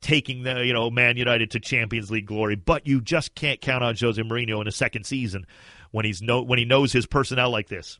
taking 0.00 0.42
the 0.42 0.64
you 0.64 0.72
know 0.72 0.90
Man 0.90 1.16
United 1.16 1.50
to 1.52 1.60
Champions 1.60 2.10
League 2.10 2.26
glory, 2.26 2.56
but 2.56 2.86
you 2.86 3.00
just 3.00 3.34
can't 3.34 3.60
count 3.60 3.84
on 3.84 3.96
Jose 3.98 4.20
Mourinho 4.20 4.60
in 4.60 4.68
a 4.68 4.72
second 4.72 5.04
season 5.04 5.46
when 5.90 6.04
he's 6.04 6.22
no 6.22 6.42
when 6.42 6.58
he 6.58 6.64
knows 6.64 6.92
his 6.92 7.06
personnel 7.06 7.50
like 7.50 7.68
this. 7.68 7.98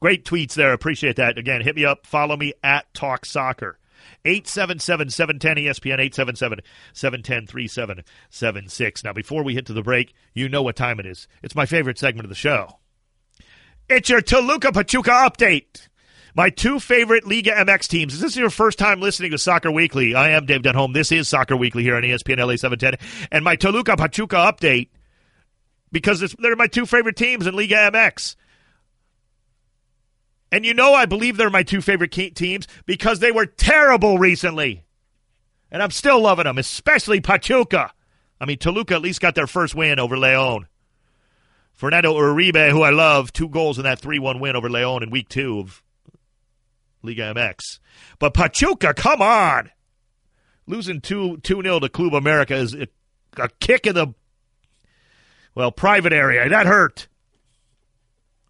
Great 0.00 0.24
tweets 0.24 0.54
there. 0.54 0.72
Appreciate 0.72 1.16
that. 1.16 1.36
Again, 1.36 1.60
hit 1.60 1.76
me 1.76 1.84
up. 1.84 2.06
Follow 2.06 2.36
me 2.36 2.54
at 2.62 2.92
Talk 2.94 3.26
Soccer. 3.26 3.78
877-710 4.24 5.40
ESPN 5.40 6.62
877-710-3776. 6.94 9.04
Now 9.04 9.12
before 9.12 9.44
we 9.44 9.54
hit 9.54 9.66
to 9.66 9.74
the 9.74 9.82
break, 9.82 10.14
you 10.32 10.48
know 10.48 10.62
what 10.62 10.76
time 10.76 11.00
it 11.00 11.06
is. 11.06 11.28
It's 11.42 11.54
my 11.54 11.66
favorite 11.66 11.98
segment 11.98 12.24
of 12.24 12.30
the 12.30 12.34
show. 12.34 12.78
It's 13.90 14.08
your 14.08 14.22
Toluca 14.22 14.72
Pachuca 14.72 15.10
update. 15.10 15.88
My 16.34 16.50
two 16.50 16.78
favorite 16.78 17.26
Liga 17.26 17.52
MX 17.52 17.88
teams. 17.88 18.14
Is 18.14 18.20
this 18.20 18.32
is 18.32 18.38
your 18.38 18.50
first 18.50 18.78
time 18.78 19.00
listening 19.00 19.32
to 19.32 19.38
Soccer 19.38 19.70
Weekly? 19.70 20.14
I 20.14 20.30
am 20.30 20.46
Dave 20.46 20.62
Denholm. 20.62 20.94
This 20.94 21.10
is 21.10 21.28
Soccer 21.28 21.56
Weekly 21.56 21.82
here 21.82 21.96
on 21.96 22.02
ESPN 22.02 22.38
LA 22.38 22.56
710. 22.56 22.96
And 23.32 23.44
my 23.44 23.56
Toluca 23.56 23.96
Pachuca 23.96 24.36
update, 24.36 24.88
because 25.90 26.20
they're 26.38 26.56
my 26.56 26.68
two 26.68 26.86
favorite 26.86 27.16
teams 27.16 27.46
in 27.46 27.54
Liga 27.54 27.90
MX. 27.90 28.36
And 30.52 30.64
you 30.64 30.74
know 30.74 30.94
I 30.94 31.06
believe 31.06 31.36
they're 31.36 31.50
my 31.50 31.62
two 31.62 31.80
favorite 31.80 32.12
teams 32.12 32.66
because 32.86 33.18
they 33.18 33.32
were 33.32 33.46
terrible 33.46 34.18
recently. 34.18 34.84
And 35.70 35.82
I'm 35.82 35.92
still 35.92 36.20
loving 36.20 36.44
them, 36.44 36.58
especially 36.58 37.20
Pachuca. 37.20 37.92
I 38.40 38.46
mean, 38.46 38.58
Toluca 38.58 38.94
at 38.94 39.02
least 39.02 39.20
got 39.20 39.34
their 39.34 39.46
first 39.46 39.74
win 39.74 40.00
over 40.00 40.16
Leon. 40.16 40.66
Fernando 41.72 42.14
Uribe, 42.14 42.70
who 42.70 42.82
I 42.82 42.90
love, 42.90 43.32
two 43.32 43.48
goals 43.48 43.78
in 43.78 43.84
that 43.84 44.00
3 44.00 44.18
1 44.18 44.40
win 44.40 44.56
over 44.56 44.68
Leon 44.68 45.02
in 45.02 45.10
week 45.10 45.28
two 45.28 45.60
of 45.60 45.82
Liga 47.02 47.34
MX. 47.34 47.78
But 48.18 48.34
Pachuca, 48.34 48.94
come 48.94 49.22
on. 49.22 49.70
Losing 50.66 51.00
2 51.00 51.38
2 51.38 51.62
0 51.62 51.80
to 51.80 51.88
Club 51.88 52.14
America 52.14 52.54
is 52.54 52.74
a, 52.74 52.86
a 53.36 53.48
kick 53.60 53.86
in 53.86 53.94
the, 53.94 54.14
well, 55.54 55.72
private 55.72 56.12
area. 56.12 56.48
That 56.48 56.66
hurt. 56.66 57.08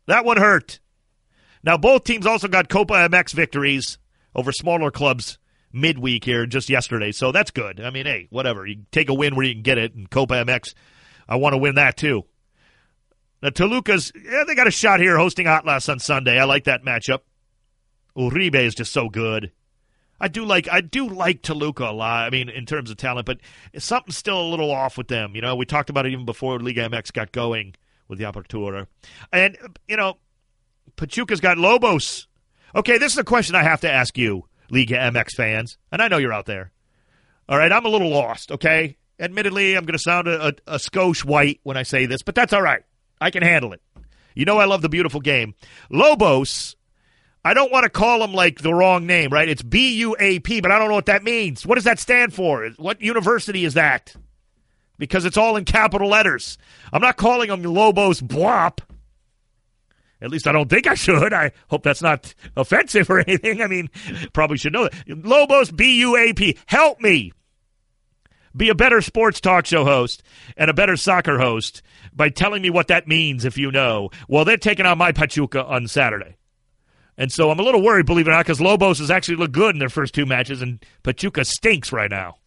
That 0.06 0.24
one 0.24 0.36
hurt. 0.36 0.80
Now, 1.62 1.76
both 1.76 2.04
teams 2.04 2.26
also 2.26 2.48
got 2.48 2.68
Copa 2.68 2.94
MX 2.94 3.32
victories 3.32 3.98
over 4.34 4.52
smaller 4.52 4.90
clubs 4.90 5.38
midweek 5.72 6.24
here 6.24 6.46
just 6.46 6.68
yesterday, 6.68 7.12
so 7.12 7.32
that's 7.32 7.50
good. 7.50 7.80
I 7.80 7.90
mean, 7.90 8.06
hey, 8.06 8.26
whatever. 8.30 8.66
You 8.66 8.84
take 8.90 9.08
a 9.08 9.14
win 9.14 9.36
where 9.36 9.46
you 9.46 9.54
can 9.54 9.62
get 9.62 9.78
it, 9.78 9.94
and 9.94 10.10
Copa 10.10 10.34
MX, 10.34 10.74
I 11.28 11.36
want 11.36 11.52
to 11.52 11.58
win 11.58 11.76
that 11.76 11.96
too. 11.96 12.24
Now, 13.42 13.50
Toluca's, 13.50 14.12
yeah, 14.14 14.44
they 14.46 14.54
got 14.54 14.66
a 14.66 14.72
shot 14.72 15.00
here 15.00 15.16
hosting 15.16 15.46
Atlas 15.46 15.88
on 15.88 15.98
Sunday. 15.98 16.38
I 16.38 16.44
like 16.44 16.64
that 16.64 16.84
matchup. 16.84 17.20
Uribe 18.16 18.54
is 18.54 18.74
just 18.74 18.92
so 18.92 19.08
good. 19.08 19.52
I 20.20 20.28
do 20.28 20.44
like 20.44 20.68
I 20.70 20.82
do 20.82 21.08
like 21.08 21.42
Toluca 21.42 21.84
a 21.84 21.92
lot. 21.92 22.26
I 22.26 22.30
mean, 22.30 22.48
in 22.50 22.66
terms 22.66 22.90
of 22.90 22.98
talent, 22.98 23.26
but 23.26 23.38
something's 23.78 24.18
still 24.18 24.40
a 24.40 24.50
little 24.50 24.70
off 24.70 24.98
with 24.98 25.08
them. 25.08 25.34
You 25.34 25.40
know, 25.40 25.56
we 25.56 25.64
talked 25.64 25.88
about 25.88 26.04
it 26.04 26.12
even 26.12 26.26
before 26.26 26.60
Liga 26.60 26.88
MX 26.88 27.12
got 27.12 27.32
going 27.32 27.74
with 28.06 28.18
the 28.18 28.24
Apertura, 28.24 28.86
and 29.32 29.56
you 29.88 29.96
know, 29.96 30.18
Pachuca's 30.96 31.40
got 31.40 31.56
Lobos. 31.56 32.26
Okay, 32.74 32.98
this 32.98 33.12
is 33.12 33.18
a 33.18 33.24
question 33.24 33.54
I 33.54 33.62
have 33.62 33.80
to 33.80 33.90
ask 33.90 34.16
you, 34.18 34.44
Liga 34.70 34.96
MX 34.96 35.30
fans, 35.30 35.78
and 35.90 36.02
I 36.02 36.08
know 36.08 36.18
you're 36.18 36.32
out 36.32 36.46
there. 36.46 36.70
All 37.48 37.58
right, 37.58 37.72
I'm 37.72 37.84
a 37.84 37.88
little 37.88 38.10
lost. 38.10 38.52
Okay, 38.52 38.96
admittedly, 39.18 39.74
I'm 39.74 39.84
going 39.84 39.96
to 39.96 39.98
sound 39.98 40.28
a, 40.28 40.48
a, 40.48 40.52
a 40.66 40.76
skosh 40.76 41.24
white 41.24 41.60
when 41.62 41.76
I 41.76 41.82
say 41.82 42.06
this, 42.06 42.22
but 42.22 42.34
that's 42.34 42.52
all 42.52 42.62
right. 42.62 42.82
I 43.20 43.30
can 43.30 43.42
handle 43.42 43.72
it. 43.72 43.82
You 44.34 44.44
know, 44.44 44.58
I 44.58 44.66
love 44.66 44.82
the 44.82 44.88
beautiful 44.88 45.20
game. 45.20 45.54
Lobos 45.90 46.76
I 47.44 47.54
don't 47.54 47.72
want 47.72 47.84
to 47.84 47.90
call 47.90 48.18
them 48.18 48.34
like 48.34 48.60
the 48.60 48.74
wrong 48.74 49.06
name, 49.06 49.30
right? 49.30 49.48
It's 49.48 49.62
B 49.62 49.94
U 50.00 50.16
A 50.18 50.40
P, 50.40 50.60
but 50.60 50.70
I 50.70 50.78
don't 50.78 50.88
know 50.88 50.94
what 50.94 51.06
that 51.06 51.24
means. 51.24 51.66
What 51.66 51.76
does 51.76 51.84
that 51.84 51.98
stand 51.98 52.34
for? 52.34 52.68
What 52.76 53.00
university 53.00 53.64
is 53.64 53.74
that? 53.74 54.14
Because 54.98 55.24
it's 55.24 55.38
all 55.38 55.56
in 55.56 55.64
capital 55.64 56.08
letters. 56.08 56.58
I'm 56.92 57.00
not 57.00 57.16
calling 57.16 57.48
them 57.48 57.62
Lobos 57.62 58.20
Blop. 58.20 58.80
At 60.20 60.30
least 60.30 60.46
I 60.46 60.52
don't 60.52 60.68
think 60.68 60.86
I 60.86 60.94
should. 60.94 61.32
I 61.32 61.52
hope 61.70 61.82
that's 61.82 62.02
not 62.02 62.34
offensive 62.54 63.08
or 63.08 63.20
anything. 63.26 63.62
I 63.62 63.66
mean, 63.66 63.88
probably 64.34 64.58
should 64.58 64.74
know 64.74 64.84
that. 64.84 65.24
Lobos 65.24 65.70
B 65.70 65.98
U 66.00 66.16
A 66.16 66.34
P. 66.34 66.58
Help 66.66 67.00
me 67.00 67.32
be 68.54 68.68
a 68.68 68.74
better 68.74 69.00
sports 69.00 69.40
talk 69.40 69.64
show 69.64 69.84
host 69.84 70.22
and 70.58 70.68
a 70.68 70.74
better 70.74 70.96
soccer 70.96 71.38
host 71.38 71.80
by 72.12 72.28
telling 72.28 72.60
me 72.60 72.68
what 72.68 72.88
that 72.88 73.08
means 73.08 73.46
if 73.46 73.56
you 73.56 73.70
know. 73.70 74.10
Well, 74.28 74.44
they're 74.44 74.58
taking 74.58 74.84
on 74.84 74.98
my 74.98 75.12
Pachuca 75.12 75.64
on 75.64 75.86
Saturday. 75.86 76.36
And 77.20 77.30
so 77.30 77.50
I'm 77.50 77.60
a 77.60 77.62
little 77.62 77.82
worried, 77.82 78.06
believe 78.06 78.26
it 78.26 78.30
or 78.30 78.32
not, 78.32 78.46
because 78.46 78.62
Lobos 78.62 78.98
has 78.98 79.10
actually 79.10 79.36
looked 79.36 79.52
good 79.52 79.74
in 79.74 79.78
their 79.78 79.90
first 79.90 80.14
two 80.14 80.24
matches, 80.24 80.62
and 80.62 80.82
Pachuca 81.02 81.44
stinks 81.44 81.92
right 81.92 82.10
now. 82.10 82.38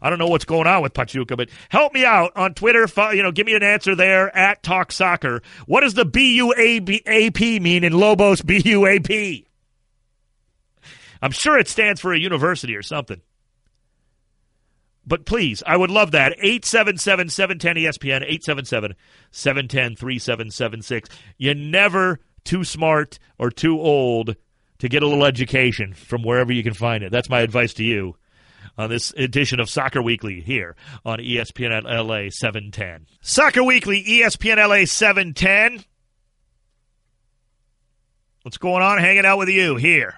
I 0.00 0.08
don't 0.08 0.18
know 0.18 0.26
what's 0.26 0.46
going 0.46 0.66
on 0.66 0.80
with 0.80 0.94
Pachuca, 0.94 1.36
but 1.36 1.50
help 1.68 1.92
me 1.92 2.06
out 2.06 2.32
on 2.34 2.54
Twitter. 2.54 2.86
You 3.14 3.22
know, 3.22 3.30
give 3.30 3.46
me 3.46 3.54
an 3.54 3.62
answer 3.62 3.94
there 3.94 4.34
at 4.34 4.62
Talk 4.62 4.90
Soccer. 4.90 5.42
What 5.66 5.82
does 5.82 5.92
the 5.92 6.06
B 6.06 6.36
U 6.36 6.54
A 6.56 7.30
P 7.30 7.60
mean 7.60 7.84
in 7.84 7.92
Lobos 7.92 8.40
B 8.40 8.62
U 8.64 8.86
A 8.86 9.00
P? 9.00 9.46
I'm 11.20 11.32
sure 11.32 11.58
it 11.58 11.68
stands 11.68 12.00
for 12.00 12.14
a 12.14 12.18
university 12.18 12.74
or 12.76 12.82
something. 12.82 13.20
But 15.06 15.26
please, 15.26 15.62
I 15.66 15.76
would 15.76 15.90
love 15.90 16.12
that. 16.12 16.32
877 16.38 17.28
710 17.28 17.76
ESPN, 17.76 18.22
877 18.22 18.94
710 19.30 19.96
3776. 19.96 21.10
You 21.36 21.54
never 21.54 22.20
too 22.44 22.64
smart 22.64 23.18
or 23.38 23.50
too 23.50 23.78
old 23.78 24.36
to 24.78 24.88
get 24.88 25.02
a 25.02 25.06
little 25.06 25.24
education 25.24 25.92
from 25.92 26.22
wherever 26.22 26.52
you 26.52 26.62
can 26.62 26.74
find 26.74 27.04
it. 27.04 27.12
That's 27.12 27.28
my 27.28 27.40
advice 27.40 27.74
to 27.74 27.84
you 27.84 28.16
on 28.78 28.88
this 28.88 29.12
edition 29.16 29.60
of 29.60 29.68
Soccer 29.68 30.02
Weekly 30.02 30.40
here 30.40 30.74
on 31.04 31.18
ESPN 31.18 31.84
LA 31.84 32.30
710. 32.30 33.06
Soccer 33.20 33.62
Weekly, 33.62 34.02
ESPN 34.02 34.56
LA 34.56 34.86
710. 34.86 35.84
What's 38.42 38.58
going 38.58 38.82
on? 38.82 38.98
Hanging 38.98 39.26
out 39.26 39.38
with 39.38 39.50
you 39.50 39.76
here 39.76 40.14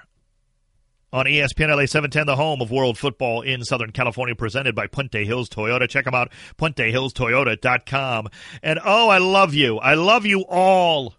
on 1.13 1.27
ESPN 1.27 1.75
LA 1.77 1.87
710, 1.87 2.27
the 2.27 2.37
home 2.37 2.61
of 2.63 2.71
world 2.71 2.97
football 2.97 3.43
in 3.43 3.65
Southern 3.65 3.91
California, 3.91 4.35
presented 4.35 4.75
by 4.75 4.87
Puente 4.87 5.25
Hills 5.27 5.49
Toyota. 5.49 5.89
Check 5.89 6.05
them 6.05 6.15
out, 6.15 6.33
puentehillstoyota.com. 6.57 8.29
And 8.63 8.81
oh, 8.85 9.09
I 9.09 9.19
love 9.19 9.55
you. 9.55 9.79
I 9.79 9.95
love 9.95 10.25
you 10.25 10.45
all. 10.49 11.15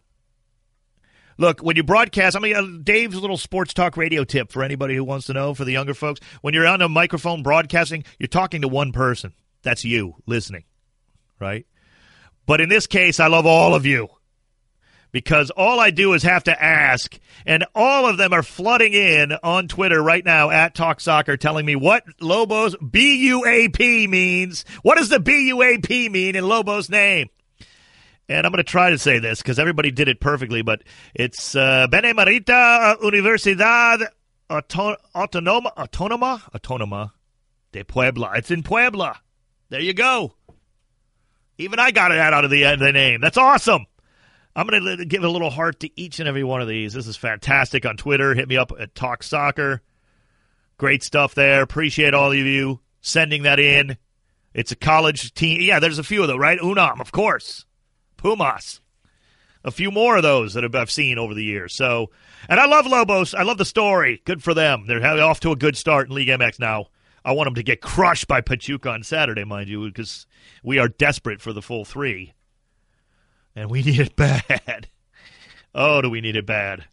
Look, 1.37 1.61
when 1.61 1.75
you 1.75 1.83
broadcast, 1.83 2.35
I 2.35 2.39
mean, 2.39 2.55
uh, 2.55 2.83
Dave's 2.83 3.19
little 3.19 3.37
sports 3.37 3.73
talk 3.73 3.97
radio 3.97 4.23
tip 4.23 4.51
for 4.51 4.63
anybody 4.63 4.95
who 4.95 5.03
wants 5.03 5.27
to 5.27 5.33
know, 5.33 5.53
for 5.53 5.65
the 5.65 5.71
younger 5.71 5.93
folks. 5.93 6.19
When 6.41 6.53
you're 6.53 6.67
on 6.67 6.81
a 6.81 6.89
microphone 6.89 7.43
broadcasting, 7.43 8.03
you're 8.19 8.27
talking 8.27 8.61
to 8.61 8.67
one 8.67 8.91
person. 8.91 9.33
That's 9.63 9.83
you 9.83 10.15
listening, 10.25 10.65
right? 11.39 11.65
But 12.45 12.61
in 12.61 12.69
this 12.69 12.87
case, 12.87 13.19
I 13.19 13.27
love 13.27 13.45
all 13.45 13.73
of 13.73 13.85
you 13.85 14.09
because 15.11 15.49
all 15.51 15.79
I 15.79 15.91
do 15.91 16.13
is 16.13 16.23
have 16.23 16.43
to 16.45 16.63
ask, 16.63 17.17
and 17.45 17.65
all 17.73 18.05
of 18.07 18.17
them 18.17 18.33
are 18.33 18.43
flooding 18.43 18.93
in 18.93 19.31
on 19.43 19.67
Twitter 19.67 20.01
right 20.01 20.25
now 20.25 20.49
at 20.49 20.75
Talk 20.75 20.99
Soccer, 20.99 21.37
telling 21.37 21.65
me 21.65 21.75
what 21.75 22.03
Lobos 22.19 22.75
B 22.77 23.27
U 23.27 23.45
A 23.45 23.69
P 23.69 24.07
means. 24.07 24.65
What 24.81 24.97
does 24.97 25.09
the 25.09 25.19
B 25.19 25.47
U 25.47 25.63
A 25.63 25.77
P 25.77 26.09
mean 26.09 26.35
in 26.35 26.47
Lobos' 26.47 26.89
name? 26.89 27.29
And 28.33 28.47
I'm 28.47 28.51
going 28.51 28.57
to 28.57 28.63
try 28.63 28.89
to 28.89 28.97
say 28.97 29.19
this 29.19 29.43
because 29.43 29.59
everybody 29.59 29.91
did 29.91 30.07
it 30.07 30.19
perfectly, 30.19 30.63
but 30.63 30.81
it's 31.13 31.55
uh, 31.55 31.85
Universidad 31.91 34.07
Autonoma, 34.49 35.75
Autonoma, 35.75 36.41
Autonoma 36.51 37.11
de 37.71 37.83
Puebla. 37.83 38.31
It's 38.35 38.49
in 38.49 38.63
Puebla. 38.63 39.21
There 39.69 39.81
you 39.81 39.93
go. 39.93 40.33
Even 41.59 41.77
I 41.77 41.91
got 41.91 42.11
it 42.11 42.17
out 42.17 42.43
of 42.43 42.49
the, 42.49 42.65
uh, 42.65 42.75
the 42.75 42.91
name. 42.91 43.21
That's 43.21 43.37
awesome. 43.37 43.85
I'm 44.55 44.65
going 44.65 44.97
to 44.97 45.05
give 45.05 45.23
a 45.23 45.29
little 45.29 45.51
heart 45.51 45.81
to 45.81 45.91
each 45.95 46.19
and 46.19 46.27
every 46.27 46.43
one 46.43 46.59
of 46.59 46.67
these. 46.67 46.93
This 46.93 47.05
is 47.05 47.15
fantastic 47.15 47.85
on 47.85 47.97
Twitter. 47.97 48.33
Hit 48.33 48.47
me 48.47 48.57
up 48.57 48.71
at 48.79 48.95
Talk 48.95 49.21
Soccer. 49.21 49.83
Great 50.77 51.03
stuff 51.03 51.35
there. 51.35 51.61
Appreciate 51.61 52.15
all 52.15 52.31
of 52.31 52.37
you 52.37 52.79
sending 52.99 53.43
that 53.43 53.59
in. 53.59 53.95
It's 54.55 54.71
a 54.71 54.75
college 54.75 55.35
team. 55.35 55.61
Yeah, 55.61 55.79
there's 55.79 55.99
a 55.99 56.03
few 56.03 56.23
of 56.23 56.27
them, 56.27 56.39
right? 56.39 56.57
Unam, 56.57 56.99
of 56.99 57.11
course. 57.11 57.67
Pumas. 58.23 58.79
A 59.65 59.71
few 59.71 59.91
more 59.91 60.15
of 60.15 60.23
those 60.23 60.53
that 60.53 60.75
I've 60.75 60.89
seen 60.89 61.17
over 61.17 61.33
the 61.33 61.43
years. 61.43 61.75
So, 61.75 62.09
and 62.47 62.57
I 62.59 62.65
love 62.65 62.85
Lobos. 62.85 63.33
I 63.33 63.43
love 63.43 63.57
the 63.57 63.65
story. 63.65 64.21
Good 64.23 64.41
for 64.41 64.53
them. 64.53 64.85
They're 64.87 65.05
off 65.21 65.41
to 65.41 65.51
a 65.51 65.57
good 65.57 65.75
start 65.75 66.07
in 66.07 66.15
League 66.15 66.29
MX 66.29 66.57
now. 66.57 66.87
I 67.25 67.33
want 67.33 67.47
them 67.47 67.55
to 67.55 67.63
get 67.63 67.81
crushed 67.81 68.27
by 68.29 68.39
Pachuca 68.39 68.89
on 68.89 69.03
Saturday, 69.03 69.43
mind 69.43 69.69
you, 69.69 69.85
because 69.87 70.25
we 70.63 70.79
are 70.79 70.87
desperate 70.87 71.41
for 71.41 71.51
the 71.51 71.61
full 71.61 71.83
three. 71.83 72.33
And 73.55 73.69
we 73.69 73.83
need 73.83 73.99
it 73.99 74.15
bad. 74.15 74.87
Oh, 75.75 76.01
do 76.01 76.09
we 76.09 76.21
need 76.21 76.37
it 76.37 76.45
bad? 76.45 76.85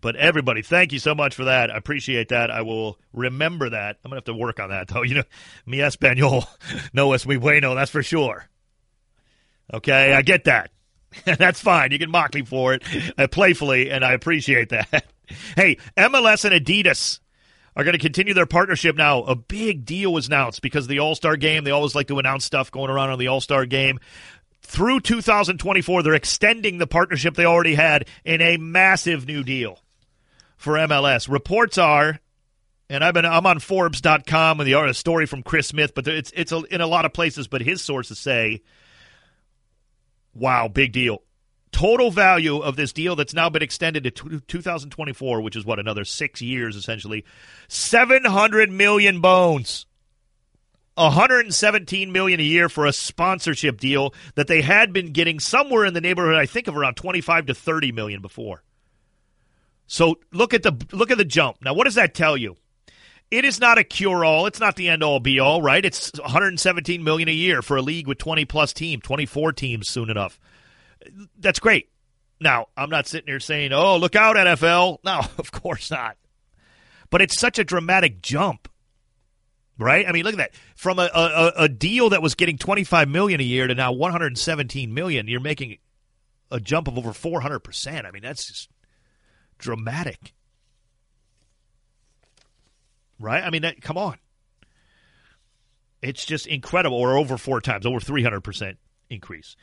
But 0.00 0.16
everybody, 0.16 0.62
thank 0.62 0.92
you 0.92 0.98
so 0.98 1.14
much 1.14 1.34
for 1.34 1.44
that. 1.44 1.70
I 1.70 1.76
appreciate 1.76 2.28
that. 2.28 2.50
I 2.50 2.62
will 2.62 2.98
remember 3.12 3.70
that. 3.70 3.98
I'm 4.04 4.10
to 4.10 4.16
have 4.16 4.24
to 4.24 4.34
work 4.34 4.58
on 4.60 4.70
that, 4.70 4.88
though. 4.88 5.02
You 5.12 5.16
know, 5.16 5.24
mi 5.66 5.78
español 5.78 6.46
no 6.92 7.12
es 7.12 7.26
muy 7.26 7.36
bueno, 7.36 7.74
that's 7.74 7.90
for 7.90 8.02
sure. 8.02 8.48
Okay, 9.72 10.12
I 10.12 10.22
get 10.22 10.44
that. 10.44 10.70
That's 11.24 11.60
fine. 11.60 11.92
You 11.92 11.98
can 11.98 12.10
mock 12.10 12.34
me 12.34 12.42
for 12.42 12.74
it 12.74 12.82
uh, 13.18 13.26
playfully, 13.28 13.90
and 13.90 14.04
I 14.04 14.12
appreciate 14.12 14.70
that. 14.70 15.06
hey, 15.56 15.78
MLS 15.96 16.44
and 16.44 16.54
Adidas 16.54 17.20
are 17.76 17.84
going 17.84 17.94
to 17.94 17.98
continue 17.98 18.34
their 18.34 18.46
partnership 18.46 18.96
now. 18.96 19.22
A 19.22 19.34
big 19.34 19.84
deal 19.84 20.12
was 20.12 20.28
announced 20.28 20.62
because 20.62 20.86
the 20.86 20.98
All 20.98 21.14
Star 21.14 21.36
game. 21.36 21.64
They 21.64 21.70
always 21.70 21.94
like 21.94 22.08
to 22.08 22.18
announce 22.18 22.44
stuff 22.44 22.70
going 22.70 22.90
around 22.90 23.10
on 23.10 23.18
the 23.18 23.28
All 23.28 23.40
Star 23.40 23.66
game. 23.66 23.98
Through 24.62 25.00
2024, 25.00 26.02
they're 26.02 26.14
extending 26.14 26.78
the 26.78 26.86
partnership 26.86 27.34
they 27.34 27.44
already 27.44 27.74
had 27.74 28.06
in 28.24 28.40
a 28.40 28.56
massive 28.56 29.26
new 29.26 29.42
deal 29.42 29.80
for 30.56 30.74
MLS. 30.74 31.28
Reports 31.28 31.78
are 31.78 32.20
and 32.92 33.02
I've 33.02 33.14
been 33.14 33.24
I'm 33.24 33.46
on 33.46 33.58
Forbes.com 33.58 34.60
and 34.60 34.68
the 34.68 34.92
story 34.92 35.24
from 35.24 35.42
Chris 35.42 35.68
Smith, 35.68 35.94
but 35.94 36.06
it's 36.06 36.30
it's 36.36 36.52
a, 36.52 36.62
in 36.64 36.82
a 36.82 36.86
lot 36.86 37.06
of 37.06 37.14
places. 37.14 37.48
But 37.48 37.62
his 37.62 37.80
sources 37.80 38.18
say, 38.18 38.60
"Wow, 40.34 40.68
big 40.68 40.92
deal." 40.92 41.22
Total 41.72 42.10
value 42.10 42.58
of 42.58 42.76
this 42.76 42.92
deal 42.92 43.16
that's 43.16 43.32
now 43.32 43.48
been 43.48 43.62
extended 43.62 44.04
to 44.04 44.10
t- 44.10 44.40
2024, 44.46 45.40
which 45.40 45.56
is 45.56 45.64
what 45.64 45.78
another 45.78 46.04
six 46.04 46.42
years 46.42 46.76
essentially, 46.76 47.24
700 47.68 48.70
million 48.70 49.20
bones. 49.20 49.86
117 50.94 52.12
million 52.12 52.38
a 52.38 52.42
year 52.42 52.68
for 52.68 52.84
a 52.84 52.92
sponsorship 52.92 53.80
deal 53.80 54.12
that 54.34 54.46
they 54.46 54.60
had 54.60 54.92
been 54.92 55.12
getting 55.12 55.40
somewhere 55.40 55.86
in 55.86 55.94
the 55.94 56.00
neighborhood 56.00 56.36
I 56.36 56.46
think 56.46 56.68
of 56.68 56.76
around 56.76 56.96
25 56.96 57.46
to 57.46 57.54
30 57.54 57.92
million 57.92 58.20
before. 58.20 58.62
So 59.86 60.18
look 60.32 60.52
at 60.52 60.62
the 60.62 60.76
look 60.92 61.10
at 61.10 61.18
the 61.18 61.24
jump. 61.24 61.58
Now 61.62 61.74
what 61.74 61.84
does 61.84 61.94
that 61.94 62.14
tell 62.14 62.36
you? 62.36 62.56
It 63.32 63.46
is 63.46 63.58
not 63.58 63.78
a 63.78 63.84
cure 63.84 64.26
all. 64.26 64.44
It's 64.44 64.60
not 64.60 64.76
the 64.76 64.90
end 64.90 65.02
all 65.02 65.18
be 65.18 65.40
all, 65.40 65.62
right? 65.62 65.82
It's 65.82 66.12
117 66.18 67.02
million 67.02 67.30
a 67.30 67.32
year 67.32 67.62
for 67.62 67.78
a 67.78 67.82
league 67.82 68.06
with 68.06 68.18
20 68.18 68.44
plus 68.44 68.74
teams, 68.74 69.02
24 69.02 69.54
teams 69.54 69.88
soon 69.88 70.10
enough. 70.10 70.38
That's 71.38 71.58
great. 71.58 71.88
Now, 72.40 72.66
I'm 72.76 72.90
not 72.90 73.06
sitting 73.06 73.28
here 73.28 73.40
saying, 73.40 73.72
"Oh, 73.72 73.96
look 73.96 74.16
out 74.16 74.36
NFL." 74.36 74.98
No, 75.02 75.20
of 75.38 75.50
course 75.50 75.90
not. 75.90 76.18
But 77.08 77.22
it's 77.22 77.40
such 77.40 77.58
a 77.58 77.64
dramatic 77.64 78.20
jump 78.20 78.68
right? 79.78 80.06
I 80.06 80.12
mean, 80.12 80.24
look 80.24 80.34
at 80.34 80.38
that. 80.38 80.54
From 80.76 80.98
a, 80.98 81.10
a, 81.12 81.52
a 81.64 81.68
deal 81.68 82.10
that 82.10 82.22
was 82.22 82.34
getting 82.34 82.58
25 82.58 83.08
million 83.08 83.40
a 83.40 83.44
year 83.44 83.66
to 83.66 83.74
now 83.74 83.92
117 83.92 84.94
million, 84.94 85.26
you're 85.26 85.40
making 85.40 85.78
a 86.50 86.60
jump 86.60 86.88
of 86.88 86.98
over 86.98 87.10
400%. 87.10 88.06
I 88.06 88.10
mean, 88.10 88.22
that's 88.22 88.46
just 88.46 88.68
dramatic. 89.58 90.34
Right? 93.18 93.42
I 93.42 93.50
mean, 93.50 93.62
that, 93.62 93.80
come 93.80 93.96
on. 93.96 94.18
It's 96.00 96.24
just 96.24 96.46
incredible. 96.46 96.96
Or 96.96 97.16
over 97.16 97.38
four 97.38 97.60
times, 97.60 97.86
over 97.86 98.00
300% 98.00 98.76
increase. 99.10 99.56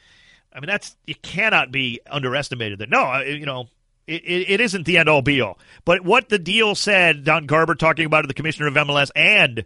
I 0.54 0.60
mean, 0.60 0.68
that's, 0.68 0.96
you 1.06 1.16
cannot 1.16 1.72
be 1.72 2.00
underestimated 2.10 2.80
that. 2.80 2.90
No, 2.90 3.20
you 3.20 3.46
know, 3.46 3.68
it, 4.08 4.24
it, 4.24 4.50
it 4.50 4.62
isn't 4.62 4.86
the 4.86 4.98
end 4.98 5.10
all 5.10 5.22
be 5.22 5.42
all. 5.42 5.60
But 5.86 6.04
what 6.04 6.30
the 6.30 6.40
deal 6.40 6.74
said, 6.76 7.24
Don 7.24 7.46
Garber 7.46 7.76
talking 7.76 8.06
about 8.06 8.26
it, 8.26 8.28
the 8.28 8.34
commissioner 8.34 8.68
of 8.68 8.74
MLS, 8.74 9.12
and 9.16 9.66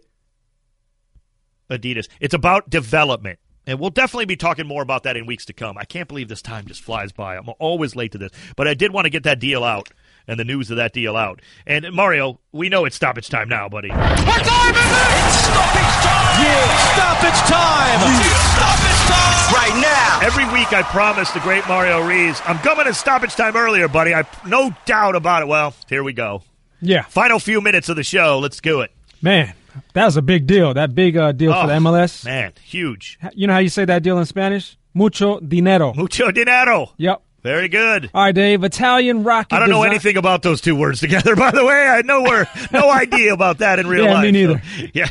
Adidas. 1.70 2.08
It's 2.20 2.34
about 2.34 2.68
development. 2.68 3.38
And 3.66 3.80
we'll 3.80 3.90
definitely 3.90 4.26
be 4.26 4.36
talking 4.36 4.66
more 4.66 4.82
about 4.82 5.04
that 5.04 5.16
in 5.16 5.24
weeks 5.24 5.46
to 5.46 5.54
come. 5.54 5.78
I 5.78 5.84
can't 5.84 6.06
believe 6.06 6.28
this 6.28 6.42
time 6.42 6.66
just 6.66 6.82
flies 6.82 7.12
by. 7.12 7.36
I'm 7.36 7.48
always 7.58 7.96
late 7.96 8.12
to 8.12 8.18
this. 8.18 8.30
But 8.56 8.68
I 8.68 8.74
did 8.74 8.92
want 8.92 9.06
to 9.06 9.10
get 9.10 9.22
that 9.22 9.40
deal 9.40 9.64
out 9.64 9.88
and 10.26 10.38
the 10.38 10.44
news 10.44 10.70
of 10.70 10.76
that 10.76 10.92
deal 10.92 11.16
out. 11.16 11.40
And 11.66 11.92
Mario, 11.92 12.40
we 12.52 12.68
know 12.68 12.84
it's 12.84 12.96
stoppage 12.96 13.28
time 13.28 13.48
now, 13.48 13.68
buddy. 13.68 13.88
What 13.88 13.98
time 13.98 14.74
is 14.74 14.90
it? 14.90 15.10
It's 15.24 15.40
stoppage 15.44 15.94
time! 16.02 16.34
Yeah, 16.44 16.76
stoppage 16.94 17.40
time! 17.50 18.00
It's 18.20 18.40
stoppage 18.54 19.02
time! 19.08 19.54
Right 19.54 19.80
now! 19.82 20.20
Every 20.22 20.44
week 20.46 20.72
I 20.72 20.82
promise 20.82 21.30
the 21.32 21.40
great 21.40 21.66
Mario 21.68 22.00
Rees, 22.06 22.40
I'm 22.44 22.58
coming 22.58 22.86
at 22.86 22.96
stoppage 22.96 23.34
time 23.34 23.56
earlier, 23.56 23.88
buddy. 23.88 24.14
I 24.14 24.24
no 24.46 24.74
doubt 24.86 25.16
about 25.16 25.42
it. 25.42 25.48
Well, 25.48 25.74
here 25.88 26.02
we 26.02 26.12
go. 26.12 26.42
Yeah. 26.80 27.02
Final 27.02 27.38
few 27.38 27.60
minutes 27.60 27.88
of 27.88 27.96
the 27.96 28.04
show. 28.04 28.38
Let's 28.38 28.60
do 28.60 28.80
it. 28.80 28.92
Man, 29.22 29.54
that 29.94 30.04
was 30.04 30.16
a 30.16 30.22
big 30.22 30.46
deal. 30.46 30.74
That 30.74 30.94
big 30.94 31.16
uh, 31.16 31.32
deal 31.32 31.52
oh, 31.52 31.62
for 31.62 31.66
the 31.68 31.74
MLS. 31.74 32.24
Man, 32.24 32.52
huge. 32.62 33.18
You 33.34 33.46
know 33.46 33.54
how 33.54 33.58
you 33.60 33.68
say 33.68 33.84
that 33.84 34.02
deal 34.02 34.18
in 34.18 34.26
Spanish? 34.26 34.76
Mucho 34.92 35.40
dinero. 35.40 35.92
Mucho 35.94 36.30
dinero. 36.30 36.92
Yep. 36.98 37.22
Very 37.44 37.68
good. 37.68 38.10
All 38.14 38.24
right, 38.24 38.34
Dave. 38.34 38.64
Italian 38.64 39.22
rocket. 39.22 39.54
I 39.54 39.58
don't 39.60 39.68
know 39.68 39.76
design- 39.82 39.90
anything 39.90 40.16
about 40.16 40.40
those 40.42 40.60
two 40.62 40.74
words 40.74 40.98
together. 41.00 41.36
By 41.44 41.50
the 41.50 41.64
way, 41.64 41.86
I 41.86 41.96
had 41.96 42.06
nowhere, 42.06 42.48
no 42.72 42.90
idea 42.90 43.32
about 43.34 43.58
that 43.58 43.78
in 43.78 43.86
real 43.86 44.04
yeah, 44.06 44.14
life. 44.14 44.22
me 44.22 44.32
neither. 44.32 44.62
So, 44.78 44.86
yeah. 44.94 45.08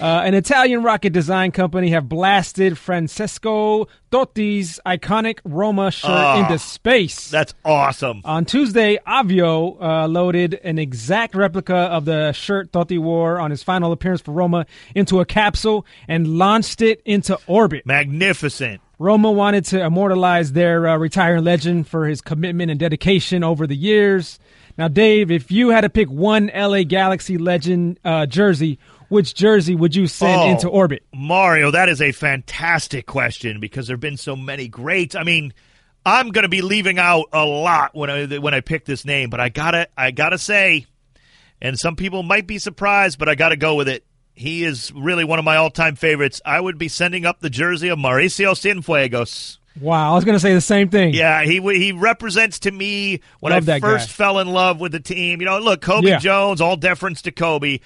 Uh, 0.00 0.22
an 0.24 0.34
Italian 0.34 0.82
rocket 0.82 1.12
design 1.12 1.52
company 1.52 1.90
have 1.90 2.08
blasted 2.08 2.76
Francesco 2.76 3.86
Totti's 4.10 4.80
iconic 4.84 5.38
Roma 5.44 5.90
shirt 5.92 6.10
Oh, 6.10 6.42
into 6.42 6.58
space. 6.58 7.30
That's 7.30 7.54
awesome. 7.64 8.20
On 8.24 8.44
Tuesday, 8.44 8.98
Avio 9.06 9.80
uh, 9.80 10.06
loaded 10.08 10.54
an 10.64 10.78
exact 10.80 11.34
replica 11.36 11.74
of 11.76 12.04
the 12.04 12.32
shirt 12.32 12.72
Totti 12.72 12.98
wore 12.98 13.38
on 13.38 13.50
his 13.52 13.62
final 13.62 13.92
appearance 13.92 14.20
for 14.20 14.32
Roma 14.32 14.66
into 14.94 15.20
a 15.20 15.24
capsule 15.24 15.86
and 16.08 16.26
launched 16.38 16.80
it 16.82 17.00
into 17.04 17.38
orbit. 17.46 17.86
Magnificent. 17.86 18.80
Roma 18.98 19.30
wanted 19.30 19.64
to 19.66 19.84
immortalize 19.84 20.52
their 20.52 20.86
uh, 20.88 20.96
retiring 20.96 21.44
legend 21.44 21.86
for 21.86 22.06
his 22.06 22.20
commitment 22.22 22.70
and 22.70 22.80
dedication 22.80 23.44
over 23.44 23.66
the 23.66 23.76
years. 23.76 24.38
Now, 24.78 24.88
Dave, 24.88 25.30
if 25.30 25.50
you 25.50 25.70
had 25.70 25.82
to 25.82 25.90
pick 25.90 26.08
one 26.10 26.50
LA 26.54 26.82
Galaxy 26.82 27.36
legend 27.38 27.98
uh, 28.04 28.26
jersey, 28.26 28.78
which 29.08 29.34
jersey 29.34 29.74
would 29.74 29.94
you 29.94 30.06
send 30.06 30.40
Oh, 30.40 30.50
into 30.50 30.68
orbit? 30.68 31.04
Mario, 31.14 31.70
that 31.70 31.88
is 31.88 32.00
a 32.00 32.12
fantastic 32.12 33.06
question 33.06 33.60
because 33.60 33.86
there 33.86 33.94
have 33.96 34.00
been 34.00 34.16
so 34.16 34.34
many 34.34 34.66
greats. 34.68 35.14
I 35.14 35.22
mean, 35.24 35.52
I'm 36.04 36.30
going 36.30 36.44
to 36.44 36.48
be 36.48 36.62
leaving 36.62 36.98
out 36.98 37.26
a 37.32 37.44
lot 37.44 37.94
when 37.94 38.08
I 38.10 38.38
when 38.38 38.54
I 38.54 38.60
pick 38.60 38.84
this 38.86 39.04
name, 39.04 39.28
but 39.28 39.40
I 39.40 39.48
gotta 39.50 39.88
I 39.96 40.10
gotta 40.12 40.38
say, 40.38 40.86
and 41.60 41.78
some 41.78 41.96
people 41.96 42.22
might 42.22 42.46
be 42.46 42.58
surprised, 42.58 43.18
but 43.18 43.28
I 43.28 43.34
got 43.34 43.48
to 43.50 43.56
go 43.56 43.74
with 43.74 43.88
it. 43.88 44.05
He 44.36 44.64
is 44.64 44.92
really 44.92 45.24
one 45.24 45.38
of 45.38 45.44
my 45.44 45.56
all 45.56 45.70
time 45.70 45.96
favorites. 45.96 46.40
I 46.44 46.60
would 46.60 46.76
be 46.78 46.88
sending 46.88 47.24
up 47.26 47.40
the 47.40 47.50
jersey 47.50 47.88
of 47.88 47.98
Mauricio 47.98 48.52
Cienfuegos. 48.54 49.58
Wow, 49.80 50.12
I 50.12 50.14
was 50.14 50.24
going 50.24 50.34
to 50.36 50.40
say 50.40 50.54
the 50.54 50.60
same 50.60 50.88
thing. 50.88 51.12
Yeah, 51.14 51.42
he 51.44 51.60
he 51.60 51.92
represents 51.92 52.60
to 52.60 52.70
me 52.70 53.20
when 53.40 53.52
Love 53.52 53.68
I 53.68 53.80
first 53.80 54.08
guy. 54.08 54.12
fell 54.12 54.38
in 54.38 54.48
love 54.48 54.80
with 54.80 54.92
the 54.92 55.00
team. 55.00 55.40
You 55.40 55.46
know, 55.46 55.58
look, 55.58 55.80
Cobi 55.82 56.08
Yeah. 56.08 56.18
Jones, 56.18 56.60
all 56.60 56.76
deference 56.76 57.22
to 57.22 57.32
Cobi. 57.32 57.80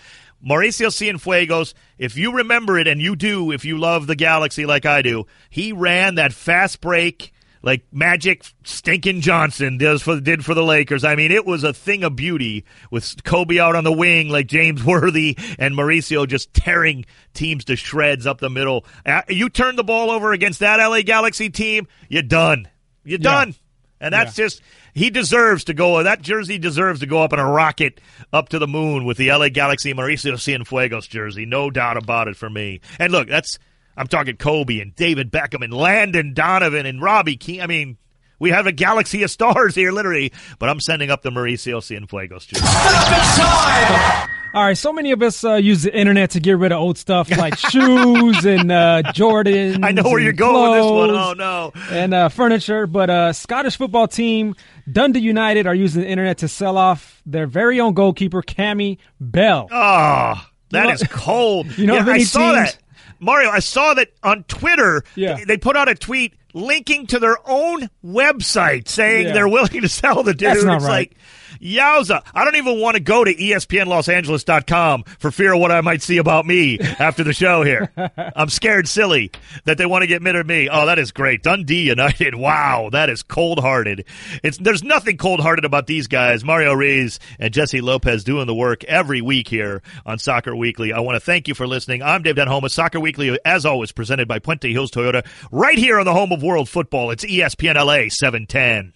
Mauricio 0.45 0.89
Cienfuegos, 0.89 1.75
if 1.99 2.17
you 2.17 2.33
remember 2.33 2.79
it, 2.79 2.89
and 2.89 3.01
you 3.01 3.15
do, 3.15 3.51
if 3.53 3.65
you 3.65 3.79
love 3.79 4.07
the 4.07 4.17
Galaxy 4.17 4.67
like 4.67 4.87
I 4.87 5.03
do, 5.03 5.27
he 5.51 5.73
ran 5.73 6.15
that 6.15 6.33
fast 6.33 6.81
break 6.81 7.33
like 7.63 7.83
Magic 7.93 8.45
Stinking 8.65 9.21
Johnson 9.21 9.79
does 9.79 10.03
for 10.03 10.21
did 10.21 10.45
for 10.45 10.55
the 10.55 10.63
Lakers. 10.65 11.05
I 11.05 11.15
mean, 11.15 11.31
it 11.31 11.45
was 11.45 11.65
a 11.65 11.73
thing 11.73 12.05
of 12.05 12.17
beauty 12.17 12.65
with 12.91 13.23
Cobi 13.25 13.61
out 13.61 13.77
on 13.77 13.85
the 13.85 13.93
wing 13.93 14.29
like 14.29 14.47
James 14.47 14.83
Worthy 14.85 15.37
and 15.59 15.75
Mauricio 15.75 16.27
just 16.27 16.53
tearing 16.55 17.05
teams 17.35 17.65
to 17.67 17.77
shreds 17.77 18.27
up 18.27 18.39
the 18.39 18.51
middle. 18.51 18.85
Uh, 19.05 19.23
You 19.29 19.49
turn 19.49 19.77
the 19.77 19.85
ball 19.85 20.11
over 20.11 20.33
against 20.33 20.61
that 20.61 20.77
LA 20.85 21.03
Galaxy 21.03 21.51
team, 21.51 21.87
you're 22.09 22.23
done. 22.23 22.69
You're 23.05 23.19
done. 23.19 23.55
And 24.03 24.15
that's 24.15 24.35
just 24.35 24.63
he 24.95 25.11
deserves 25.11 25.65
to 25.65 25.75
go. 25.75 26.03
That 26.03 26.23
jersey 26.23 26.57
deserves 26.57 27.01
to 27.01 27.07
go 27.07 27.23
up 27.23 27.35
in 27.35 27.39
a 27.39 27.45
rocket 27.51 28.01
up 28.33 28.49
to 28.49 28.59
the 28.59 28.67
moon 28.67 29.05
with 29.05 29.19
the 29.19 29.31
LA 29.31 29.51
Galaxy 29.51 29.93
Mauricio 29.93 30.33
Cienfuegos 30.35 31.07
jersey, 31.07 31.45
no 31.45 31.71
doubt 31.71 31.99
about 31.99 32.27
it 32.27 32.37
for 32.37 32.49
me. 32.49 32.81
And 32.99 33.13
look, 33.13 33.29
that's 33.29 33.59
I'm 34.01 34.07
talking 34.07 34.37
Cobi 34.39 34.81
and 34.81 34.97
David 34.97 35.31
Beckham 35.31 35.63
and 35.63 35.75
Landon 35.75 36.33
Donovan 36.33 36.87
and 36.87 37.03
Robbie 37.03 37.37
Keane. 37.37 37.61
I 37.61 37.67
mean, 37.67 37.99
we 38.39 38.49
have 38.49 38.67
a 38.67 38.73
galaxy 38.73 39.23
of 39.25 39.31
stars 39.31 39.75
here, 39.75 39.93
literally. 39.93 40.33
But 40.59 40.71
I'm 40.71 40.81
sending 40.81 41.11
up 41.11 41.21
the 41.21 41.29
Mauricio 41.29 41.81
Cienfuegos. 41.83 42.43
Stoppage 42.45 42.61
time! 43.45 44.31
All 44.55 44.65
right, 44.65 44.77
so 44.77 44.91
many 44.93 45.13
of 45.13 45.21
us 45.23 45.45
uh, 45.45 45.57
use 45.57 45.83
the 45.83 45.95
internet 45.95 46.31
to 46.31 46.41
get 46.41 46.57
rid 46.57 46.73
of 46.73 46.81
old 46.81 46.97
stuff 46.97 47.31
like 47.37 47.59
shoes 47.59 48.47
and 48.47 48.73
uh, 48.73 49.03
Jordans. 49.15 49.85
I 49.85 49.93
know 49.93 50.03
where 50.05 50.19
you're 50.19 50.33
going 50.33 50.71
with 50.71 50.81
this 50.83 50.91
one. 50.91 51.11
Oh 51.11 51.33
no. 51.35 51.73
And 51.91 52.15
uh, 52.15 52.29
furniture, 52.31 52.87
but 52.87 53.11
uh, 53.11 53.33
Scottish 53.35 53.77
football 53.77 54.09
team 54.09 54.57
Dundee 54.91 55.21
United 55.21 55.67
are 55.67 55.75
using 55.75 56.01
the 56.03 56.09
internet 56.09 56.39
to 56.39 56.49
sell 56.49 56.79
off 56.79 57.21
their 57.27 57.47
very 57.47 57.79
own 57.81 57.93
goalkeeper 57.93 58.43
Cammy 58.43 58.97
Bell. 59.21 59.69
Oh, 59.71 60.43
that 60.71 60.85
know- 60.87 60.91
is 60.91 61.03
cold. 61.11 61.67
You 61.79 61.87
know 61.87 61.95
yeah, 61.97 62.01
I 62.01 62.05
many 62.07 62.25
saw 62.25 62.55
teams- 62.55 62.73
that. 62.73 62.79
Mario, 63.21 63.51
I 63.51 63.61
saw 63.61 63.95
that 63.95 64.13
on 64.23 64.45
Twitter. 64.45 65.03
Yeah. 65.15 65.45
They 65.47 65.57
put 65.57 65.77
out 65.77 65.89
a 65.89 65.95
tweet 65.95 66.35
linking 66.55 67.07
to 67.09 67.19
their 67.19 67.37
own 67.47 67.89
website 68.05 68.89
saying 68.89 69.27
Yeah. 69.29 69.33
they're 69.35 69.49
willing 69.49 69.81
to 69.83 69.89
sell 69.89 70.23
the 70.23 70.35
dude. 70.35 70.49
That's 70.51 70.65
not 70.65 70.77
it's 70.77 70.85
right. 70.85 70.91
like, 71.11 71.17
yowza. 71.61 72.23
I 72.35 72.45
don't 72.45 72.57
even 72.57 72.81
want 72.81 72.95
to 72.97 73.01
go 73.01 73.25
to 73.25 73.35
ESPNLosAngeles.com 73.35 75.05
for 75.19 75.31
fear 75.31 75.53
of 75.55 75.61
what 75.61 75.73
I 75.73 75.81
might 75.81 76.03
see 76.03 76.17
about 76.19 76.47
me 76.47 76.79
after 76.81 77.23
the 77.25 77.33
show 77.33 77.63
here. 77.63 77.93
I'm 78.37 78.49
scared 78.49 78.89
silly 78.89 79.31
that 79.65 79.79
they 79.79 79.87
want 79.87 80.03
to 80.03 80.07
get 80.07 80.23
rid 80.23 80.37
of 80.37 80.47
me. 80.47 80.69
Oh, 80.71 80.87
that 80.87 80.99
is 80.99 81.13
great. 81.13 81.43
Dundee 81.43 81.89
United. 81.89 82.35
Wow, 82.41 82.89
that 82.93 83.11
is 83.11 83.23
cold-hearted. 83.23 84.05
It's 84.43 84.57
There's 84.57 84.83
nothing 84.83 85.19
cold-hearted 85.19 85.65
about 85.65 85.87
these 85.87 86.07
guys. 86.07 86.43
Mario 86.43 86.73
Rees 86.73 87.19
and 87.39 87.53
Jesse 87.53 87.81
Lopez 87.83 88.25
doing 88.25 88.47
the 88.47 88.55
work 88.55 88.83
every 88.85 89.21
week 89.21 89.47
here 89.47 89.83
on 90.07 90.19
Soccer 90.19 90.57
Weekly. 90.57 90.93
I 90.93 91.01
want 91.01 91.17
to 91.17 91.21
thank 91.21 91.49
you 91.49 91.55
for 91.55 91.67
listening. 91.67 92.03
I'm 92.03 92.23
Dave 92.23 92.37
Denholm. 92.37 92.69
Soccer 92.71 92.99
Weekly, 92.99 93.39
as 93.45 93.67
always, 93.67 93.93
presented 93.93 94.27
by 94.27 94.39
Puente 94.39 94.71
Hills 94.73 94.91
Toyota, 94.91 95.27
right 95.53 95.77
here 95.77 95.99
on 95.99 96.07
the 96.07 96.15
home 96.15 96.33
of 96.33 96.40
world 96.43 96.69
football. 96.69 97.11
It's 97.11 97.25
ESPN 97.25 97.75
LA 97.75 98.09
710. 98.09 98.93